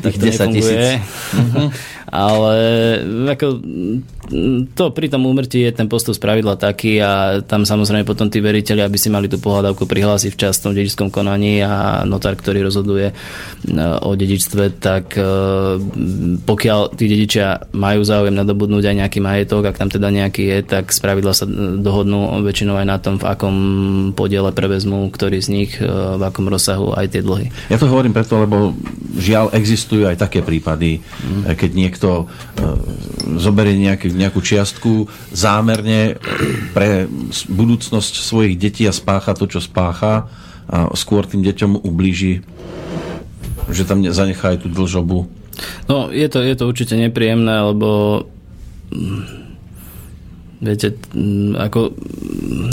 to, 0.01 0.07
to 0.09 0.17
nefunguje. 0.17 0.97
Uh-huh 1.35 1.69
ale 2.11 2.57
ako, 3.29 3.47
to 4.77 4.93
pri 4.93 5.09
tom 5.09 5.25
úmrtí 5.25 5.65
je 5.65 5.71
ten 5.73 5.89
postup 5.89 6.13
z 6.13 6.21
pravidla 6.21 6.53
taký 6.53 7.01
a 7.01 7.41
tam 7.41 7.65
samozrejme 7.65 8.05
potom 8.05 8.29
tí 8.29 8.37
veriteľi, 8.39 8.85
aby 8.85 8.97
si 9.01 9.09
mali 9.09 9.25
tú 9.25 9.41
pohľadavku 9.41 9.89
prihlásiť 9.89 10.31
v 10.33 10.39
častom 10.39 10.71
dedičskom 10.77 11.09
konaní 11.09 11.65
a 11.65 12.05
notár, 12.05 12.37
ktorý 12.37 12.61
rozhoduje 12.61 13.09
e, 13.09 13.13
o 14.05 14.11
dedičstve, 14.13 14.77
tak 14.77 15.17
e, 15.17 15.25
pokiaľ 16.45 16.93
tí 16.93 17.09
dedičia 17.09 17.73
majú 17.73 18.05
záujem 18.05 18.37
nadobudnúť 18.37 18.93
aj 18.93 18.95
nejaký 19.01 19.19
majetok, 19.19 19.73
ak 19.73 19.79
tam 19.81 19.89
teda 19.89 20.13
nejaký 20.13 20.43
je, 20.45 20.57
tak 20.61 20.93
z 20.93 20.99
pravidla 21.01 21.33
sa 21.33 21.49
dohodnú 21.81 22.45
väčšinou 22.45 22.77
aj 22.77 22.87
na 22.87 22.97
tom, 23.01 23.17
v 23.17 23.25
akom 23.25 23.55
podiele 24.13 24.53
prevezmú, 24.53 25.09
ktorý 25.09 25.41
z 25.41 25.49
nich, 25.49 25.71
e, 25.81 25.89
v 25.89 26.21
akom 26.21 26.45
rozsahu 26.45 26.93
aj 26.93 27.17
tie 27.17 27.25
dlhy. 27.25 27.49
Ja 27.73 27.81
to 27.81 27.89
hovorím 27.89 28.13
preto, 28.13 28.37
lebo 28.37 28.77
žiaľ 29.17 29.49
existujú 29.57 30.05
aj 30.05 30.21
také 30.21 30.45
prípady, 30.45 31.01
mm. 31.01 31.57
keď 31.57 31.71
niekto 31.73 32.09
zoberie 33.39 33.77
nejaký, 33.77 34.11
nejakú 34.19 34.43
čiastku 34.43 35.07
zámerne 35.31 36.19
pre 36.75 37.07
budúcnosť 37.47 38.13
svojich 38.19 38.59
detí 38.59 38.83
a 38.83 38.91
spácha 38.91 39.31
to, 39.31 39.47
čo 39.47 39.63
spácha 39.63 40.27
a 40.69 40.91
skôr 40.93 41.25
tým 41.25 41.41
deťom 41.41 41.81
ublíži, 41.81 42.45
že 43.71 43.87
tam 43.87 44.05
zanechá 44.05 44.53
aj 44.53 44.67
tú 44.67 44.67
dlžobu. 44.69 45.25
No, 45.89 46.13
je 46.13 46.27
to, 46.29 46.45
je 46.45 46.55
to 46.55 46.69
určite 46.69 46.93
nepríjemné, 46.93 47.73
lebo 47.73 48.21
mm, 48.93 49.48
viete, 50.59 50.99
ako 51.55 51.95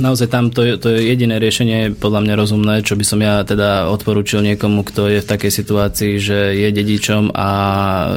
naozaj 0.03 0.26
tam 0.26 0.51
to 0.51 0.66
je, 0.66 0.74
to 0.78 0.91
je 0.91 1.07
jediné 1.07 1.39
riešenie 1.39 1.95
podľa 1.95 2.20
mňa 2.26 2.34
rozumné, 2.34 2.74
čo 2.82 2.99
by 2.99 3.05
som 3.07 3.22
ja 3.22 3.47
teda 3.47 3.87
odporúčil 3.95 4.43
niekomu, 4.43 4.82
kto 4.82 5.07
je 5.07 5.18
v 5.22 5.30
takej 5.30 5.53
situácii, 5.55 6.12
že 6.18 6.39
je 6.59 6.68
dedičom 6.74 7.30
a 7.30 7.49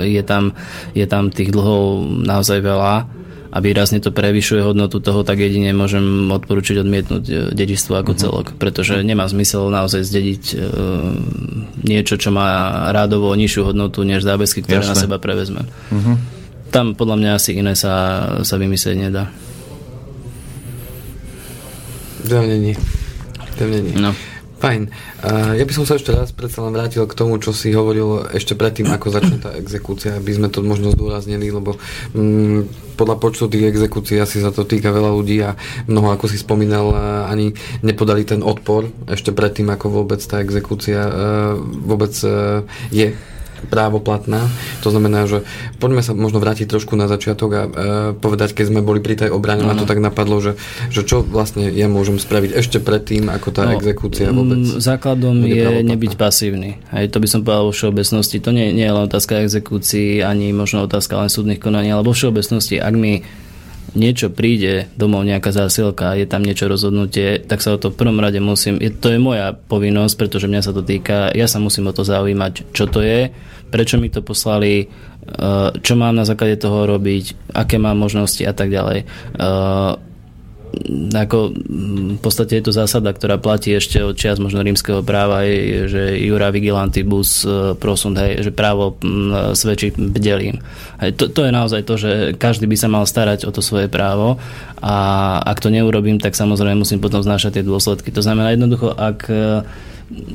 je 0.02 0.22
tam, 0.26 0.58
je 0.98 1.06
tam 1.06 1.30
tých 1.30 1.54
dlhov 1.54 2.10
naozaj 2.26 2.66
veľa 2.66 3.20
a 3.50 3.58
výrazne 3.66 3.98
to 3.98 4.14
prevyšuje 4.14 4.62
hodnotu 4.62 5.02
toho, 5.02 5.26
tak 5.26 5.42
jedine 5.42 5.74
môžem 5.74 6.30
odporúčiť 6.30 6.86
odmietnúť 6.86 7.24
e, 7.26 7.34
dedičstvo 7.50 7.98
ako 7.98 8.14
uh-huh. 8.14 8.22
celok, 8.22 8.46
pretože 8.62 9.02
nemá 9.02 9.26
zmysel 9.26 9.74
naozaj 9.74 10.06
zdediť 10.06 10.44
uh, 10.54 10.62
niečo, 11.82 12.22
čo 12.22 12.30
má 12.30 12.90
rádovo 12.94 13.34
nižšiu 13.34 13.74
hodnotu 13.74 14.06
než 14.06 14.22
zábezky, 14.22 14.62
ktoré 14.62 14.86
Jasne. 14.86 14.94
na 14.94 15.02
seba 15.02 15.18
prevezme. 15.18 15.66
Uh-huh. 15.66 16.22
Tam 16.70 16.94
podľa 16.94 17.18
mňa 17.18 17.32
asi 17.42 17.58
iné 17.58 17.74
sa, 17.74 17.94
sa 18.46 18.56
vymyslieť 18.62 19.10
nedá. 19.10 19.34
To 22.28 22.42
není. 22.42 22.76
To 23.58 23.64
není. 23.64 23.94
No. 24.02 24.16
Fajn. 24.60 24.92
Uh, 25.24 25.56
ja 25.56 25.64
by 25.64 25.72
som 25.72 25.88
sa 25.88 25.96
ešte 25.96 26.12
raz 26.12 26.36
predsa 26.36 26.60
len 26.60 26.76
vrátil 26.76 27.08
k 27.08 27.16
tomu, 27.16 27.40
čo 27.40 27.56
si 27.56 27.72
hovoril 27.72 28.28
ešte 28.36 28.60
predtým, 28.60 28.92
ako 28.92 29.08
začne 29.08 29.40
tá 29.40 29.56
exekúcia, 29.56 30.20
aby 30.20 30.36
sme 30.36 30.52
to 30.52 30.60
možno 30.60 30.92
zdôraznili, 30.92 31.48
lebo 31.48 31.80
um, 32.12 32.68
podľa 33.00 33.24
počtu 33.24 33.48
tých 33.48 33.72
exekúcií 33.72 34.20
asi 34.20 34.44
sa 34.44 34.52
to 34.52 34.68
týka 34.68 34.92
veľa 34.92 35.16
ľudí 35.16 35.40
a 35.48 35.56
mnoho, 35.88 36.12
ako 36.12 36.28
si 36.28 36.36
spomínal, 36.36 36.92
ani 37.32 37.56
nepodali 37.88 38.28
ten 38.28 38.44
odpor 38.44 38.92
ešte 39.08 39.32
predtým, 39.32 39.72
ako 39.72 40.04
vôbec 40.04 40.20
tá 40.20 40.44
exekúcia 40.44 41.08
uh, 41.08 41.56
vôbec 41.64 42.12
uh, 42.28 42.60
je 42.92 43.16
právoplatná. 43.68 44.48
To 44.86 44.94
znamená, 44.94 45.28
že 45.28 45.44
poďme 45.84 46.00
sa 46.00 46.16
možno 46.16 46.40
vrátiť 46.40 46.72
trošku 46.72 46.96
na 46.96 47.12
začiatok 47.12 47.50
a 47.52 47.62
e, 47.66 47.70
povedať, 48.16 48.56
keď 48.56 48.66
sme 48.72 48.82
boli 48.86 49.04
pri 49.04 49.26
tej 49.26 49.30
obrane, 49.36 49.68
ma 49.68 49.76
to 49.76 49.90
tak 49.90 50.00
napadlo, 50.00 50.40
že, 50.40 50.56
že 50.88 51.04
čo 51.04 51.26
vlastne 51.26 51.68
ja 51.68 51.92
môžem 51.92 52.16
spraviť 52.16 52.56
ešte 52.56 52.78
predtým, 52.80 53.28
ako 53.28 53.48
tá 53.52 53.68
no, 53.68 53.76
exekúcia 53.76 54.32
vôbec. 54.32 54.64
Základom 54.64 55.44
je 55.44 55.84
nebyť 55.84 56.16
pasívny. 56.16 56.80
Aj 56.94 57.04
to 57.12 57.20
by 57.20 57.28
som 57.28 57.44
povedal 57.44 57.68
vo 57.68 57.74
všeobecnosti. 57.76 58.40
To 58.40 58.56
nie, 58.56 58.72
nie 58.72 58.88
je 58.88 58.94
len 58.96 59.04
otázka 59.10 59.44
exekúcií, 59.44 60.24
ani 60.24 60.56
možno 60.56 60.88
otázka 60.88 61.20
len 61.20 61.28
súdnych 61.28 61.60
konaní, 61.60 61.92
ale 61.92 62.06
vo 62.06 62.16
všeobecnosti, 62.16 62.80
ak 62.80 62.96
mi 62.96 63.26
niečo 63.94 64.30
príde 64.30 64.90
domov, 64.98 65.26
nejaká 65.26 65.50
zásilka, 65.54 66.18
je 66.18 66.26
tam 66.30 66.46
niečo 66.46 66.70
rozhodnutie, 66.70 67.42
tak 67.42 67.62
sa 67.64 67.74
o 67.74 67.82
to 67.82 67.94
v 67.94 68.00
prvom 68.00 68.20
rade 68.22 68.38
musím, 68.42 68.78
je, 68.78 68.92
to 68.94 69.14
je 69.14 69.20
moja 69.22 69.54
povinnosť, 69.56 70.16
pretože 70.18 70.50
mňa 70.50 70.62
sa 70.62 70.72
to 70.76 70.82
týka, 70.86 71.34
ja 71.34 71.48
sa 71.48 71.62
musím 71.62 71.90
o 71.90 71.96
to 71.96 72.06
zaujímať, 72.06 72.74
čo 72.74 72.86
to 72.90 73.02
je, 73.02 73.30
prečo 73.70 74.02
mi 74.02 74.10
to 74.10 74.26
poslali, 74.26 74.86
eh, 74.86 75.70
čo 75.80 75.94
mám 75.94 76.18
na 76.18 76.26
základe 76.26 76.58
toho 76.58 76.90
robiť, 76.90 77.54
aké 77.54 77.78
mám 77.78 77.98
možnosti 77.98 78.42
a 78.44 78.54
tak 78.54 78.74
ďalej. 78.74 79.06
Eh, 79.06 80.09
ako 81.14 81.54
v 82.16 82.20
podstate 82.22 82.60
je 82.60 82.64
to 82.70 82.74
zásada, 82.74 83.12
ktorá 83.12 83.38
platí 83.38 83.76
ešte 83.76 84.02
od 84.02 84.16
čias 84.16 84.40
možno 84.40 84.64
rímskeho 84.64 85.04
práva, 85.04 85.44
je, 85.46 85.86
že 85.92 86.04
jura 86.24 86.50
vigilantibus 86.50 87.44
e, 87.44 87.76
prosund, 87.76 88.18
hej, 88.18 88.48
že 88.48 88.52
právo 88.56 88.96
svedčí 89.54 89.92
bdelím. 89.94 90.64
To, 91.00 91.30
to 91.30 91.42
je 91.48 91.52
naozaj 91.52 91.82
to, 91.86 91.96
že 92.00 92.12
každý 92.36 92.66
by 92.66 92.78
sa 92.80 92.88
mal 92.92 93.04
starať 93.04 93.46
o 93.48 93.52
to 93.52 93.60
svoje 93.64 93.92
právo 93.92 94.40
a 94.80 94.96
ak 95.44 95.60
to 95.60 95.72
neurobím, 95.72 96.18
tak 96.18 96.36
samozrejme 96.36 96.80
musím 96.80 97.04
potom 97.04 97.20
znášať 97.20 97.60
tie 97.60 97.68
dôsledky. 97.68 98.12
To 98.16 98.24
znamená 98.24 98.56
jednoducho, 98.56 98.92
ak 98.96 99.28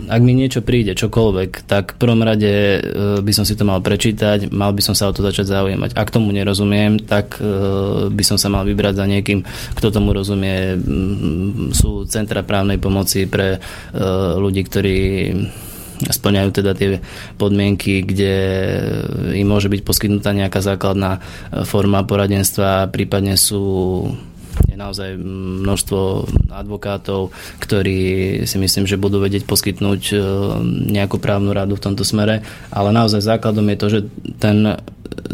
ak 0.07 0.21
mi 0.23 0.39
niečo 0.39 0.63
príde, 0.63 0.95
čokoľvek, 0.95 1.67
tak 1.67 1.99
v 1.99 1.99
prvom 1.99 2.23
rade 2.23 2.47
e, 2.47 2.79
by 3.19 3.33
som 3.35 3.43
si 3.43 3.59
to 3.59 3.67
mal 3.67 3.83
prečítať, 3.83 4.55
mal 4.55 4.71
by 4.71 4.79
som 4.79 4.95
sa 4.95 5.11
o 5.11 5.15
to 5.15 5.27
začať 5.27 5.51
zaujímať. 5.51 5.99
Ak 5.99 6.15
tomu 6.15 6.31
nerozumiem, 6.31 7.03
tak 7.03 7.43
e, 7.43 7.47
by 8.07 8.25
som 8.25 8.39
sa 8.39 8.47
mal 8.47 8.63
vybrať 8.63 8.95
za 8.95 9.07
niekým, 9.11 9.43
kto 9.75 9.91
tomu 9.91 10.15
rozumie. 10.15 10.79
Sú 11.75 12.07
centra 12.07 12.47
právnej 12.47 12.79
pomoci 12.79 13.27
pre 13.27 13.59
e, 13.59 13.61
ľudí, 14.39 14.63
ktorí 14.63 14.99
splňajú 15.95 16.51
teda 16.55 16.75
tie 16.75 17.03
podmienky, 17.39 18.03
kde 18.03 18.35
im 19.35 19.47
môže 19.47 19.71
byť 19.71 19.81
poskytnutá 19.87 20.35
nejaká 20.35 20.59
základná 20.59 21.23
forma 21.67 22.03
poradenstva, 22.03 22.91
prípadne 22.91 23.39
sú 23.39 23.63
je 24.69 24.77
naozaj 24.77 25.19
množstvo 25.19 26.01
advokátov, 26.51 27.31
ktorí 27.63 28.01
si 28.47 28.57
myslím, 28.59 28.85
že 28.87 29.01
budú 29.01 29.23
vedieť 29.23 29.47
poskytnúť 29.47 30.03
e, 30.11 30.17
nejakú 30.95 31.23
právnu 31.23 31.55
radu 31.55 31.79
v 31.79 31.85
tomto 31.85 32.03
smere, 32.03 32.43
ale 32.75 32.89
naozaj 32.91 33.23
základom 33.23 33.67
je 33.71 33.79
to, 33.79 33.87
že 33.91 34.01
ten, 34.39 34.79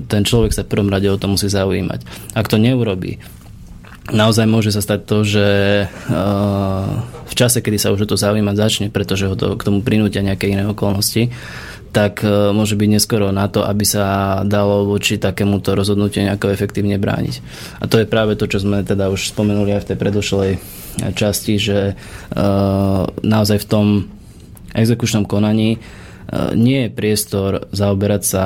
ten 0.09 0.23
človek 0.25 0.53
sa 0.53 0.65
v 0.65 0.73
prvom 0.73 0.93
rade 0.93 1.09
o 1.09 1.21
to 1.21 1.29
musí 1.29 1.49
zaujímať. 1.49 2.05
Ak 2.37 2.49
to 2.49 2.61
neurobí, 2.61 3.21
naozaj 4.13 4.47
môže 4.49 4.71
sa 4.75 4.83
stať 4.83 5.01
to, 5.07 5.19
že 5.23 5.47
e, 5.85 5.87
v 7.31 7.35
čase, 7.39 7.63
kedy 7.63 7.79
sa 7.79 7.95
už 7.95 8.05
o 8.05 8.11
to 8.11 8.17
zaujímať 8.19 8.57
začne, 8.59 8.87
pretože 8.91 9.31
ho 9.31 9.35
to 9.39 9.55
k 9.55 9.63
tomu 9.63 9.81
prinútia 9.81 10.25
nejaké 10.25 10.51
iné 10.51 10.67
okolnosti, 10.67 11.31
tak 11.91 12.23
e, 12.23 12.55
môže 12.55 12.79
byť 12.79 12.89
neskoro 12.89 13.35
na 13.35 13.51
to, 13.51 13.67
aby 13.67 13.83
sa 13.83 14.41
dalo 14.47 14.87
voči 14.87 15.19
takémuto 15.19 15.75
rozhodnutiu 15.75 16.23
nejako 16.23 16.55
efektívne 16.55 16.97
brániť. 17.03 17.43
A 17.83 17.91
to 17.91 17.99
je 17.99 18.07
práve 18.07 18.39
to, 18.39 18.47
čo 18.47 18.63
sme 18.63 18.87
teda 18.87 19.11
už 19.11 19.35
spomenuli 19.35 19.75
aj 19.75 19.83
v 19.85 19.89
tej 19.91 19.99
predošlej 19.99 20.51
časti, 21.19 21.55
že 21.59 21.79
e, 21.91 21.95
naozaj 23.27 23.59
v 23.63 23.69
tom 23.69 23.87
exekučnom 24.71 25.27
konaní 25.27 25.77
e, 25.77 25.79
nie 26.55 26.87
je 26.87 26.95
priestor 26.95 27.67
zaoberať 27.75 28.23
sa 28.23 28.45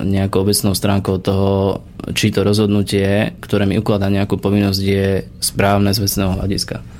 nejakou 0.00 0.46
obecnou 0.46 0.72
stránkou 0.72 1.20
toho, 1.20 1.84
či 2.16 2.32
to 2.32 2.40
rozhodnutie, 2.40 3.36
ktoré 3.44 3.68
mi 3.68 3.76
ukladá 3.76 4.08
nejakú 4.08 4.40
povinnosť, 4.40 4.80
je 4.80 5.28
správne 5.42 5.92
z 5.92 6.00
vecného 6.00 6.40
hľadiska 6.40 6.99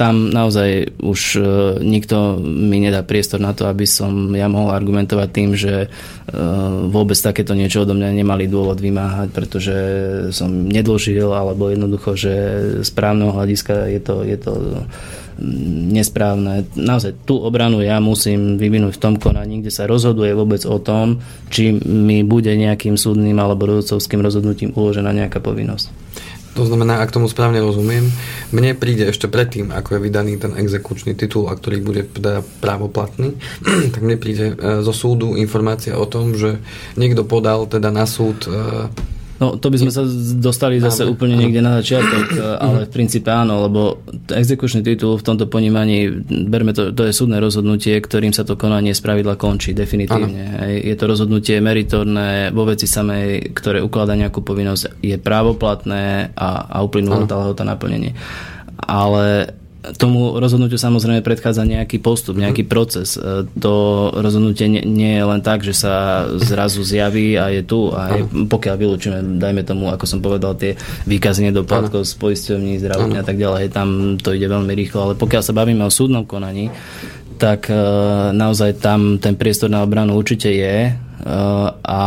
tam 0.00 0.32
naozaj 0.32 0.96
už 1.04 1.20
e, 1.36 1.44
nikto 1.84 2.40
mi 2.40 2.80
nedá 2.80 3.04
priestor 3.04 3.36
na 3.36 3.52
to, 3.52 3.68
aby 3.68 3.84
som 3.84 4.32
ja 4.32 4.48
mohol 4.48 4.72
argumentovať 4.72 5.28
tým, 5.28 5.50
že 5.52 5.74
e, 5.84 5.88
vôbec 6.88 7.20
takéto 7.20 7.52
niečo 7.52 7.84
odo 7.84 7.92
mňa 7.92 8.24
nemali 8.24 8.48
dôvod 8.48 8.80
vymáhať, 8.80 9.28
pretože 9.28 9.76
som 10.32 10.48
nedlžil, 10.48 11.28
alebo 11.28 11.68
jednoducho, 11.68 12.16
že 12.16 12.32
z 12.80 12.90
právneho 12.96 13.36
hľadiska 13.36 13.92
je 13.92 14.00
to, 14.00 14.24
je 14.24 14.38
to 14.40 14.52
nesprávne. 15.92 16.64
Naozaj 16.80 17.28
tú 17.28 17.36
obranu 17.36 17.84
ja 17.84 18.00
musím 18.00 18.56
vyvinúť 18.56 18.96
v 18.96 19.02
tom 19.04 19.14
konaní, 19.20 19.60
kde 19.60 19.72
sa 19.72 19.84
rozhoduje 19.84 20.32
vôbec 20.32 20.64
o 20.64 20.80
tom, 20.80 21.20
či 21.52 21.76
mi 21.76 22.24
bude 22.24 22.56
nejakým 22.56 22.96
súdnym 22.96 23.36
alebo 23.36 23.68
rozhodcovským 23.68 24.24
rozhodnutím 24.24 24.72
uložená 24.72 25.12
nejaká 25.12 25.44
povinnosť. 25.44 25.99
To 26.58 26.66
znamená, 26.66 26.98
ak 26.98 27.14
tomu 27.14 27.30
správne 27.30 27.62
rozumiem, 27.62 28.10
mne 28.50 28.74
príde 28.74 29.06
ešte 29.06 29.30
predtým, 29.30 29.70
ako 29.70 29.96
je 29.96 30.04
vydaný 30.10 30.32
ten 30.42 30.52
exekučný 30.58 31.14
titul, 31.14 31.46
a 31.46 31.54
ktorý 31.54 31.78
bude 31.78 32.02
teda 32.10 32.42
právoplatný, 32.58 33.38
tak 33.94 34.00
mne 34.02 34.18
príde 34.18 34.58
e, 34.58 34.82
zo 34.82 34.90
súdu 34.90 35.38
informácia 35.38 35.94
o 35.94 36.06
tom, 36.10 36.34
že 36.34 36.58
niekto 36.98 37.22
podal 37.22 37.70
teda 37.70 37.94
na 37.94 38.02
súd 38.02 38.50
e, 38.50 38.90
No 39.40 39.56
to 39.56 39.72
by 39.72 39.80
sme 39.80 39.88
sa 39.88 40.04
dostali 40.36 40.76
zase 40.84 41.08
áno, 41.08 41.16
úplne 41.16 41.32
niekde 41.32 41.64
na 41.64 41.80
začiatok, 41.80 42.36
ale 42.64 42.84
v 42.84 42.92
princípe 42.92 43.32
áno, 43.32 43.64
lebo 43.64 44.04
exekučný 44.28 44.84
titul 44.84 45.16
v 45.16 45.24
tomto 45.24 45.48
ponímaní, 45.48 46.12
berme 46.44 46.76
to, 46.76 46.92
to 46.92 47.08
je 47.08 47.16
súdne 47.16 47.40
rozhodnutie, 47.40 47.96
ktorým 47.96 48.36
sa 48.36 48.44
to 48.44 48.60
konanie 48.60 48.92
spravidla 48.92 49.40
končí 49.40 49.72
definitívne. 49.72 50.60
Áno. 50.60 50.68
Je 50.68 50.92
to 50.92 51.04
rozhodnutie 51.08 51.56
meritorné 51.64 52.52
vo 52.52 52.68
veci 52.68 52.84
samej, 52.84 53.56
ktoré 53.56 53.80
ukladá 53.80 54.12
nejakú 54.12 54.44
povinnosť, 54.44 55.00
je 55.00 55.16
právoplatné 55.16 56.36
a, 56.36 56.68
a 56.68 56.76
uplynulo 56.84 57.24
tá 57.24 57.40
lehota 57.40 57.64
naplnenie. 57.64 58.12
Ale 58.76 59.59
tomu 59.96 60.36
rozhodnutiu 60.36 60.76
samozrejme 60.76 61.24
predchádza 61.24 61.64
nejaký 61.64 62.04
postup, 62.04 62.36
mhm. 62.36 62.42
nejaký 62.48 62.64
proces. 62.68 63.16
E, 63.16 63.48
to 63.56 63.72
rozhodnutie 64.12 64.68
nie, 64.68 64.84
nie 64.84 65.16
je 65.16 65.24
len 65.24 65.40
tak, 65.40 65.64
že 65.64 65.72
sa 65.72 66.26
zrazu 66.36 66.84
zjaví 66.84 67.40
a 67.40 67.48
je 67.48 67.62
tu 67.64 67.88
a 67.92 68.20
je, 68.20 68.22
pokiaľ 68.28 68.74
vylúčime, 68.76 69.18
dajme 69.40 69.64
tomu, 69.64 69.88
ako 69.88 70.04
som 70.04 70.20
povedal, 70.20 70.52
tie 70.56 70.76
výkazy 71.08 71.48
nedoplatkov 71.48 72.04
z 72.04 72.12
poisťovní, 72.20 72.76
zdravotne 72.76 73.18
a 73.20 73.26
tak 73.26 73.40
ďalej, 73.40 73.72
tam 73.72 74.20
to 74.20 74.36
ide 74.36 74.52
veľmi 74.52 74.72
rýchlo, 74.76 75.10
ale 75.10 75.14
pokiaľ 75.16 75.42
sa 75.42 75.56
bavíme 75.56 75.80
o 75.80 75.92
súdnom 75.92 76.28
konaní, 76.28 76.68
tak 77.40 77.72
e, 77.72 77.76
naozaj 78.36 78.84
tam 78.84 79.16
ten 79.16 79.32
priestor 79.32 79.72
na 79.72 79.80
obranu 79.80 80.12
určite 80.12 80.52
je 80.52 80.76
e, 80.88 80.94
a 81.80 82.00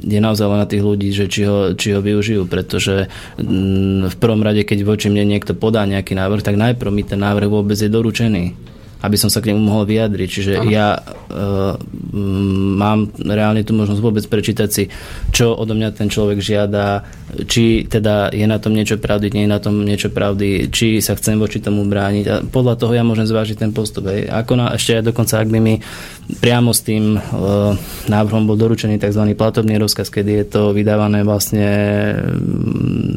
je 0.00 0.20
naozaj 0.20 0.46
len 0.48 0.60
na 0.62 0.68
tých 0.68 0.82
ľudí, 0.82 1.12
že 1.12 1.28
či 1.28 1.44
ho, 1.44 1.76
či 1.76 1.92
ho 1.92 2.00
využijú, 2.00 2.48
pretože 2.48 3.12
mm, 3.36 4.12
v 4.12 4.16
prvom 4.16 4.40
rade, 4.40 4.64
keď 4.64 4.88
voči 4.88 5.12
mne 5.12 5.28
niekto 5.28 5.52
podá 5.52 5.84
nejaký 5.84 6.16
návrh, 6.16 6.40
tak 6.40 6.56
najprv 6.56 6.90
mi 6.90 7.04
ten 7.04 7.20
návrh 7.20 7.48
vôbec 7.48 7.76
je 7.76 7.92
doručený 7.92 8.71
aby 9.02 9.16
som 9.18 9.26
sa 9.26 9.42
k 9.42 9.50
nemu 9.50 9.60
mohol 9.60 9.84
vyjadriť. 9.84 10.28
Čiže 10.30 10.52
Aha. 10.62 10.66
ja 10.70 10.88
uh, 10.96 11.74
mám 12.78 13.10
reálne 13.18 13.66
tu 13.66 13.74
možnosť 13.74 14.00
vôbec 14.00 14.24
prečítať 14.30 14.68
si, 14.70 14.86
čo 15.34 15.52
odo 15.52 15.74
mňa 15.74 15.90
ten 15.92 16.06
človek 16.06 16.38
žiada, 16.38 17.02
či 17.50 17.88
teda 17.90 18.30
je 18.30 18.46
na 18.46 18.62
tom 18.62 18.76
niečo 18.76 19.00
pravdy, 19.00 19.34
nie 19.34 19.44
je 19.48 19.52
na 19.52 19.60
tom 19.60 19.82
niečo 19.82 20.12
pravdy, 20.12 20.70
či 20.70 21.02
sa 21.02 21.18
chcem 21.18 21.40
voči 21.40 21.58
tomu 21.58 21.82
brániť 21.88 22.24
a 22.30 22.34
podľa 22.46 22.78
toho 22.78 22.92
ja 22.94 23.02
môžem 23.02 23.26
zvážiť 23.26 23.58
ten 23.58 23.72
postup. 23.74 24.06
Hej. 24.06 24.30
Ako 24.30 24.54
na, 24.54 24.76
ešte 24.76 25.02
aj 25.02 25.04
dokonca, 25.10 25.42
ak 25.42 25.50
by 25.50 25.58
mi 25.58 25.74
priamo 26.38 26.70
s 26.70 26.86
tým 26.86 27.18
uh, 27.18 27.74
návrhom 28.06 28.46
bol 28.46 28.54
doručený 28.54 29.02
tzv. 29.02 29.34
platobný 29.34 29.80
rozkaz, 29.82 30.12
kedy 30.12 30.44
je 30.44 30.46
to 30.46 30.62
vydávané 30.70 31.26
vlastne 31.26 31.66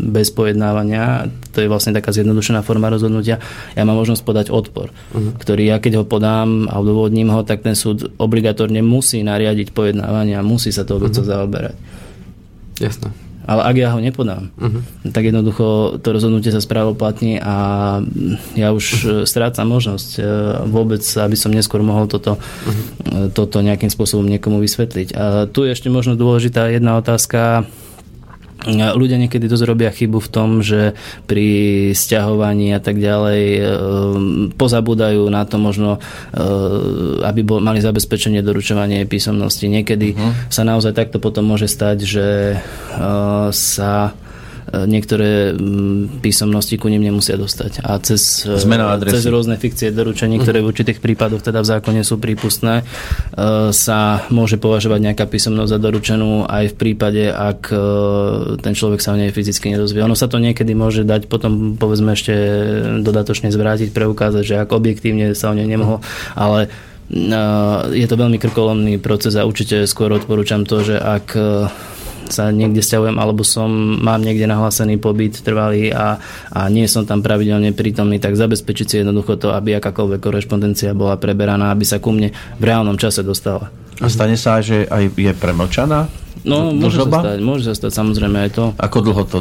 bez 0.10 0.34
pojednávania, 0.34 1.30
to 1.54 1.62
je 1.64 1.72
vlastne 1.72 1.94
taká 1.94 2.16
zjednodušená 2.16 2.64
forma 2.64 2.90
rozhodnutia, 2.90 3.44
ja 3.76 3.84
mám 3.84 4.00
možnosť 4.00 4.24
podať 4.24 4.48
odpor, 4.50 4.90
uh-huh. 4.92 5.36
ktorý 5.40 5.75
ja 5.75 5.75
keď 5.80 6.02
ho 6.02 6.06
podám 6.06 6.68
a 6.70 6.80
odôvodním 6.80 7.30
ho, 7.32 7.42
tak 7.42 7.62
ten 7.66 7.74
súd 7.74 8.14
obligatórne 8.20 8.80
musí 8.84 9.22
nariadiť 9.22 9.72
pojednávanie 9.72 10.38
a 10.38 10.46
musí 10.46 10.70
sa 10.70 10.88
to 10.88 10.98
uh-huh. 10.98 11.12
zaoberať. 11.12 11.76
Jasné. 12.80 13.10
Ale 13.46 13.62
ak 13.62 13.76
ja 13.78 13.94
ho 13.94 14.02
nepodám, 14.02 14.50
uh-huh. 14.58 14.82
tak 15.14 15.30
jednoducho 15.30 15.98
to 16.02 16.08
rozhodnutie 16.18 16.50
sa 16.50 16.58
správoplatní 16.58 17.38
a 17.38 17.56
ja 18.58 18.74
už 18.74 18.84
uh-huh. 18.84 19.24
strácam 19.30 19.70
možnosť 19.70 20.10
e, 20.18 20.22
vôbec, 20.66 21.06
aby 21.06 21.38
som 21.38 21.54
neskôr 21.54 21.86
mohol 21.86 22.10
toto, 22.10 22.42
uh-huh. 22.42 23.30
toto 23.38 23.62
nejakým 23.62 23.94
spôsobom 23.94 24.26
niekomu 24.26 24.58
vysvetliť. 24.66 25.08
A 25.14 25.46
tu 25.46 25.62
je 25.62 25.78
ešte 25.78 25.94
možno 25.94 26.18
dôležitá 26.18 26.74
jedna 26.74 26.98
otázka, 26.98 27.70
ľudia 28.70 29.22
niekedy 29.22 29.46
dosť 29.46 29.64
robia 29.66 29.94
chybu 29.94 30.18
v 30.18 30.30
tom, 30.30 30.50
že 30.66 30.98
pri 31.30 31.48
stiahovaní 31.94 32.74
a 32.74 32.82
tak 32.82 32.98
ďalej 32.98 33.42
e, 33.56 33.62
pozabúdajú 34.58 35.30
na 35.30 35.46
to 35.46 35.62
možno, 35.62 36.02
e, 36.34 36.42
aby 37.22 37.42
bol, 37.46 37.62
mali 37.62 37.80
zabezpečenie 37.80 38.42
doručovanie 38.42 39.06
písomnosti. 39.06 39.70
Niekedy 39.70 40.18
uh-huh. 40.18 40.50
sa 40.50 40.66
naozaj 40.66 40.98
takto 40.98 41.22
potom 41.22 41.46
môže 41.46 41.70
stať, 41.70 41.98
že 42.04 42.28
e, 42.54 42.58
sa 43.54 44.18
niektoré 44.74 45.54
mm, 45.54 46.26
písomnosti 46.26 46.74
ku 46.82 46.90
ním 46.90 47.06
nemusia 47.06 47.38
dostať. 47.38 47.86
A 47.86 48.02
cez, 48.02 48.46
cez 48.50 49.26
rôzne 49.30 49.62
fikcie 49.62 49.94
doručení, 49.94 50.42
ktoré 50.42 50.66
v 50.66 50.74
určitých 50.74 51.00
prípadoch 51.00 51.46
teda 51.46 51.62
v 51.62 51.70
zákone 51.78 52.02
sú 52.02 52.18
prípustné, 52.18 52.82
e, 52.82 52.84
sa 53.70 54.26
môže 54.34 54.58
považovať 54.58 55.00
nejaká 55.12 55.26
písomnosť 55.30 55.70
za 55.70 55.80
doručenú 55.80 56.50
aj 56.50 56.74
v 56.74 56.76
prípade, 56.76 57.24
ak 57.30 57.62
e, 57.70 57.78
ten 58.66 58.74
človek 58.74 59.06
sa 59.06 59.14
o 59.14 59.20
nej 59.20 59.30
fyzicky 59.30 59.70
nedozvie. 59.70 60.02
Ono 60.02 60.18
sa 60.18 60.26
to 60.26 60.42
niekedy 60.42 60.74
môže 60.74 61.06
dať 61.06 61.30
potom 61.30 61.78
povedzme 61.78 62.18
ešte 62.18 62.34
dodatočne 63.06 63.54
zvrátiť, 63.54 63.94
preukázať, 63.94 64.44
že 64.44 64.56
ak 64.66 64.74
objektívne 64.74 65.38
sa 65.38 65.54
o 65.54 65.58
nej 65.58 65.70
nemohol, 65.70 66.02
ale 66.34 66.68
e, 67.14 67.40
je 67.94 68.08
to 68.10 68.18
veľmi 68.18 68.42
krkolomný 68.42 68.98
proces 68.98 69.38
a 69.38 69.46
určite 69.46 69.86
skôr 69.86 70.10
odporúčam 70.10 70.66
to, 70.66 70.82
že 70.82 70.98
ak 70.98 71.38
sa 72.30 72.50
niekde 72.50 72.82
stiahujem 72.82 73.18
alebo 73.18 73.46
som, 73.46 73.70
mám 74.02 74.22
niekde 74.22 74.50
nahlásený 74.50 74.98
pobyt 74.98 75.40
trvalý 75.42 75.94
a, 75.94 76.18
a 76.50 76.68
nie 76.68 76.90
som 76.90 77.06
tam 77.06 77.22
pravidelne 77.22 77.72
prítomný, 77.72 78.18
tak 78.18 78.40
zabezpečiť 78.40 78.86
si 78.88 78.96
jednoducho 79.02 79.38
to, 79.38 79.54
aby 79.54 79.78
akákoľvek 79.78 80.20
korešpondencia 80.22 80.98
bola 80.98 81.20
preberaná, 81.22 81.70
aby 81.70 81.86
sa 81.86 82.02
ku 82.02 82.10
mne 82.12 82.34
v 82.58 82.64
reálnom 82.64 82.98
čase 82.98 83.22
dostala. 83.22 83.70
A 84.04 84.12
stane 84.12 84.36
sa, 84.36 84.60
že 84.60 84.84
aj 84.90 85.16
je 85.16 85.32
premlčaná? 85.32 86.25
No, 86.46 86.70
môže 86.70 87.02
sa, 87.02 87.10
stať, 87.10 87.40
môže 87.42 87.64
sa 87.66 87.74
stať 87.74 87.92
samozrejme 87.92 88.38
aj 88.46 88.50
to. 88.54 88.66
Ako 88.78 88.98
dlho 89.02 89.24
to 89.26 89.40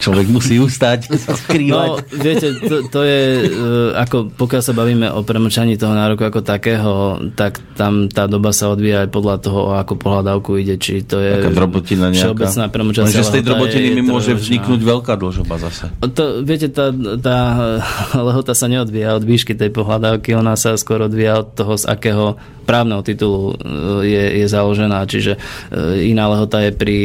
človek 0.00 0.26
musí 0.32 0.56
ustať, 0.56 1.12
sa 1.16 1.36
skrývať? 1.44 1.88
No, 1.88 2.00
viete, 2.20 2.56
to, 2.56 2.76
to 2.88 3.00
je, 3.04 3.20
e, 3.46 3.58
ako 3.92 4.32
pokiaľ 4.32 4.62
sa 4.64 4.72
bavíme 4.72 5.12
o 5.12 5.20
premlčaní 5.20 5.76
toho 5.76 5.92
nároku 5.92 6.24
ako 6.24 6.40
takého, 6.40 7.20
tak 7.36 7.60
tam 7.76 8.08
tá 8.08 8.24
doba 8.24 8.50
sa 8.56 8.72
odvíja 8.72 9.04
aj 9.04 9.10
podľa 9.12 9.36
toho, 9.44 9.58
o 9.68 9.72
akú 9.76 10.00
pohľadávku 10.00 10.56
ide, 10.56 10.80
či 10.80 11.04
to 11.04 11.20
je 11.20 11.36
Taká 11.36 11.52
drobotina 11.52 12.08
nejaká. 12.08 12.32
všeobecná 12.32 12.64
premlčacia. 12.72 13.08
Lenže 13.12 13.24
z 13.28 13.34
tej 13.36 13.44
drobotiny 13.44 13.88
mi 13.92 14.02
môže 14.02 14.32
vzniknúť 14.32 14.80
veľká 14.80 15.14
dlžoba 15.20 15.54
zase. 15.60 15.92
To, 16.00 16.40
viete, 16.40 16.72
tá, 16.72 16.88
tá 17.20 17.38
lehota 18.28 18.56
sa 18.56 18.66
neodvíja 18.72 19.20
od 19.20 19.24
výšky 19.24 19.52
tej 19.52 19.68
pohľadávky, 19.68 20.32
ona 20.32 20.56
sa 20.56 20.80
skôr 20.80 21.04
odvíja 21.04 21.44
od 21.44 21.52
toho, 21.52 21.76
z 21.76 21.84
akého 21.84 22.40
právneho 22.66 23.00
titulu 23.06 23.54
e, 23.54 24.10
je, 24.10 24.24
je 24.42 24.46
založená, 24.50 25.06
čiže 25.06 25.38
e, 25.70 26.10
iná 26.10 26.26
lehota 26.26 26.58
je 26.66 26.74
pri 26.74 26.98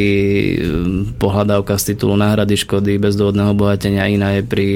um, 0.58 1.14
pohľadávkach 1.22 1.78
z 1.78 1.94
titulu 1.94 2.18
náhrady 2.18 2.58
škody, 2.58 2.98
bezdôvodného 2.98 3.54
obohatenia, 3.54 4.10
iná 4.10 4.34
je 4.36 4.44
pri 4.44 4.68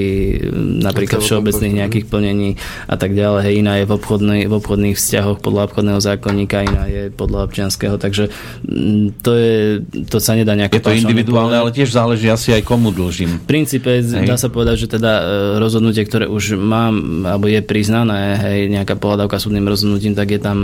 napríklad 0.86 1.25
všeobecných 1.25 1.81
nejakých 1.81 2.05
plnení 2.05 2.61
a 2.86 2.95
tak 2.95 3.17
ďalej, 3.17 3.57
iná 3.57 3.81
je 3.81 3.86
v, 3.89 3.91
obchodnej, 3.97 4.41
v 4.45 4.53
obchodných 4.53 4.95
vzťahoch 4.95 5.41
podľa 5.41 5.73
obchodného 5.73 5.99
zákonníka, 5.99 6.69
iná 6.69 6.86
je 6.86 7.03
podľa 7.09 7.49
občianského, 7.49 7.97
takže 7.97 8.29
to, 9.25 9.31
je, 9.33 9.81
to 10.05 10.17
sa 10.21 10.38
nedá 10.38 10.53
nejako... 10.53 10.77
Je 10.77 10.86
to 10.86 10.93
individuálne, 10.93 11.57
ale 11.57 11.73
tiež 11.73 11.89
záleží 11.89 12.29
asi 12.29 12.53
aj 12.53 12.61
komu 12.61 12.93
dlžím. 12.93 13.41
V 13.41 13.47
princípe 13.49 13.89
hej. 14.03 14.27
dá 14.29 14.38
sa 14.38 14.53
povedať, 14.53 14.86
že 14.86 14.88
teda 14.99 15.11
e, 15.17 15.23
rozhodnutie, 15.57 16.05
ktoré 16.05 16.29
už 16.29 16.59
mám, 16.59 17.25
alebo 17.25 17.49
je 17.49 17.63
priznané, 17.63 18.38
hej, 18.38 18.59
nejaká 18.69 18.99
pohľadávka 18.99 19.41
súdnym 19.41 19.65
rozhodnutím, 19.65 20.13
tak 20.13 20.29
je 20.36 20.41
tam 20.41 20.57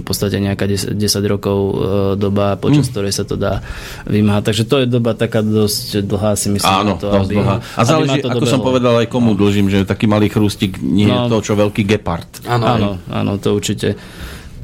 v 0.00 0.04
podstate 0.04 0.38
nejaká 0.38 0.66
10, 0.66 0.96
10 0.96 1.32
rokov 1.32 1.58
e, 1.58 1.74
doba, 2.16 2.56
počas 2.56 2.88
mm 2.88 2.90
ktorej 2.92 3.14
sa 3.14 3.24
to 3.24 3.40
dá 3.40 3.64
vymáhať. 4.04 4.52
Takže 4.52 4.64
to 4.68 4.76
je 4.84 4.86
doba 4.90 5.16
taká 5.16 5.40
dosť 5.40 6.04
dlhá, 6.04 6.36
si 6.36 6.52
myslím. 6.52 6.76
Áno, 6.84 7.00
to, 7.00 7.08
aby, 7.08 7.40
dlhá. 7.40 7.64
A 7.72 7.82
záleží, 7.88 8.20
ako 8.20 8.44
som 8.44 8.60
povedal, 8.60 9.00
aj 9.00 9.08
komu 9.08 9.32
dlžím, 9.32 9.72
že 9.72 9.88
taký 9.88 10.04
malý 10.04 10.28
chrústik 10.28 10.76
nie 10.82 11.08
no, 11.08 11.24
je 11.24 11.32
to, 11.32 11.36
čo 11.40 11.52
veľký 11.56 11.88
gepard. 11.88 12.28
Áno, 12.44 12.64
áno, 12.68 12.90
áno, 13.08 13.32
to 13.40 13.56
určite. 13.56 13.96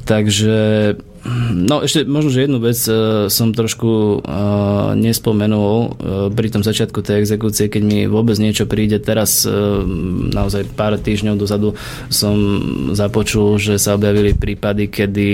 Takže 0.05 0.93
No 1.53 1.85
ešte 1.85 2.07
možno, 2.09 2.33
že 2.33 2.45
jednu 2.49 2.59
vec 2.63 2.79
uh, 2.89 3.29
som 3.29 3.53
trošku 3.53 4.23
uh, 4.23 4.97
nespomenul 4.97 5.77
uh, 5.77 5.87
pri 6.33 6.47
tom 6.49 6.65
začiatku 6.65 7.05
tej 7.05 7.21
exekúcie, 7.21 7.69
keď 7.69 7.81
mi 7.85 7.99
vôbec 8.09 8.35
niečo 8.41 8.65
príde. 8.65 8.97
Teraz 8.97 9.45
uh, 9.45 9.83
naozaj 10.33 10.65
pár 10.73 10.97
týždňov 10.97 11.35
dozadu 11.37 11.77
som 12.09 12.35
započul, 12.97 13.61
že 13.61 13.77
sa 13.77 13.93
objavili 13.93 14.33
prípady, 14.33 14.89
kedy 14.89 15.29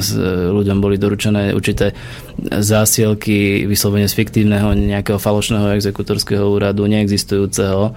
s, 0.00 0.16
ľuďom 0.50 0.78
boli 0.80 0.96
doručené 0.96 1.52
určité 1.52 1.92
zásielky 2.40 3.68
vyslovene 3.68 4.08
z 4.08 4.16
fiktívneho 4.16 4.72
nejakého 4.72 5.20
falošného 5.20 5.76
exekutorského 5.76 6.48
úradu, 6.48 6.88
neexistujúceho 6.88 7.92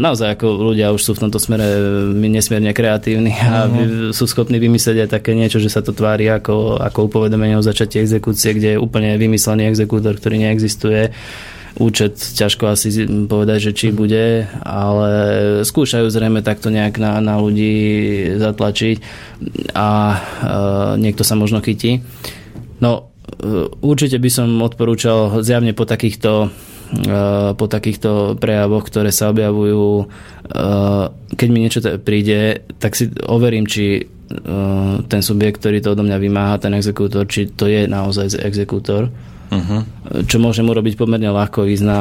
naozaj 0.00 0.36
ako 0.36 0.46
ľudia 0.72 0.92
už 0.92 1.00
sú 1.00 1.12
v 1.16 1.22
tomto 1.26 1.40
smere 1.40 1.64
nesmierne 2.12 2.76
kreatívni 2.76 3.32
a 3.40 3.64
uh-huh. 3.64 4.12
sú 4.12 4.28
schopní 4.28 4.60
vymyslieť 4.60 5.08
aj 5.08 5.10
také 5.16 5.32
niečo, 5.32 5.56
že 5.56 5.72
sa 5.72 5.80
to 5.80 5.96
tvári 5.96 6.28
ako, 6.28 6.76
ako 6.76 7.08
upovedomenie 7.08 7.56
o 7.56 7.64
začatí 7.64 7.96
exekúcie, 8.04 8.52
kde 8.52 8.76
je 8.76 8.82
úplne 8.82 9.16
vymyslený 9.16 9.72
exekútor, 9.72 10.20
ktorý 10.20 10.44
neexistuje 10.44 11.08
účet 11.76 12.16
ťažko 12.16 12.72
asi 12.72 12.88
povedať, 13.28 13.70
že 13.70 13.72
či 13.76 13.86
bude, 13.92 14.48
ale 14.64 15.10
skúšajú 15.64 16.08
zrejme 16.08 16.40
takto 16.40 16.72
nejak 16.72 16.96
na, 16.96 17.20
na 17.20 17.36
ľudí 17.36 17.72
zatlačiť 18.40 18.96
a 19.76 19.88
e, 19.88 20.16
niekto 20.96 21.20
sa 21.20 21.36
možno 21.36 21.60
chytí. 21.60 22.00
No 22.80 23.12
e, 23.28 23.68
určite 23.84 24.16
by 24.16 24.30
som 24.32 24.48
odporúčal 24.64 25.44
zjavne 25.44 25.76
po 25.76 25.84
takýchto 25.84 26.48
po 27.56 27.66
takýchto 27.66 28.38
prejavoch, 28.38 28.86
ktoré 28.86 29.10
sa 29.10 29.34
objavujú, 29.34 30.06
eh, 30.50 31.04
keď 31.34 31.48
mi 31.50 31.58
niečo 31.62 31.80
príde, 32.02 32.62
tak 32.78 32.94
si 32.94 33.10
overím, 33.26 33.66
či 33.66 34.02
eh, 34.02 34.94
ten 35.06 35.20
subjekt, 35.22 35.58
ktorý 35.62 35.82
to 35.82 35.92
odo 35.98 36.06
mňa 36.06 36.18
vymáha, 36.18 36.62
ten 36.62 36.74
exekútor, 36.78 37.26
či 37.26 37.50
to 37.50 37.66
je 37.66 37.90
naozaj 37.90 38.38
exekútor. 38.38 39.10
Uh-huh. 39.46 39.86
Čo 40.26 40.42
môžem 40.42 40.66
urobiť 40.66 40.98
pomerne 40.98 41.30
ľahko, 41.30 41.70
ísť 41.70 41.84
na 41.86 42.00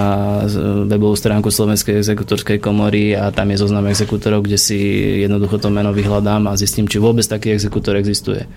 webovú 0.89 1.13
stránku 1.13 1.53
Slovenskej 1.53 2.01
exekutorskej 2.01 2.57
komory 2.57 3.13
a 3.13 3.29
tam 3.29 3.53
je 3.53 3.61
zoznam 3.61 3.85
exekútorov, 3.85 4.49
kde 4.49 4.57
si 4.57 4.77
jednoducho 5.21 5.61
to 5.61 5.69
meno 5.69 5.93
vyhľadám 5.93 6.49
a 6.49 6.57
zistím, 6.57 6.89
či 6.89 6.97
vôbec 6.97 7.21
taký 7.21 7.53
exekútor 7.53 8.01
existuje. 8.01 8.49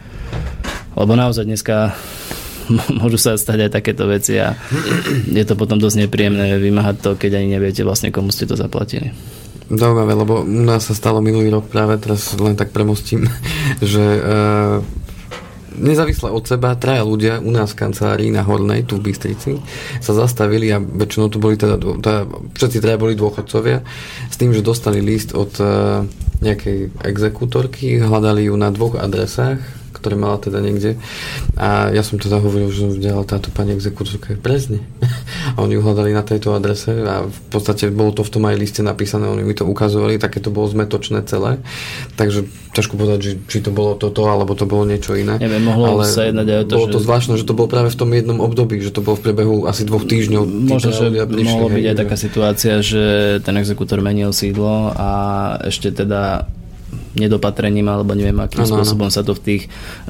Lebo 0.96 1.12
naozaj 1.20 1.44
dneska 1.44 1.92
môžu 3.00 3.18
sa 3.18 3.34
stať 3.34 3.68
aj 3.68 3.70
takéto 3.80 4.04
veci 4.08 4.36
a 4.38 4.54
je 5.28 5.44
to 5.44 5.54
potom 5.56 5.80
dosť 5.80 6.06
nepríjemné 6.06 6.60
vymáhať 6.60 6.96
to, 7.00 7.10
keď 7.16 7.40
ani 7.40 7.56
neviete 7.56 7.82
vlastne, 7.82 8.12
komu 8.12 8.32
ste 8.32 8.48
to 8.48 8.54
zaplatili. 8.56 9.12
Zaujímavé, 9.68 10.16
lebo 10.16 10.48
u 10.48 10.64
nás 10.64 10.88
sa 10.88 10.96
stalo 10.96 11.20
minulý 11.20 11.52
rok 11.52 11.68
práve, 11.68 12.00
teraz 12.00 12.32
len 12.40 12.56
tak 12.56 12.72
premostím, 12.72 13.28
že 13.84 14.00
uh, 14.00 14.80
nezávisle 15.76 16.32
od 16.32 16.44
seba 16.48 16.72
traja 16.74 17.04
ľudia 17.04 17.44
u 17.44 17.52
nás 17.52 17.76
v 17.76 17.84
kancelárii 17.84 18.32
na 18.32 18.40
Hornej, 18.40 18.88
tu 18.88 18.96
v 18.96 19.12
Bystrici, 19.12 19.60
sa 20.00 20.12
zastavili 20.16 20.72
a 20.72 20.80
väčšinou 20.80 21.28
to 21.28 21.36
boli 21.36 21.60
teda, 21.60 21.76
teda 21.76 22.20
všetci 22.56 22.78
traja 22.80 22.96
boli 22.96 23.12
dôchodcovia 23.12 23.84
s 24.32 24.36
tým, 24.40 24.56
že 24.56 24.64
dostali 24.64 25.04
list 25.04 25.36
od 25.36 25.52
uh, 25.60 26.04
nejakej 26.40 26.94
exekútorky, 27.04 28.00
hľadali 28.00 28.48
ju 28.48 28.54
na 28.56 28.72
dvoch 28.72 28.96
adresách 28.96 29.77
ktoré 30.08 30.16
mala 30.16 30.40
teda 30.40 30.64
niekde. 30.64 30.96
A 31.60 31.92
ja 31.92 32.00
som 32.00 32.16
teda 32.16 32.40
hovoril, 32.40 32.72
že 32.72 32.88
som 32.88 32.96
táto 33.28 33.52
pani 33.52 33.76
exekútorka 33.76 34.32
je 34.32 34.40
prezne. 34.40 34.80
A 35.52 35.60
oni 35.60 35.76
ju 35.76 35.84
hľadali 35.84 36.16
na 36.16 36.24
tejto 36.24 36.56
adrese 36.56 36.92
a 37.04 37.24
v 37.24 37.40
podstate 37.48 37.88
bolo 37.90 38.12
to 38.12 38.22
v 38.22 38.30
tom 38.30 38.44
aj 38.46 38.56
liste 38.60 38.80
napísané, 38.84 39.26
oni 39.26 39.42
mi 39.42 39.56
to 39.56 39.64
ukazovali, 39.64 40.20
také 40.20 40.38
to 40.38 40.52
bolo 40.52 40.70
zmetočné 40.70 41.24
celé. 41.24 41.58
Takže 42.14 42.46
ťažko 42.76 42.94
povedať, 42.94 43.18
že, 43.20 43.32
či 43.48 43.58
to 43.64 43.74
bolo 43.74 43.96
toto, 43.96 44.28
alebo 44.28 44.54
to 44.54 44.68
bolo 44.68 44.86
niečo 44.86 45.16
iné. 45.18 45.40
Neviem, 45.40 45.66
mohlo 45.66 45.98
Ale 45.98 46.04
sa 46.06 46.28
jednať 46.28 46.46
aj 46.46 46.58
o 46.58 46.64
to, 46.68 46.74
bolo 46.78 46.88
že... 46.88 46.94
to 46.94 47.00
zvláštne, 47.00 47.34
že 47.40 47.48
to 47.48 47.56
bolo 47.56 47.68
práve 47.68 47.88
v 47.90 47.98
tom 47.98 48.10
jednom 48.12 48.38
období, 48.38 48.78
že 48.78 48.92
to 48.94 49.00
bolo 49.02 49.16
v 49.18 49.24
priebehu 49.24 49.56
asi 49.66 49.82
dvoch 49.88 50.04
týždňov. 50.04 50.42
Možno, 50.46 50.90
že 50.94 51.06
mohlo 51.26 51.68
byť 51.72 51.84
aj 51.90 51.96
taká 51.96 52.16
situácia, 52.20 52.72
že 52.84 53.04
ten 53.42 53.56
exekútor 53.58 53.98
menil 54.04 54.30
sídlo 54.30 54.94
a 54.94 55.10
ešte 55.64 55.90
teda 55.90 56.46
nedopatrením 57.16 57.88
alebo 57.88 58.14
neviem 58.14 58.38
akým 58.38 58.64
ano, 58.64 58.70
spôsobom 58.78 59.08
ano. 59.10 59.14
sa 59.14 59.22
to 59.26 59.34
v 59.36 59.42
tých, 59.42 59.62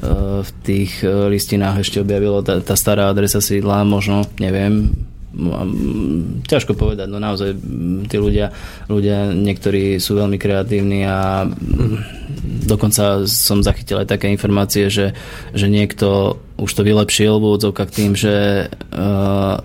eh, 0.03 0.39
v 0.43 0.51
tých 0.63 0.91
eh, 1.03 1.29
listinách 1.31 1.83
ešte 1.83 2.01
objavilo 2.03 2.43
tá, 2.45 2.61
tá 2.61 2.75
stará 2.77 3.09
adresa 3.09 3.41
sídla, 3.43 3.87
možno, 3.87 4.27
neviem, 4.37 4.91
ťažko 6.49 6.73
povedať, 6.73 7.05
no 7.05 7.21
naozaj 7.21 7.53
tí 8.09 8.17
ľudia, 8.17 8.49
ľudia 8.89 9.29
niektorí 9.29 10.01
sú 10.01 10.17
veľmi 10.17 10.41
kreatívni 10.41 11.05
a 11.05 11.45
dokonca 12.65 13.29
som 13.29 13.61
zachytil 13.61 14.01
aj 14.01 14.09
také 14.09 14.33
informácie, 14.33 14.89
že, 14.89 15.13
že 15.53 15.69
niekto 15.69 16.41
už 16.57 16.71
to 16.73 16.81
vylepšil 16.81 17.37
v 17.37 17.45
úvodzovkách 17.45 17.89
tým, 17.93 18.17
že 18.17 18.67
uh, 18.73 19.61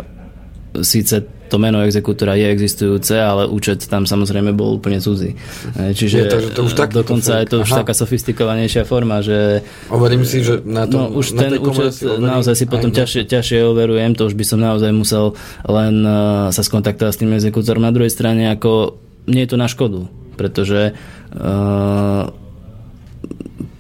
síce 0.85 1.25
to 1.55 1.63
meno 1.63 1.87
exekútora 1.87 2.35
je 2.35 2.51
existujúce, 2.51 3.15
ale 3.15 3.47
účet 3.47 3.87
tam 3.87 4.11
samozrejme 4.11 4.51
bol 4.59 4.75
úplne 4.75 4.99
cudzí. 4.99 5.39
Čiže 5.79 6.17
je 6.19 6.27
to, 6.27 6.39
to 6.51 6.61
už 6.67 6.75
tak, 6.75 6.91
dokonca 6.91 7.39
je 7.39 7.47
to 7.47 7.63
už 7.63 7.71
Aha. 7.71 7.79
taká 7.87 7.95
sofistikovanejšia 7.95 8.83
forma, 8.83 9.23
že... 9.23 9.63
Overím 9.87 10.27
si, 10.27 10.43
že 10.43 10.67
na 10.67 10.91
to, 10.91 10.99
no, 10.99 11.15
už 11.15 11.39
na 11.39 11.47
ten 11.47 11.63
účet 11.63 11.95
si 11.95 12.11
naozaj 12.11 12.59
si 12.59 12.67
potom 12.67 12.91
ťažšie, 12.91 13.31
ťažšie 13.31 13.63
overujem, 13.71 14.19
to 14.19 14.27
už 14.27 14.35
by 14.35 14.43
som 14.43 14.59
naozaj 14.59 14.91
musel 14.91 15.39
len 15.63 16.03
uh, 16.03 16.51
sa 16.51 16.63
skontaktovať 16.67 17.13
s 17.15 17.21
tým 17.23 17.31
exekútorom. 17.39 17.87
Na 17.87 17.95
druhej 17.95 18.11
strane, 18.11 18.51
ako 18.51 18.99
nie 19.31 19.47
je 19.47 19.51
to 19.55 19.57
na 19.57 19.71
škodu, 19.71 20.11
pretože 20.35 20.91
uh, 20.91 22.35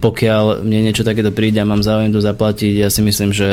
pokiaľ 0.05 0.61
mne 0.61 0.92
niečo 0.92 1.00
takéto 1.00 1.32
príde 1.32 1.57
a 1.57 1.64
mám 1.64 1.80
záujem 1.80 2.12
to 2.12 2.20
zaplatiť, 2.20 2.76
ja 2.76 2.92
si 2.92 3.00
myslím, 3.00 3.32
že 3.32 3.48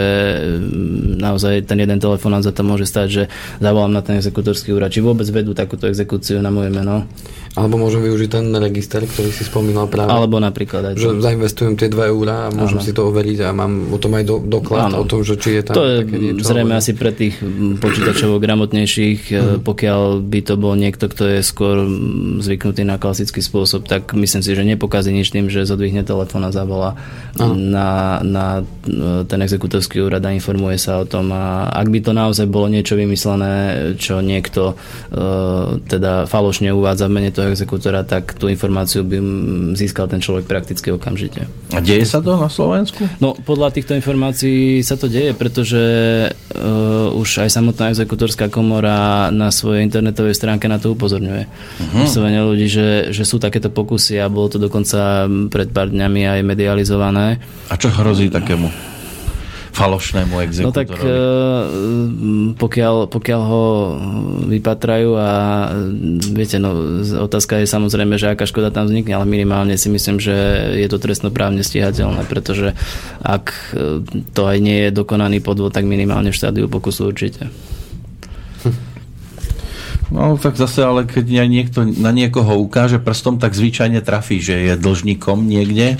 mm, 0.59 1.23
naozaj 1.23 1.63
ten 1.63 1.79
jeden 1.79 1.95
telefonát 1.95 2.43
za 2.43 2.51
to 2.51 2.67
môže 2.67 2.83
stať, 2.91 3.07
že 3.07 3.23
zavolám 3.63 3.95
na 3.95 4.03
ten 4.03 4.19
exekutorský 4.19 4.75
úrad, 4.75 4.91
či 4.91 4.99
vôbec 4.99 5.23
vedú 5.31 5.55
takúto 5.55 5.87
exekúciu 5.87 6.43
na 6.43 6.51
moje 6.51 6.67
meno. 6.67 7.07
Alebo 7.51 7.75
môžem 7.75 7.99
využiť 7.99 8.29
ten 8.31 8.47
register, 8.55 9.03
ktorý 9.03 9.27
si 9.27 9.43
spomínal 9.43 9.91
práve. 9.91 10.07
Alebo 10.07 10.39
napríklad 10.39 10.91
aj. 10.91 10.93
Že 10.95 11.19
zainvestujem 11.19 11.75
tie 11.75 11.91
2 11.91 12.11
eurá 12.15 12.47
a 12.47 12.49
môžem 12.49 12.79
ano. 12.79 12.85
si 12.87 12.91
to 12.95 13.11
overiť 13.11 13.43
a 13.43 13.49
mám 13.51 13.91
o 13.91 13.99
tom 13.99 14.15
aj 14.15 14.23
do, 14.23 14.35
doklad 14.39 14.87
ano. 14.87 15.03
o 15.03 15.05
tom, 15.05 15.19
že 15.27 15.35
či 15.35 15.59
je 15.59 15.61
tam 15.67 15.75
To 15.75 15.83
je 15.83 15.97
niečo, 16.07 16.47
zrejme 16.47 16.71
alebo... 16.71 16.79
asi 16.79 16.91
pre 16.95 17.11
tých 17.11 17.35
počítačovo 17.83 18.39
gramotnejších, 18.39 19.21
hmm. 19.35 19.57
pokiaľ 19.67 20.23
by 20.23 20.39
to 20.47 20.53
bol 20.55 20.79
niekto, 20.79 21.11
kto 21.11 21.23
je 21.27 21.39
skôr 21.43 21.83
zvyknutý 22.39 22.87
na 22.87 22.95
klasický 22.95 23.43
spôsob, 23.43 23.83
tak 23.83 24.15
myslím 24.15 24.39
si, 24.39 24.55
že 24.55 24.63
nepokazí 24.63 25.11
nič 25.11 25.35
tým, 25.35 25.51
že 25.51 25.67
zodvihne 25.67 26.07
telefón 26.07 26.47
a 26.47 26.55
zavolá 26.55 26.95
na, 27.35 28.19
na 28.23 28.45
e, 28.63 29.27
ten 29.27 29.39
exekutorský 29.43 29.99
úrad 29.99 30.23
a 30.23 30.31
informuje 30.31 30.79
sa 30.79 31.03
o 31.03 31.05
tom. 31.05 31.35
A 31.35 31.67
ak 31.67 31.87
by 31.91 31.99
to 31.99 32.11
naozaj 32.15 32.47
bolo 32.47 32.71
niečo 32.71 32.95
vymyslené, 32.95 33.95
čo 33.97 34.19
niekto 34.23 34.75
uh, 34.75 35.79
teda 35.87 36.29
falošne 36.29 36.71
uvádza 36.71 37.07
v 37.07 37.15
mene 37.17 37.31
toho 37.41 37.49
exekútora, 37.49 38.05
tak 38.05 38.37
tú 38.37 38.45
informáciu 38.45 39.01
by 39.01 39.17
získal 39.73 40.05
ten 40.05 40.21
človek 40.21 40.45
prakticky 40.45 40.93
okamžite. 40.93 41.49
A 41.73 41.81
deje 41.81 42.05
sa 42.05 42.21
to 42.21 42.37
na 42.37 42.45
Slovensku? 42.45 43.09
No, 43.17 43.33
podľa 43.33 43.73
týchto 43.73 43.97
informácií 43.97 44.85
sa 44.85 44.93
to 44.93 45.09
deje, 45.09 45.33
pretože 45.33 45.81
uh, 46.29 47.09
už 47.17 47.41
aj 47.41 47.49
samotná 47.49 47.89
exekutorská 47.97 48.53
komora 48.53 49.33
na 49.33 49.49
svojej 49.49 49.81
internetovej 49.81 50.37
stránke 50.37 50.69
na 50.69 50.77
to 50.77 50.93
upozorňuje. 50.93 51.49
Uh-huh. 51.49 52.53
ľudí, 52.53 52.69
že, 52.69 53.09
že 53.09 53.25
sú 53.25 53.41
takéto 53.41 53.73
pokusy 53.73 54.21
a 54.21 54.29
bolo 54.29 54.53
to 54.53 54.61
dokonca 54.61 55.25
pred 55.49 55.73
pár 55.73 55.89
dňami 55.89 56.37
aj 56.37 56.39
medializované. 56.45 57.41
A 57.71 57.73
čo 57.73 57.89
hrozí 57.89 58.29
takému? 58.29 58.91
Falošnému 59.81 60.35
exekútorovi? 60.45 60.69
No 60.69 60.77
tak 60.77 60.89
e, 61.01 61.17
pokiaľ, 62.55 62.95
pokiaľ 63.09 63.41
ho 63.41 63.65
vypatrajú 64.47 65.09
a 65.17 65.29
viete, 66.31 66.61
no 66.61 66.71
otázka 67.25 67.59
je 67.59 67.67
samozrejme, 67.67 68.21
že 68.21 68.31
aká 68.31 68.45
škoda 68.45 68.69
tam 68.69 68.85
vznikne, 68.85 69.17
ale 69.17 69.25
minimálne 69.25 69.73
si 69.75 69.89
myslím, 69.89 70.21
že 70.21 70.35
je 70.77 70.87
to 70.87 71.01
trestnoprávne 71.01 71.65
stíhateľné, 71.65 72.29
pretože 72.29 72.77
ak 73.25 73.73
e, 73.73 74.05
to 74.31 74.41
aj 74.45 74.57
nie 74.61 74.87
je 74.87 74.89
dokonaný 74.93 75.41
podvod, 75.41 75.73
tak 75.73 75.89
minimálne 75.89 76.29
v 76.29 76.37
štádiu 76.37 76.69
pokusu 76.69 77.09
určite. 77.09 77.49
No 80.11 80.35
tak 80.35 80.59
zase, 80.59 80.83
ale 80.83 81.07
keď 81.07 81.47
niekto 81.47 81.87
na 81.87 82.11
niekoho 82.11 82.59
ukáže 82.59 82.99
prstom, 82.99 83.39
tak 83.39 83.55
zvyčajne 83.55 84.03
trafí, 84.03 84.43
že 84.43 84.59
je 84.59 84.73
dlžníkom 84.75 85.47
niekde, 85.47 85.95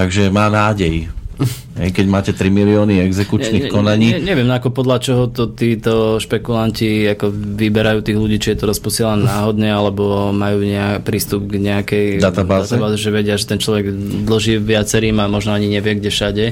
takže 0.00 0.32
má 0.32 0.48
nádej. 0.48 1.12
Keď 1.96 2.06
máte 2.10 2.30
3 2.34 2.50
milióny 2.50 2.98
exekučných 3.06 3.66
ne, 3.66 3.70
konaní. 3.70 4.08
Ne, 4.18 4.34
neviem, 4.34 4.50
ako 4.50 4.74
podľa 4.74 4.98
čoho 4.98 5.22
to 5.30 5.54
títo 5.54 6.18
špekulanti 6.18 7.06
ako 7.06 7.30
vyberajú 7.30 8.02
tých 8.02 8.18
ľudí, 8.18 8.36
či 8.42 8.54
je 8.54 8.58
to 8.58 8.70
rozposielané 8.70 9.22
náhodne, 9.32 9.70
alebo 9.70 10.34
majú 10.34 10.66
nejak, 10.66 11.06
prístup 11.06 11.46
k 11.46 11.62
nejakej 11.62 12.06
databáze? 12.18 12.74
databáze, 12.74 12.98
že 12.98 13.14
vedia, 13.14 13.38
že 13.38 13.46
ten 13.46 13.62
človek 13.62 13.94
dlží 14.26 14.58
viacerým 14.58 15.22
a 15.22 15.30
možno 15.30 15.54
ani 15.54 15.70
nevie, 15.70 16.02
kde 16.02 16.10
všade 16.10 16.44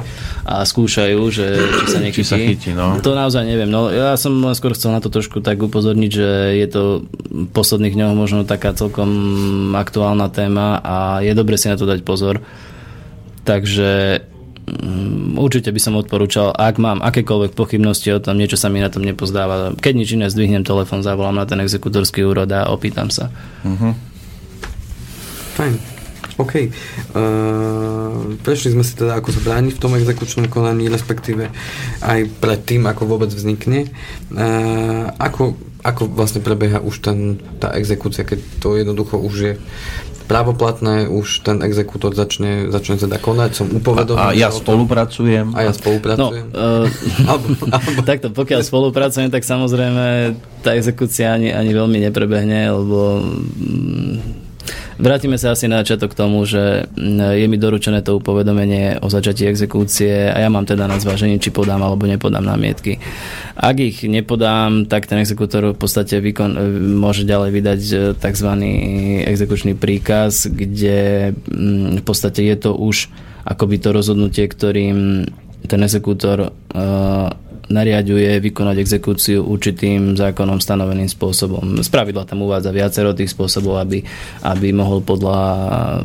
a 0.47 0.63
skúšajú, 0.63 1.21
že 1.35 1.47
či 1.83 1.85
sa 1.91 1.99
nechytí. 1.99 2.23
Či 2.23 2.31
sa 2.31 2.39
chytí, 2.39 2.71
no. 2.73 3.03
To 3.03 3.19
naozaj 3.19 3.43
neviem. 3.43 3.69
No, 3.69 3.91
ja 3.91 4.15
som 4.15 4.39
skôr 4.55 4.79
chcel 4.79 4.95
na 4.95 5.03
to 5.03 5.11
trošku 5.11 5.43
tak 5.43 5.59
upozorniť, 5.59 6.11
že 6.11 6.29
je 6.55 6.67
to 6.71 6.83
v 7.27 7.49
posledných 7.51 7.95
dňoch 7.99 8.15
možno 8.15 8.47
taká 8.47 8.71
celkom 8.73 9.11
aktuálna 9.75 10.31
téma 10.31 10.79
a 10.79 10.97
je 11.27 11.35
dobre 11.35 11.59
si 11.59 11.67
na 11.67 11.75
to 11.75 11.85
dať 11.85 12.07
pozor. 12.07 12.39
Takže 13.47 14.21
určite 15.39 15.71
by 15.71 15.81
som 15.81 15.95
odporúčal, 15.95 16.51
ak 16.51 16.83
mám 16.83 16.99
akékoľvek 16.99 17.55
pochybnosti 17.55 18.11
o 18.11 18.19
tom, 18.19 18.35
niečo 18.39 18.59
sa 18.59 18.67
mi 18.67 18.83
na 18.83 18.91
tom 18.91 19.07
nepozdáva, 19.07 19.79
keď 19.79 19.93
nič 19.95 20.09
iné, 20.19 20.27
zdvihnem 20.27 20.67
telefon, 20.67 21.07
zavolám 21.07 21.39
na 21.39 21.47
ten 21.47 21.63
exekutorský 21.63 22.27
úrod 22.27 22.51
a 22.51 22.67
opýtam 22.71 23.07
sa. 23.07 23.31
Uh-huh. 23.63 23.95
Fajn. 25.55 25.96
OK. 26.37 26.69
Uh, 27.17 28.37
prešli 28.45 28.77
sme 28.77 28.85
si 28.85 28.93
teda, 28.93 29.17
ako 29.17 29.33
sa 29.33 29.41
brániť 29.41 29.73
v 29.77 29.83
tom 29.83 29.97
exekučnom 29.97 30.47
konaní, 30.53 30.93
respektíve 30.93 31.49
aj 32.05 32.21
pred 32.41 32.61
tým, 32.61 32.85
ako 32.85 33.09
vôbec 33.09 33.33
vznikne. 33.33 33.89
Uh, 34.29 35.09
ako, 35.17 35.57
ako 35.81 36.13
vlastne 36.13 36.45
prebieha 36.45 36.85
už 36.85 37.01
ten, 37.01 37.41
tá 37.57 37.73
exekúcia, 37.73 38.29
keď 38.29 38.45
to 38.61 38.77
jednoducho 38.77 39.17
už 39.17 39.35
je 39.41 39.53
právoplatné, 40.27 41.07
už 41.07 41.47
ten 41.47 41.63
exekútor 41.63 42.13
začne, 42.13 42.69
začne 42.69 42.99
teda 42.99 43.17
konať, 43.17 43.51
som 43.55 43.67
upovedomý. 43.71 44.19
A, 44.19 44.35
a 44.35 44.37
ja 44.37 44.51
spolupracujem. 44.51 45.55
A 45.55 45.71
ja 45.71 45.73
spolupracujem. 45.73 46.53
No, 46.53 46.85
uh, 46.85 46.85
alebo, 47.31 47.47
alebo... 47.71 47.99
Takto, 48.05 48.29
pokiaľ 48.35 48.61
spolupracujem, 48.61 49.31
tak 49.33 49.47
samozrejme 49.47 50.37
tá 50.61 50.75
exekúcia 50.77 51.33
ani, 51.33 51.55
ani 51.55 51.73
veľmi 51.73 52.03
neprebehne, 52.11 52.75
lebo 52.75 53.23
mm, 53.23 54.46
Vrátime 54.97 55.37
sa 55.37 55.53
asi 55.53 55.69
na 55.69 55.85
začiatok 55.85 56.17
k 56.17 56.21
tomu, 56.25 56.49
že 56.49 56.89
je 56.97 57.47
mi 57.47 57.61
doručené 57.61 58.01
to 58.01 58.17
upovedomenie 58.17 58.97
o 59.05 59.13
začatí 59.13 59.45
exekúcie 59.45 60.33
a 60.33 60.41
ja 60.41 60.49
mám 60.49 60.65
teda 60.65 60.89
na 60.89 60.97
zváženie, 60.97 61.37
či 61.37 61.53
podám 61.53 61.85
alebo 61.85 62.09
nepodám 62.09 62.41
námietky. 62.41 62.97
Ak 63.61 63.77
ich 63.77 64.09
nepodám, 64.09 64.89
tak 64.89 65.05
ten 65.05 65.21
exekútor 65.21 65.77
v 65.77 65.79
podstate 65.79 66.17
výkon, 66.25 66.51
e, 66.57 66.61
môže 66.97 67.29
ďalej 67.29 67.51
vydať 67.53 67.81
e, 67.93 67.97
tzv. 68.17 68.51
exekučný 69.29 69.77
príkaz, 69.77 70.49
kde 70.49 71.33
v 72.01 72.03
podstate 72.05 72.41
je 72.41 72.57
to 72.57 72.73
už 72.73 73.13
akoby 73.45 73.77
to 73.77 73.93
rozhodnutie, 73.93 74.49
ktorým 74.49 75.29
ten 75.67 75.81
exekútor 75.83 76.51
uh, 76.51 77.29
nariaduje 77.67 78.39
vykonať 78.39 78.77
exekúciu 78.79 79.43
určitým 79.43 80.15
zákonom 80.15 80.63
stanoveným 80.63 81.11
spôsobom. 81.11 81.83
Z 81.83 81.89
pravidla 81.91 82.23
tam 82.23 82.47
uvádza 82.47 82.71
viacero 82.71 83.11
tých 83.11 83.35
spôsobov, 83.35 83.83
aby, 83.83 84.07
aby 84.47 84.69
mohol 84.71 85.03
podľa 85.03 85.39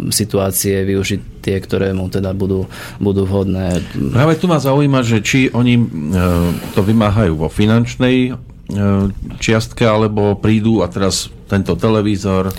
situácie 0.10 0.82
využiť 0.86 1.42
tie, 1.42 1.58
ktoré 1.62 1.94
mu 1.94 2.10
teda 2.10 2.34
budú, 2.34 2.66
budú 2.98 3.26
vhodné. 3.26 3.82
Práve 4.14 4.38
tu 4.38 4.46
ma 4.50 4.58
zaujíma, 4.58 5.02
že 5.06 5.22
či 5.22 5.50
oni 5.54 5.74
e, 5.78 5.84
to 6.74 6.82
vymáhajú 6.82 7.34
vo 7.38 7.50
finančnej 7.50 8.18
e, 8.30 8.32
čiastke, 9.38 9.86
alebo 9.86 10.38
prídu 10.38 10.82
a 10.82 10.90
teraz 10.90 11.30
tento 11.50 11.78
televízor 11.78 12.54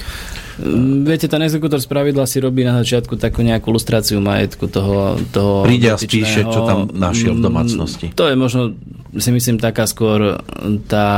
Viete, 1.08 1.32
ten 1.32 1.40
exekútor 1.40 1.80
z 1.80 1.88
pravidla 1.88 2.28
si 2.28 2.36
robí 2.36 2.60
na 2.60 2.76
začiatku 2.84 3.16
takú 3.16 3.40
nejakú 3.40 3.72
lustráciu 3.72 4.20
majetku 4.20 4.68
toho, 4.68 5.16
toho 5.32 5.64
Príde 5.64 5.92
a 5.92 5.96
spíše, 5.96 6.44
čo 6.44 6.68
tam 6.68 6.92
našiel 6.92 7.38
v 7.38 7.40
mm, 7.40 7.46
domácnosti. 7.48 8.06
To 8.12 8.28
je 8.28 8.36
možno, 8.36 8.76
si 9.16 9.30
myslím, 9.32 9.56
taká 9.56 9.88
skôr 9.88 10.44
tá 10.92 11.08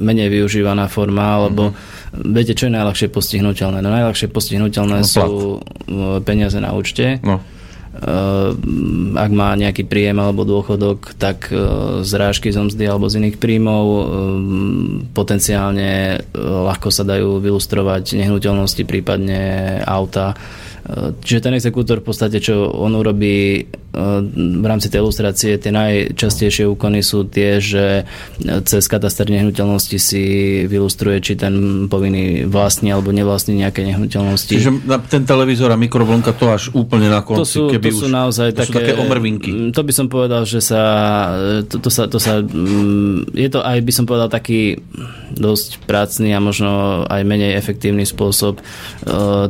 menej 0.00 0.32
využívaná 0.32 0.88
forma, 0.88 1.50
lebo 1.52 1.76
mm-hmm. 1.76 2.32
viete, 2.32 2.56
čo 2.56 2.72
je 2.72 2.76
najľahšie 2.80 3.08
postihnutelné? 3.12 3.84
No 3.84 3.92
najľahšie 3.92 4.32
postihnutelné 4.32 5.04
no, 5.04 5.08
sú 5.08 5.60
peniaze 6.24 6.56
na 6.56 6.72
účte. 6.72 7.20
No 7.20 7.44
ak 9.20 9.30
má 9.36 9.52
nejaký 9.60 9.84
príjem 9.84 10.16
alebo 10.16 10.48
dôchodok, 10.48 11.12
tak 11.20 11.52
e, 11.52 12.00
z 12.00 12.12
rážky 12.16 12.48
z 12.48 12.64
mzdy 12.64 12.84
alebo 12.88 13.12
z 13.12 13.20
iných 13.20 13.36
príjmov 13.36 13.84
ehm, 13.84 14.04
potenciálne 15.12 16.16
e, 16.16 16.18
ľahko 16.40 16.88
sa 16.88 17.04
dajú 17.04 17.44
vylustrovať 17.44 18.16
nehnuteľnosti, 18.16 18.88
prípadne 18.88 19.40
auta. 19.84 20.32
E, 20.32 20.36
čiže 21.20 21.44
ten 21.44 21.56
exekútor 21.60 22.00
v 22.00 22.08
podstate, 22.08 22.40
čo 22.40 22.72
on 22.72 22.96
urobí, 22.96 23.68
v 23.90 24.66
rámci 24.66 24.86
tej 24.86 25.02
ilustrácie 25.02 25.58
tie 25.58 25.72
najčastejšie 25.74 26.62
úkony 26.70 27.02
sú 27.02 27.26
tie, 27.26 27.58
že 27.58 28.06
cez 28.62 28.86
kataster 28.86 29.26
nehnuteľnosti 29.26 29.98
si 29.98 30.24
vylustruje, 30.70 31.18
či 31.18 31.34
ten 31.34 31.86
povinný 31.90 32.46
vlastní 32.46 32.94
alebo 32.94 33.10
nevlastní 33.10 33.58
nejaké 33.58 33.82
nehnuteľnosti. 33.82 34.54
Čiže 34.54 34.70
ten 35.10 35.26
televízor 35.26 35.74
a 35.74 35.78
mikrovlnka 35.78 36.30
to 36.38 36.46
až 36.54 36.70
úplne 36.70 37.10
na 37.10 37.26
konci, 37.26 37.42
to 37.42 37.46
sú, 37.46 37.62
keby 37.74 37.90
to 37.90 37.96
už, 37.98 38.02
sú 38.02 38.08
naozaj 38.08 38.48
to 38.54 38.62
také, 38.62 38.70
sú 38.70 38.74
také 38.78 38.92
omrvinky. 38.94 39.50
To 39.74 39.82
by 39.82 39.92
som 39.92 40.06
povedal, 40.06 40.46
že 40.46 40.62
sa 40.62 40.82
to, 41.66 41.82
to 41.82 41.90
sa, 41.90 42.06
to 42.06 42.18
sa 42.22 42.38
je 43.34 43.48
to 43.50 43.60
aj 43.60 43.78
by 43.82 43.92
som 43.92 44.06
povedal 44.06 44.30
taký 44.30 44.78
dosť 45.34 45.82
prácný 45.86 46.30
a 46.34 46.42
možno 46.42 47.02
aj 47.06 47.22
menej 47.26 47.58
efektívny 47.58 48.06
spôsob 48.06 48.62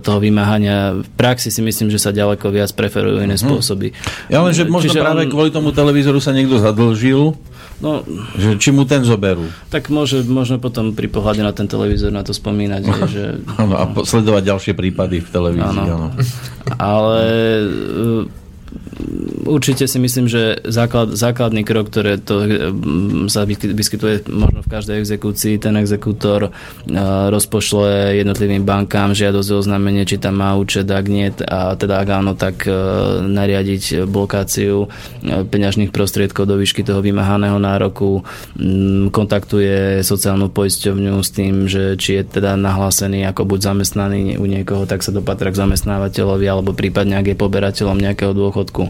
toho 0.01 0.19
vymáhania. 0.21 0.97
V 1.01 1.09
praxi 1.17 1.53
si 1.53 1.61
myslím, 1.61 1.93
že 1.93 2.01
sa 2.01 2.15
ďaleko 2.15 2.49
viac 2.49 2.73
preferujú 2.73 3.21
iné 3.21 3.37
mhm. 3.37 3.43
spôsoby. 3.45 3.93
Ja 4.31 4.47
len, 4.47 4.55
že 4.55 4.65
možno 4.71 4.95
Čiže 4.95 5.03
práve 5.03 5.27
on... 5.27 5.31
kvôli 5.31 5.51
tomu 5.51 5.75
televízoru 5.75 6.23
sa 6.23 6.31
niekto 6.31 6.63
zadlžil, 6.63 7.35
No, 7.81 8.05
že 8.37 8.61
či 8.61 8.77
mu 8.77 8.85
ten 8.85 9.01
zoberú? 9.09 9.49
Tak 9.73 9.89
môže, 9.89 10.21
možno 10.29 10.61
potom 10.61 10.93
pri 10.93 11.09
pohľade 11.09 11.41
na 11.41 11.49
ten 11.57 11.65
televízor 11.65 12.13
na 12.13 12.21
to 12.21 12.37
spomínať. 12.37 12.81
že... 13.09 13.41
Ano, 13.57 13.75
a 13.81 13.85
sledovať 14.05 14.53
ďalšie 14.53 14.73
prípady 14.77 15.25
v 15.25 15.29
televízii. 15.33 15.89
Ano. 15.89 16.13
Ale 16.77 17.21
určite 19.47 19.89
si 19.89 19.99
myslím, 19.99 20.31
že 20.31 20.63
základ, 20.69 21.17
základný 21.17 21.67
krok, 21.67 21.91
ktoré 21.91 22.21
to 22.21 22.47
mm, 22.47 23.27
sa 23.33 23.45
vyskytuje 23.49 24.29
možno 24.31 24.61
v 24.63 24.71
každej 24.71 24.97
exekúcii, 25.01 25.59
ten 25.59 25.75
exekútor 25.81 26.55
rozpošle 27.31 28.21
jednotlivým 28.21 28.63
bankám 28.63 29.17
žiadosť 29.17 29.49
o 29.51 29.57
oznámenie, 29.61 30.05
či 30.07 30.21
tam 30.21 30.41
má 30.41 30.55
účet, 30.57 30.87
ak 30.87 31.07
nie, 31.11 31.33
a 31.47 31.75
teda 31.75 32.03
ak 32.03 32.09
áno, 32.09 32.33
tak 32.37 32.67
e, 32.67 32.73
nariadiť 33.27 34.07
blokáciu 34.07 34.89
peňažných 35.25 35.93
prostriedkov 35.93 36.47
do 36.47 36.57
výšky 36.57 36.87
toho 36.87 37.03
vymáhaného 37.03 37.59
nároku, 37.59 38.23
mm, 38.57 39.11
kontaktuje 39.11 40.01
sociálnu 40.05 40.53
poisťovňu 40.53 41.15
s 41.21 41.31
tým, 41.33 41.55
že 41.67 41.97
či 41.97 42.21
je 42.21 42.23
teda 42.41 42.55
nahlásený 42.57 43.27
ako 43.31 43.47
buď 43.47 43.61
zamestnaný 43.75 44.37
u 44.39 44.47
niekoho, 44.47 44.85
tak 44.85 45.03
sa 45.05 45.15
dopatra 45.15 45.53
k 45.53 45.61
zamestnávateľovi 45.61 46.47
alebo 46.47 46.77
prípadne 46.77 47.19
ak 47.19 47.35
je 47.35 47.37
poberateľom 47.37 47.99
nejakého 47.99 48.33
dôchodku 48.33 48.90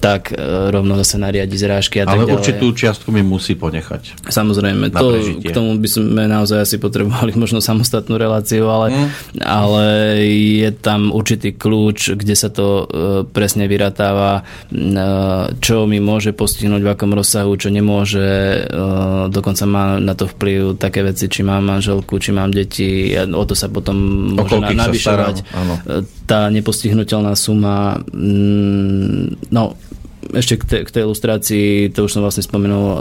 tak 0.00 0.32
e, 0.32 0.36
rovno 0.70 0.94
zase 1.00 1.16
nariadi 1.16 1.56
zrážky 1.56 2.02
a 2.02 2.06
tak 2.06 2.20
Ale 2.20 2.28
ďalej. 2.28 2.36
určitú 2.36 2.66
čiastku 2.76 3.08
mi 3.10 3.24
musí 3.24 3.56
ponechať. 3.56 4.28
Samozrejme, 4.28 4.92
to, 4.92 5.40
k 5.40 5.50
tomu 5.50 5.80
by 5.80 5.88
sme 5.88 6.22
naozaj 6.28 6.68
asi 6.68 6.76
potrebovali 6.76 7.32
možno 7.42 7.64
samostatnú 7.64 8.20
reláciu, 8.20 8.68
ale, 8.68 8.86
mm. 8.92 9.08
ale 9.42 9.84
je 10.60 10.70
tam 10.76 11.10
určitý 11.10 11.56
kľúč, 11.56 12.12
kde 12.14 12.34
sa 12.36 12.52
to 12.52 12.66
e, 12.66 12.84
presne 13.26 13.64
vyratáva, 13.66 14.44
e, 14.68 14.82
čo 15.58 15.88
mi 15.88 15.98
môže 15.98 16.36
postihnúť, 16.36 16.82
v 16.84 16.92
akom 16.92 17.16
rozsahu, 17.16 17.56
čo 17.56 17.72
nemôže. 17.72 18.68
Dokonca 19.32 19.64
má 19.64 19.96
na 19.98 20.12
to 20.12 20.28
vplyv 20.28 20.76
také 20.76 21.02
veci, 21.02 21.26
či 21.26 21.40
mám 21.42 21.64
manželku, 21.64 22.20
či 22.20 22.30
mám 22.30 22.52
deti, 22.52 23.16
o 23.16 23.44
to 23.48 23.56
sa 23.56 23.66
potom 23.72 23.96
môže 24.36 24.60
navyšovať. 24.60 25.36
Tá 26.28 26.50
nepostihnutelná 26.52 27.32
suma, 27.34 28.02
mm, 28.12 29.50
no 29.50 29.78
ešte 30.32 30.54
k, 30.58 30.64
te, 30.64 30.76
k 30.82 30.90
tej 30.90 31.02
ilustrácii, 31.06 31.94
to 31.94 32.06
už 32.06 32.18
som 32.18 32.22
vlastne 32.24 32.42
spomenul, 32.42 32.86
e, 32.86 32.98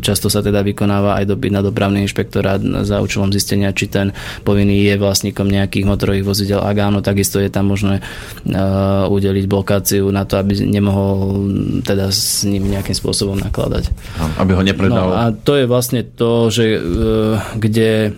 často 0.00 0.32
sa 0.32 0.40
teda 0.40 0.64
vykonáva 0.64 1.20
aj 1.20 1.28
dopyt 1.28 1.52
na 1.52 1.60
dopravný 1.60 2.04
inšpektorát 2.06 2.62
za 2.84 3.02
účelom 3.04 3.28
zistenia, 3.28 3.76
či 3.76 3.90
ten 3.90 4.16
povinný 4.46 4.88
je 4.88 4.94
vlastníkom 4.96 5.46
nejakých 5.50 5.84
motorových 5.84 6.24
vozidel. 6.24 6.60
Ak 6.64 6.76
áno, 6.80 7.04
takisto 7.04 7.36
je 7.42 7.52
tam 7.52 7.68
možné 7.68 8.00
e, 8.00 8.02
udeliť 9.10 9.44
blokáciu 9.44 10.08
na 10.08 10.24
to, 10.24 10.40
aby 10.40 10.56
nemohol 10.64 11.48
teda 11.84 12.08
s 12.08 12.48
ním 12.48 12.72
nejakým 12.72 12.96
spôsobom 12.96 13.36
nakladať. 13.36 13.92
Aby 14.40 14.56
ho 14.56 14.62
nepredal. 14.64 15.06
No 15.10 15.16
a 15.16 15.24
to 15.34 15.60
je 15.60 15.66
vlastne 15.68 16.00
to, 16.06 16.48
že 16.48 16.64
e, 16.76 16.80
kde 17.60 18.16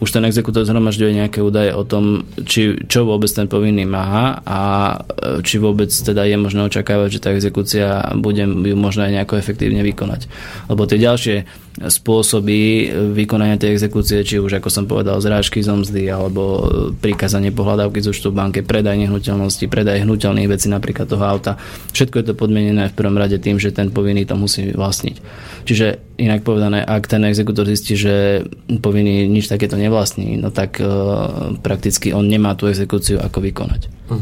už 0.00 0.08
ten 0.08 0.24
exekutor 0.24 0.64
zhromažďuje 0.64 1.20
nejaké 1.20 1.38
údaje 1.44 1.76
o 1.76 1.84
tom, 1.84 2.24
či, 2.48 2.80
čo 2.88 3.04
vôbec 3.04 3.28
ten 3.28 3.44
povinný 3.44 3.84
má 3.84 4.40
a 4.42 4.60
e, 4.96 5.44
či 5.44 5.60
vôbec 5.60 5.92
teda 5.92 6.24
je 6.24 6.40
možné 6.40 6.64
očakávať, 6.64 7.20
že 7.20 7.22
tá 7.22 7.28
exekúcia 7.36 8.08
bude 8.16 8.40
ju 8.40 8.76
možno 8.80 9.04
aj 9.04 9.12
nejako 9.20 9.36
efektívne 9.36 9.84
vykonať. 9.84 10.24
Lebo 10.72 10.88
tie 10.88 10.96
ďalšie 10.96 11.36
spôsoby 11.80 12.92
vykonania 13.16 13.56
tej 13.56 13.72
exekúcie, 13.72 14.20
či 14.20 14.36
už 14.36 14.60
ako 14.60 14.68
som 14.68 14.84
povedal 14.84 15.16
zrážky 15.16 15.64
z 15.64 15.72
omzdy 15.72 16.12
alebo 16.12 16.68
prikázanie 17.00 17.48
pohľadávky 17.56 18.04
z 18.04 18.12
účtu 18.12 18.28
banke, 18.28 18.60
predaj 18.60 19.00
nehnuteľnosti, 19.00 19.64
predaj 19.64 20.04
hnutelných 20.04 20.50
vecí, 20.52 20.68
napríklad 20.68 21.08
toho 21.08 21.24
auta. 21.24 21.56
Všetko 21.96 22.20
je 22.20 22.26
to 22.28 22.34
podmienené 22.36 22.92
v 22.92 22.96
prvom 22.96 23.16
rade 23.16 23.40
tým, 23.40 23.56
že 23.56 23.72
ten 23.72 23.88
povinný 23.88 24.28
to 24.28 24.36
musí 24.36 24.76
vlastniť. 24.76 25.16
Čiže 25.64 26.20
inak 26.20 26.44
povedané, 26.44 26.84
ak 26.84 27.08
ten 27.08 27.24
exekútor 27.24 27.64
zistí, 27.64 27.96
že 27.96 28.44
povinný 28.84 29.24
nič 29.24 29.48
takéto 29.48 29.80
nevlastní, 29.80 30.36
no 30.36 30.52
tak 30.52 30.76
uh, 30.84 31.56
prakticky 31.64 32.12
on 32.12 32.28
nemá 32.28 32.52
tú 32.60 32.68
exekúciu 32.68 33.16
ako 33.24 33.40
vykonať. 33.40 33.88
Uh-huh. 33.88 34.20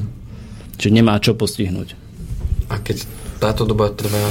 Čiže 0.79 0.95
nemá 0.95 1.19
čo 1.19 1.35
postihnúť. 1.35 1.99
A 2.71 2.79
keď 2.79 3.03
táto 3.43 3.67
doba 3.67 3.91
trvá 3.91 4.23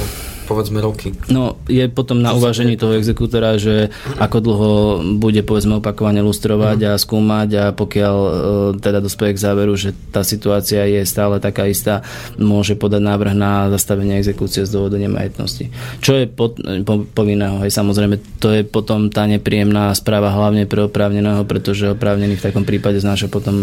povedzme 0.48 0.80
roky. 0.80 1.12
No 1.28 1.60
je 1.68 1.84
potom 1.92 2.24
na 2.24 2.32
uvážení 2.32 2.80
toho 2.80 2.96
exekútora, 2.96 3.60
že 3.60 3.92
ako 4.16 4.38
dlho 4.40 4.72
bude 5.20 5.44
povedzme 5.44 5.84
opakovane 5.84 6.24
lustrovať 6.24 6.78
uh-huh. 6.80 6.96
a 6.96 7.00
skúmať 7.00 7.48
a 7.60 7.64
pokiaľ 7.76 8.16
uh, 8.16 8.32
teda 8.80 9.04
dospeje 9.04 9.36
k 9.36 9.44
záveru, 9.44 9.76
že 9.76 9.92
tá 10.08 10.24
situácia 10.24 10.88
je 10.88 11.04
stále 11.04 11.36
taká 11.36 11.68
istá, 11.68 12.00
môže 12.40 12.72
podať 12.80 13.04
návrh 13.04 13.34
na 13.36 13.68
zastavenie 13.68 14.16
exekúcie 14.16 14.64
z 14.64 14.72
dôvodu 14.72 14.96
nemajetnosti. 14.96 15.68
Čo 16.00 16.16
je 16.16 16.24
pod, 16.24 16.56
po, 16.88 17.04
povinného, 17.04 17.60
hej, 17.60 17.70
samozrejme, 17.70 18.40
to 18.40 18.48
je 18.56 18.64
potom 18.64 19.12
tá 19.12 19.28
nepríjemná 19.28 19.92
správa 19.92 20.32
hlavne 20.32 20.64
pre 20.64 20.88
oprávneného, 20.88 21.44
pretože 21.44 21.92
oprávnený 21.92 22.40
v 22.40 22.46
takom 22.48 22.64
prípade 22.64 22.96
znáša 23.04 23.28
potom 23.28 23.54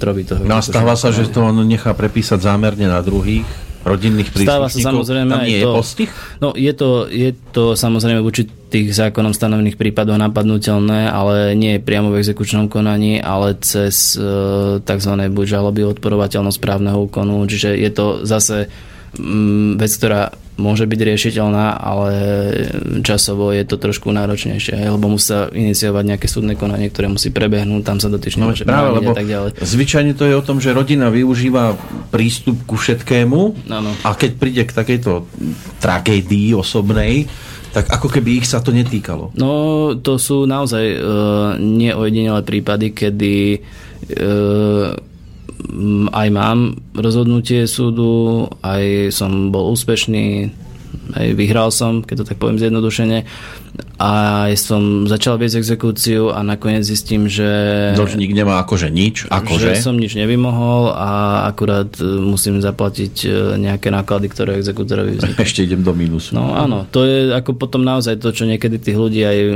troby 0.00 0.24
toho. 0.24 0.42
No 0.48 0.56
a 0.56 0.64
stáva 0.64 0.96
sa, 0.96 1.12
že 1.12 1.28
to 1.28 1.44
on 1.44 1.60
nechá 1.68 1.92
prepísať 1.92 2.40
zámerne 2.40 2.88
na 2.88 3.04
druhých 3.04 3.69
rodinných 3.84 4.28
príslušníkov? 4.28 4.50
Stáva 4.50 4.66
sa 4.68 4.78
samozrejme 4.78 5.30
tam 5.30 5.40
nie 5.44 5.58
je 5.58 5.64
to, 5.64 5.72
postih? 5.72 6.10
No 6.40 6.48
je 6.52 6.72
to, 6.76 6.88
je 7.08 7.30
to 7.52 7.64
samozrejme 7.76 8.20
v 8.20 8.28
určitých 8.28 8.88
zákonom 8.92 9.32
stanovených 9.32 9.80
prípadoch 9.80 10.20
napadnutelné, 10.20 11.08
ale 11.08 11.56
nie 11.56 11.78
je 11.78 11.84
priamo 11.84 12.12
v 12.12 12.20
exekučnom 12.20 12.68
konaní, 12.68 13.18
ale 13.20 13.56
cez 13.60 14.16
e, 14.20 14.78
tzv. 14.84 15.12
buď 15.32 15.46
žaloby 15.46 15.86
odporovateľnosť 15.96 16.58
právneho 16.60 17.08
úkonu, 17.08 17.44
čiže 17.48 17.72
je 17.74 17.90
to 17.92 18.06
zase 18.28 18.68
vec, 19.76 19.92
ktorá 19.96 20.30
môže 20.60 20.84
byť 20.84 21.00
riešiteľná, 21.00 21.80
ale 21.80 22.12
časovo 23.00 23.48
je 23.50 23.64
to 23.64 23.80
trošku 23.80 24.12
náročnejšie, 24.12 24.92
lebo 24.92 25.08
musí 25.08 25.32
sa 25.32 25.48
iniciovať 25.48 26.04
nejaké 26.04 26.28
súdne 26.28 26.54
konanie, 26.54 26.92
ktoré 26.92 27.08
musí 27.08 27.32
prebehnúť, 27.32 27.82
tam 27.82 27.98
sa 27.98 28.12
dotyčne 28.12 28.44
no, 28.44 28.52
môže 28.52 28.68
práve, 28.68 29.00
lebo 29.00 29.16
a 29.16 29.18
tak 29.18 29.26
ďalej. 29.26 29.50
Zvyčajne 29.56 30.12
to 30.12 30.28
je 30.28 30.36
o 30.36 30.44
tom, 30.44 30.60
že 30.60 30.76
rodina 30.76 31.08
využíva 31.08 31.80
prístup 32.12 32.60
ku 32.68 32.76
všetkému 32.76 33.72
ano. 33.72 33.90
a 34.04 34.12
keď 34.12 34.30
príde 34.36 34.62
k 34.68 34.76
takejto 34.76 35.24
tragédii 35.80 36.52
osobnej, 36.52 37.24
tak 37.70 37.88
ako 37.88 38.12
keby 38.12 38.44
ich 38.44 38.46
sa 38.50 38.60
to 38.60 38.74
netýkalo. 38.74 39.32
No, 39.38 39.94
to 39.96 40.18
sú 40.20 40.44
naozaj 40.44 40.84
uh, 40.98 41.00
neojedinelé 41.56 42.42
prípady, 42.42 42.92
kedy 42.92 43.62
uh, 44.18 44.90
aj 46.10 46.28
mám 46.32 46.78
rozhodnutie 46.96 47.64
súdu, 47.64 48.46
aj 48.64 49.14
som 49.14 49.52
bol 49.54 49.72
úspešný, 49.72 50.50
aj 51.10 51.26
vyhral 51.34 51.70
som, 51.74 52.02
keď 52.02 52.22
to 52.22 52.28
tak 52.34 52.38
poviem 52.38 52.58
zjednodušene. 52.58 53.26
A 54.00 54.12
som 54.56 55.06
začal 55.06 55.36
viesť 55.36 55.60
exekúciu 55.60 56.32
a 56.32 56.42
nakoniec 56.42 56.82
zistím, 56.82 57.28
že... 57.30 57.46
Dlžník 57.94 58.32
nemá 58.32 58.60
akože 58.64 58.88
nič, 58.90 59.28
akože? 59.30 59.76
Že 59.76 59.84
som 59.84 59.96
nič 59.96 60.16
nevymohol 60.16 60.90
a 60.90 61.10
akurát 61.46 61.88
e, 62.00 62.04
musím 62.04 62.58
zaplatiť 62.64 63.14
e, 63.24 63.28
nejaké 63.60 63.92
náklady, 63.92 64.26
ktoré 64.32 64.50
exekútorovi 64.58 65.20
vznikli. 65.20 65.44
Ešte 65.46 65.68
idem 65.68 65.84
do 65.84 65.92
mínusu. 65.92 66.34
No 66.34 66.56
áno, 66.56 66.88
to 66.88 67.06
je 67.06 67.30
ako 67.30 67.56
potom 67.56 67.84
naozaj 67.84 68.18
to, 68.18 68.32
čo 68.32 68.48
niekedy 68.48 68.80
tých 68.80 68.96
ľudí 68.98 69.22
aj 69.22 69.38
e, 69.38 69.52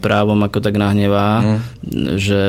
právom 0.00 0.40
ako 0.42 0.58
tak 0.58 0.74
nahnevá, 0.80 1.28
hmm. 1.40 1.58
že 2.18 2.42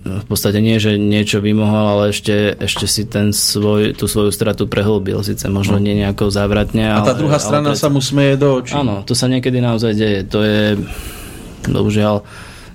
v 0.00 0.24
podstate 0.24 0.64
nie, 0.64 0.80
že 0.80 0.96
niečo 0.96 1.44
vymohol, 1.44 1.84
ale 2.00 2.04
ešte, 2.16 2.56
ešte 2.56 2.88
si 2.88 3.04
ten 3.04 3.36
svoj, 3.36 3.92
tú 3.92 4.08
svoju 4.08 4.32
stratu 4.32 4.64
prehlbil. 4.64 5.20
Sice 5.20 5.52
možno 5.52 5.76
no. 5.76 5.84
nie 5.84 5.92
nejako 5.92 6.32
závratne. 6.32 6.88
A 6.88 7.04
tá 7.04 7.12
ale, 7.12 7.20
druhá 7.20 7.36
strana 7.36 7.76
ale 7.76 7.76
sa 7.76 7.92
mu 7.92 8.00
smeje 8.00 8.40
do 8.40 8.64
očí. 8.64 8.72
Áno, 8.72 9.04
to 9.04 9.12
sa 9.12 9.28
niekedy 9.28 9.60
naozaj 9.60 9.92
deje. 9.92 10.20
To 10.32 10.40
je, 10.40 10.80
bohužiaľ, 11.68 12.24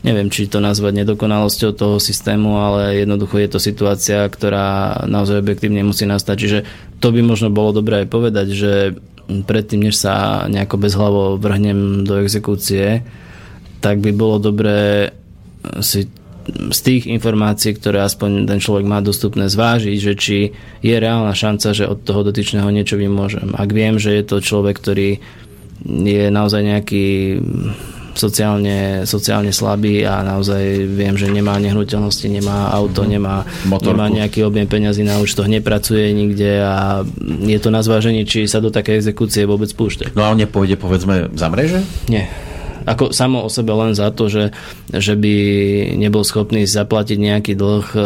neviem, 0.05 0.29
či 0.29 0.45
to 0.45 0.61
nazvať 0.61 1.01
nedokonalosťou 1.01 1.73
toho 1.73 1.97
systému, 1.97 2.61
ale 2.61 3.01
jednoducho 3.01 3.41
je 3.41 3.49
to 3.49 3.57
situácia, 3.57 4.29
ktorá 4.29 5.01
naozaj 5.09 5.41
objektívne 5.41 5.81
musí 5.81 6.05
nastať. 6.05 6.35
Čiže 6.37 6.59
to 7.01 7.09
by 7.09 7.25
možno 7.25 7.49
bolo 7.49 7.73
dobré 7.73 8.05
aj 8.05 8.07
povedať, 8.13 8.47
že 8.53 8.73
predtým, 9.25 9.89
než 9.89 9.97
sa 9.97 10.45
nejako 10.45 10.77
bezhlavo 10.77 11.41
vrhnem 11.41 12.05
do 12.05 12.21
exekúcie, 12.21 13.01
tak 13.81 13.97
by 13.97 14.13
bolo 14.13 14.37
dobré 14.37 15.09
si 15.81 16.05
z 16.47 16.79
tých 16.81 17.03
informácií, 17.09 17.73
ktoré 17.77 18.05
aspoň 18.05 18.45
ten 18.45 18.59
človek 18.61 18.85
má 18.85 19.01
dostupné, 19.01 19.49
zvážiť, 19.49 19.97
že 19.97 20.13
či 20.13 20.37
je 20.85 20.95
reálna 20.95 21.33
šanca, 21.33 21.73
že 21.73 21.89
od 21.89 22.05
toho 22.05 22.21
dotyčného 22.21 22.69
niečo 22.69 22.95
vymôžem. 23.01 23.53
Ak 23.57 23.73
viem, 23.73 23.97
že 23.97 24.13
je 24.13 24.23
to 24.25 24.37
človek, 24.41 24.77
ktorý 24.77 25.17
je 25.85 26.25
naozaj 26.29 26.61
nejaký 26.61 27.05
sociálne, 28.15 29.03
sociálne 29.03 29.51
slabý 29.51 30.07
a 30.07 30.23
naozaj 30.23 30.87
viem, 30.87 31.19
že 31.19 31.27
nemá 31.27 31.59
nehnuteľnosti, 31.59 32.25
nemá 32.31 32.71
auto, 32.71 33.03
mm-hmm. 33.03 33.11
nemá, 33.11 33.35
nemá 33.67 34.05
nejaký 34.07 34.47
objem 34.47 34.65
peňazí 34.65 35.03
na 35.03 35.19
účtoch, 35.19 35.51
nepracuje 35.51 36.15
nikde 36.15 36.63
a 36.63 37.03
je 37.43 37.59
to 37.59 37.69
na 37.69 37.83
zváženie, 37.83 38.23
či 38.23 38.47
sa 38.47 38.63
do 38.63 38.71
také 38.71 38.95
exekúcie 38.95 39.43
vôbec 39.43 39.69
púšte. 39.75 40.07
No 40.15 40.23
a 40.23 40.31
on 40.31 40.39
nepôjde 40.39 40.79
povedzme 40.79 41.27
za 41.35 41.51
mreže? 41.51 41.83
Nie. 42.07 42.31
Ako 42.85 43.11
samo 43.11 43.45
o 43.45 43.49
sebe 43.49 43.73
len 43.73 43.97
za 43.97 44.13
to, 44.13 44.29
že, 44.29 44.53
že 44.93 45.17
by 45.17 45.35
nebol 45.97 46.21
schopný 46.21 46.69
zaplatiť 46.69 47.17
nejaký 47.17 47.53
dlh, 47.57 47.87
e, 47.93 47.99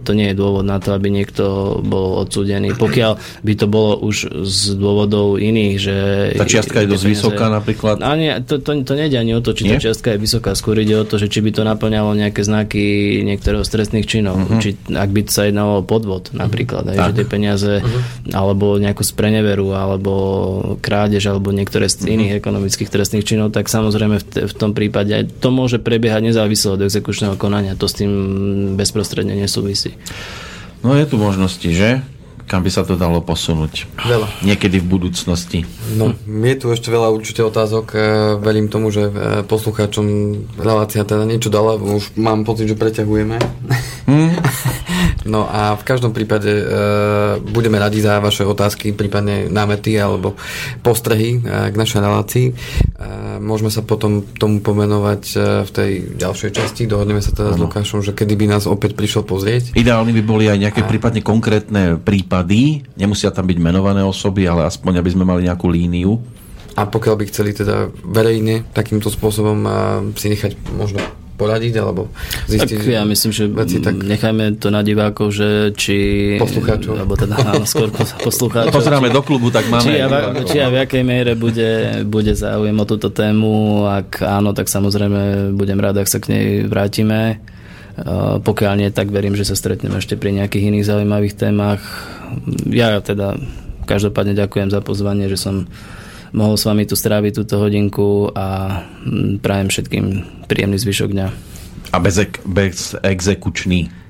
to 0.00 0.10
nie 0.12 0.32
je 0.32 0.36
dôvod 0.36 0.64
na 0.68 0.76
to, 0.78 0.92
aby 0.92 1.08
niekto 1.08 1.78
bol 1.80 2.20
odsúdený. 2.20 2.76
Pokiaľ 2.76 3.42
by 3.42 3.52
to 3.56 3.66
bolo 3.66 3.96
už 4.00 4.44
z 4.44 4.76
dôvodov 4.76 5.40
iných, 5.40 5.74
že... 5.80 5.96
Tá 6.36 6.48
čiastka 6.48 6.84
je 6.84 6.92
dosť 6.92 7.04
vysoká 7.08 7.48
napríklad? 7.48 8.04
A 8.04 8.12
nie, 8.14 8.32
to, 8.44 8.60
to, 8.60 8.76
to 8.84 8.92
nejde 8.92 9.16
ani 9.16 9.32
o 9.36 9.40
to, 9.40 9.56
či 9.56 9.64
nie? 9.66 9.76
tá 9.76 9.88
čiastka 9.88 10.14
je 10.14 10.18
vysoká, 10.20 10.52
skôr 10.52 10.76
ide 10.80 10.94
o 10.96 11.04
to, 11.08 11.16
že 11.16 11.32
či 11.32 11.40
by 11.40 11.50
to 11.56 11.62
naplňalo 11.64 12.12
nejaké 12.12 12.44
znaky 12.44 13.20
niektorého 13.24 13.64
stresných 13.64 14.06
činov. 14.06 14.36
Uh-huh. 14.36 14.60
Či 14.60 14.76
ak 14.92 15.10
by 15.10 15.20
sa 15.26 15.48
jednalo 15.48 15.80
o 15.80 15.86
podvod 15.86 16.30
napríklad, 16.36 16.92
aj, 16.92 16.96
že 17.10 17.12
tie 17.22 17.26
peniaze 17.26 17.72
uh-huh. 17.80 18.36
alebo 18.36 18.76
nejakú 18.76 19.02
spreneveru 19.02 19.72
alebo 19.72 20.12
krádež 20.84 21.32
alebo 21.32 21.50
niektoré 21.50 21.88
z 21.88 22.06
iných 22.06 22.36
uh-huh. 22.36 22.42
ekonomických 22.42 22.92
trestných 22.92 23.26
činov, 23.26 23.54
tak 23.54 23.66
samozrejme 23.72 24.20
v 24.20 24.25
tom 24.56 24.72
prípade. 24.74 25.28
To 25.40 25.48
môže 25.54 25.78
prebiehať 25.78 26.32
nezávisle 26.32 26.74
od 26.76 26.84
exekučného 26.84 27.38
konania, 27.38 27.78
to 27.78 27.86
s 27.86 27.98
tým 27.98 28.12
bezprostredne 28.74 29.36
nesúvisí. 29.36 29.94
No 30.84 30.94
je 30.94 31.06
tu 31.08 31.16
možnosti, 31.16 31.66
že? 31.66 32.02
Kam 32.46 32.62
by 32.62 32.70
sa 32.70 32.86
to 32.86 32.94
dalo 32.94 33.18
posunúť? 33.18 33.90
Veľa. 34.06 34.30
Niekedy 34.46 34.78
v 34.78 34.86
budúcnosti. 34.86 35.66
No, 35.98 36.14
je 36.46 36.54
tu 36.54 36.70
ešte 36.70 36.94
veľa 36.94 37.10
určite 37.10 37.42
otázok. 37.42 37.86
E, 37.90 37.98
verím 38.38 38.70
tomu, 38.70 38.94
že 38.94 39.10
e, 39.10 39.42
poslucháčom 39.42 40.06
relácia 40.54 41.02
teda 41.02 41.26
niečo 41.26 41.50
dala. 41.50 41.74
Už 41.74 42.14
mám 42.14 42.46
pocit, 42.46 42.70
že 42.70 42.78
preťahujeme. 42.78 43.42
No 45.26 45.44
a 45.50 45.74
v 45.74 45.82
každom 45.82 46.14
prípade 46.14 46.48
e, 46.48 46.64
budeme 47.42 47.82
radi 47.82 47.98
za 47.98 48.22
vaše 48.22 48.46
otázky, 48.46 48.94
prípadne 48.94 49.50
námety 49.50 49.98
alebo 49.98 50.38
postrehy 50.86 51.42
e, 51.42 51.70
k 51.70 51.74
našej 51.74 52.00
relácii. 52.00 52.46
E, 52.50 52.54
môžeme 53.42 53.68
sa 53.74 53.82
potom 53.82 54.22
tomu 54.38 54.62
pomenovať 54.62 55.22
e, 55.34 55.36
v 55.66 55.70
tej 55.74 55.90
ďalšej 56.14 56.50
časti. 56.54 56.86
Dohodneme 56.86 57.18
sa 57.18 57.34
teda 57.34 57.52
ano. 57.52 57.58
s 57.58 57.62
Lukášom, 57.66 58.00
že 58.06 58.14
kedy 58.14 58.38
by 58.38 58.46
nás 58.54 58.70
opäť 58.70 58.94
prišiel 58.94 59.26
pozrieť. 59.26 59.74
Ideálne 59.74 60.14
by 60.14 60.22
boli 60.22 60.46
aj 60.46 60.62
nejaké 60.62 60.80
a... 60.82 60.88
prípadne 60.88 61.20
konkrétne 61.26 61.98
prípady. 61.98 62.86
Nemusia 62.94 63.34
tam 63.34 63.50
byť 63.50 63.58
menované 63.58 64.06
osoby, 64.06 64.46
ale 64.46 64.70
aspoň 64.70 65.02
aby 65.02 65.10
sme 65.10 65.26
mali 65.26 65.50
nejakú 65.50 65.66
líniu. 65.66 66.22
A 66.76 66.84
pokiaľ 66.84 67.14
by 67.18 67.24
chceli 67.32 67.56
teda 67.56 67.88
verejne 68.04 68.68
takýmto 68.70 69.10
spôsobom 69.10 69.58
e, 69.64 69.70
si 70.14 70.30
nechať 70.30 70.54
možno 70.76 71.02
poradiť 71.36 71.74
alebo 71.78 72.08
zistiť? 72.48 72.80
Tak 72.80 72.88
ja 72.88 73.02
myslím, 73.04 73.30
že 73.30 73.44
veci, 73.46 73.78
tak... 73.78 74.00
nechajme 74.00 74.56
to 74.56 74.72
na 74.72 74.80
divákov, 74.80 75.36
že 75.36 75.76
či... 75.76 75.96
Poslucháčov. 76.40 76.96
Alebo 76.96 77.14
teda 77.14 77.36
áno, 77.36 77.68
skôr 77.68 77.92
poslucháčov. 78.26 78.72
Pozráme 78.72 79.12
do 79.12 79.20
klubu, 79.20 79.52
tak 79.52 79.68
máme... 79.68 79.84
Či, 79.84 80.00
a, 80.00 80.08
či 80.48 80.56
a 80.64 80.72
v 80.72 80.82
jakej 80.82 81.02
miere 81.04 81.36
bude, 81.36 82.02
bude 82.08 82.32
záujem 82.32 82.74
o 82.74 82.86
túto 82.88 83.12
tému. 83.12 83.84
Ak 83.86 84.24
áno, 84.24 84.56
tak 84.56 84.72
samozrejme 84.72 85.52
budem 85.52 85.78
rád, 85.78 86.02
ak 86.02 86.08
sa 86.08 86.18
k 86.18 86.32
nej 86.32 86.46
vrátime. 86.64 87.38
Pokiaľ 88.42 88.72
nie, 88.76 88.90
tak 88.92 89.08
verím, 89.08 89.36
že 89.36 89.48
sa 89.48 89.56
stretneme 89.56 90.00
ešte 90.00 90.20
pri 90.20 90.32
nejakých 90.36 90.68
iných 90.72 90.88
zaujímavých 90.88 91.34
témach. 91.36 91.80
Ja 92.68 93.00
teda 93.00 93.40
každopádne 93.88 94.36
ďakujem 94.36 94.68
za 94.68 94.84
pozvanie, 94.84 95.30
že 95.32 95.40
som 95.40 95.70
mohol 96.32 96.56
s 96.58 96.64
vami 96.66 96.88
tu 96.88 96.98
stráviť 96.98 97.32
túto 97.42 97.60
hodinku 97.60 98.32
a 98.32 98.80
mm, 99.04 99.44
prajem 99.44 99.68
všetkým 99.68 100.04
príjemný 100.46 100.78
zvyšok 100.80 101.10
dňa. 101.12 101.26
A 101.94 101.96
bez, 102.02 102.16
ek- 102.18 102.42
bez 102.42 102.98
exekučný. 102.98 104.06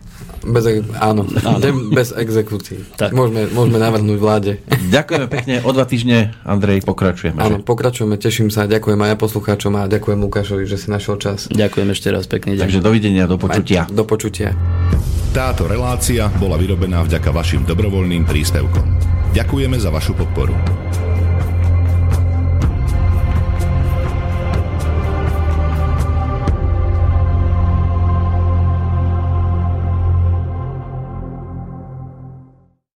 Bez, 0.47 0.63
áno, 1.03 1.27
áno. 1.43 1.59
bez 1.91 2.15
exekúcií. 2.15 2.87
Tak. 2.95 3.11
Môžeme, 3.11 3.51
môžeme 3.51 3.83
navrhnúť 3.83 4.19
vláde. 4.23 4.53
Ďakujeme 4.95 5.27
pekne. 5.27 5.55
O 5.67 5.75
dva 5.75 5.83
týždne, 5.83 6.39
Andrej, 6.47 6.87
pokračujeme. 6.87 7.43
Áno, 7.43 7.59
že? 7.59 7.67
pokračujeme, 7.67 8.15
teším 8.15 8.55
sa. 8.55 8.71
Ďakujem 8.71 8.95
aj 8.95 9.11
ja 9.11 9.17
poslucháčom 9.19 9.73
a 9.75 9.91
ďakujem 9.91 10.19
Lukášovi, 10.23 10.65
že 10.71 10.79
si 10.79 10.87
našiel 10.87 11.19
čas. 11.19 11.51
Ďakujem 11.51 11.89
ešte 11.91 12.09
raz 12.15 12.31
pekne. 12.31 12.55
Ďakujem. 12.55 12.63
Takže 12.63 12.79
dovidenia, 12.79 13.27
do 13.27 13.37
počutia. 13.43 13.91
Aj, 13.91 13.91
do 13.91 14.05
počutia. 14.07 14.55
Táto 15.35 15.67
relácia 15.67 16.31
bola 16.39 16.55
vyrobená 16.57 17.03
vďaka 17.03 17.35
vašim 17.35 17.67
dobrovoľným 17.67 18.23
príspevkom. 18.25 18.87
Ďakujeme 19.35 19.77
za 19.77 19.91
vašu 19.91 20.15
podporu. 20.15 20.55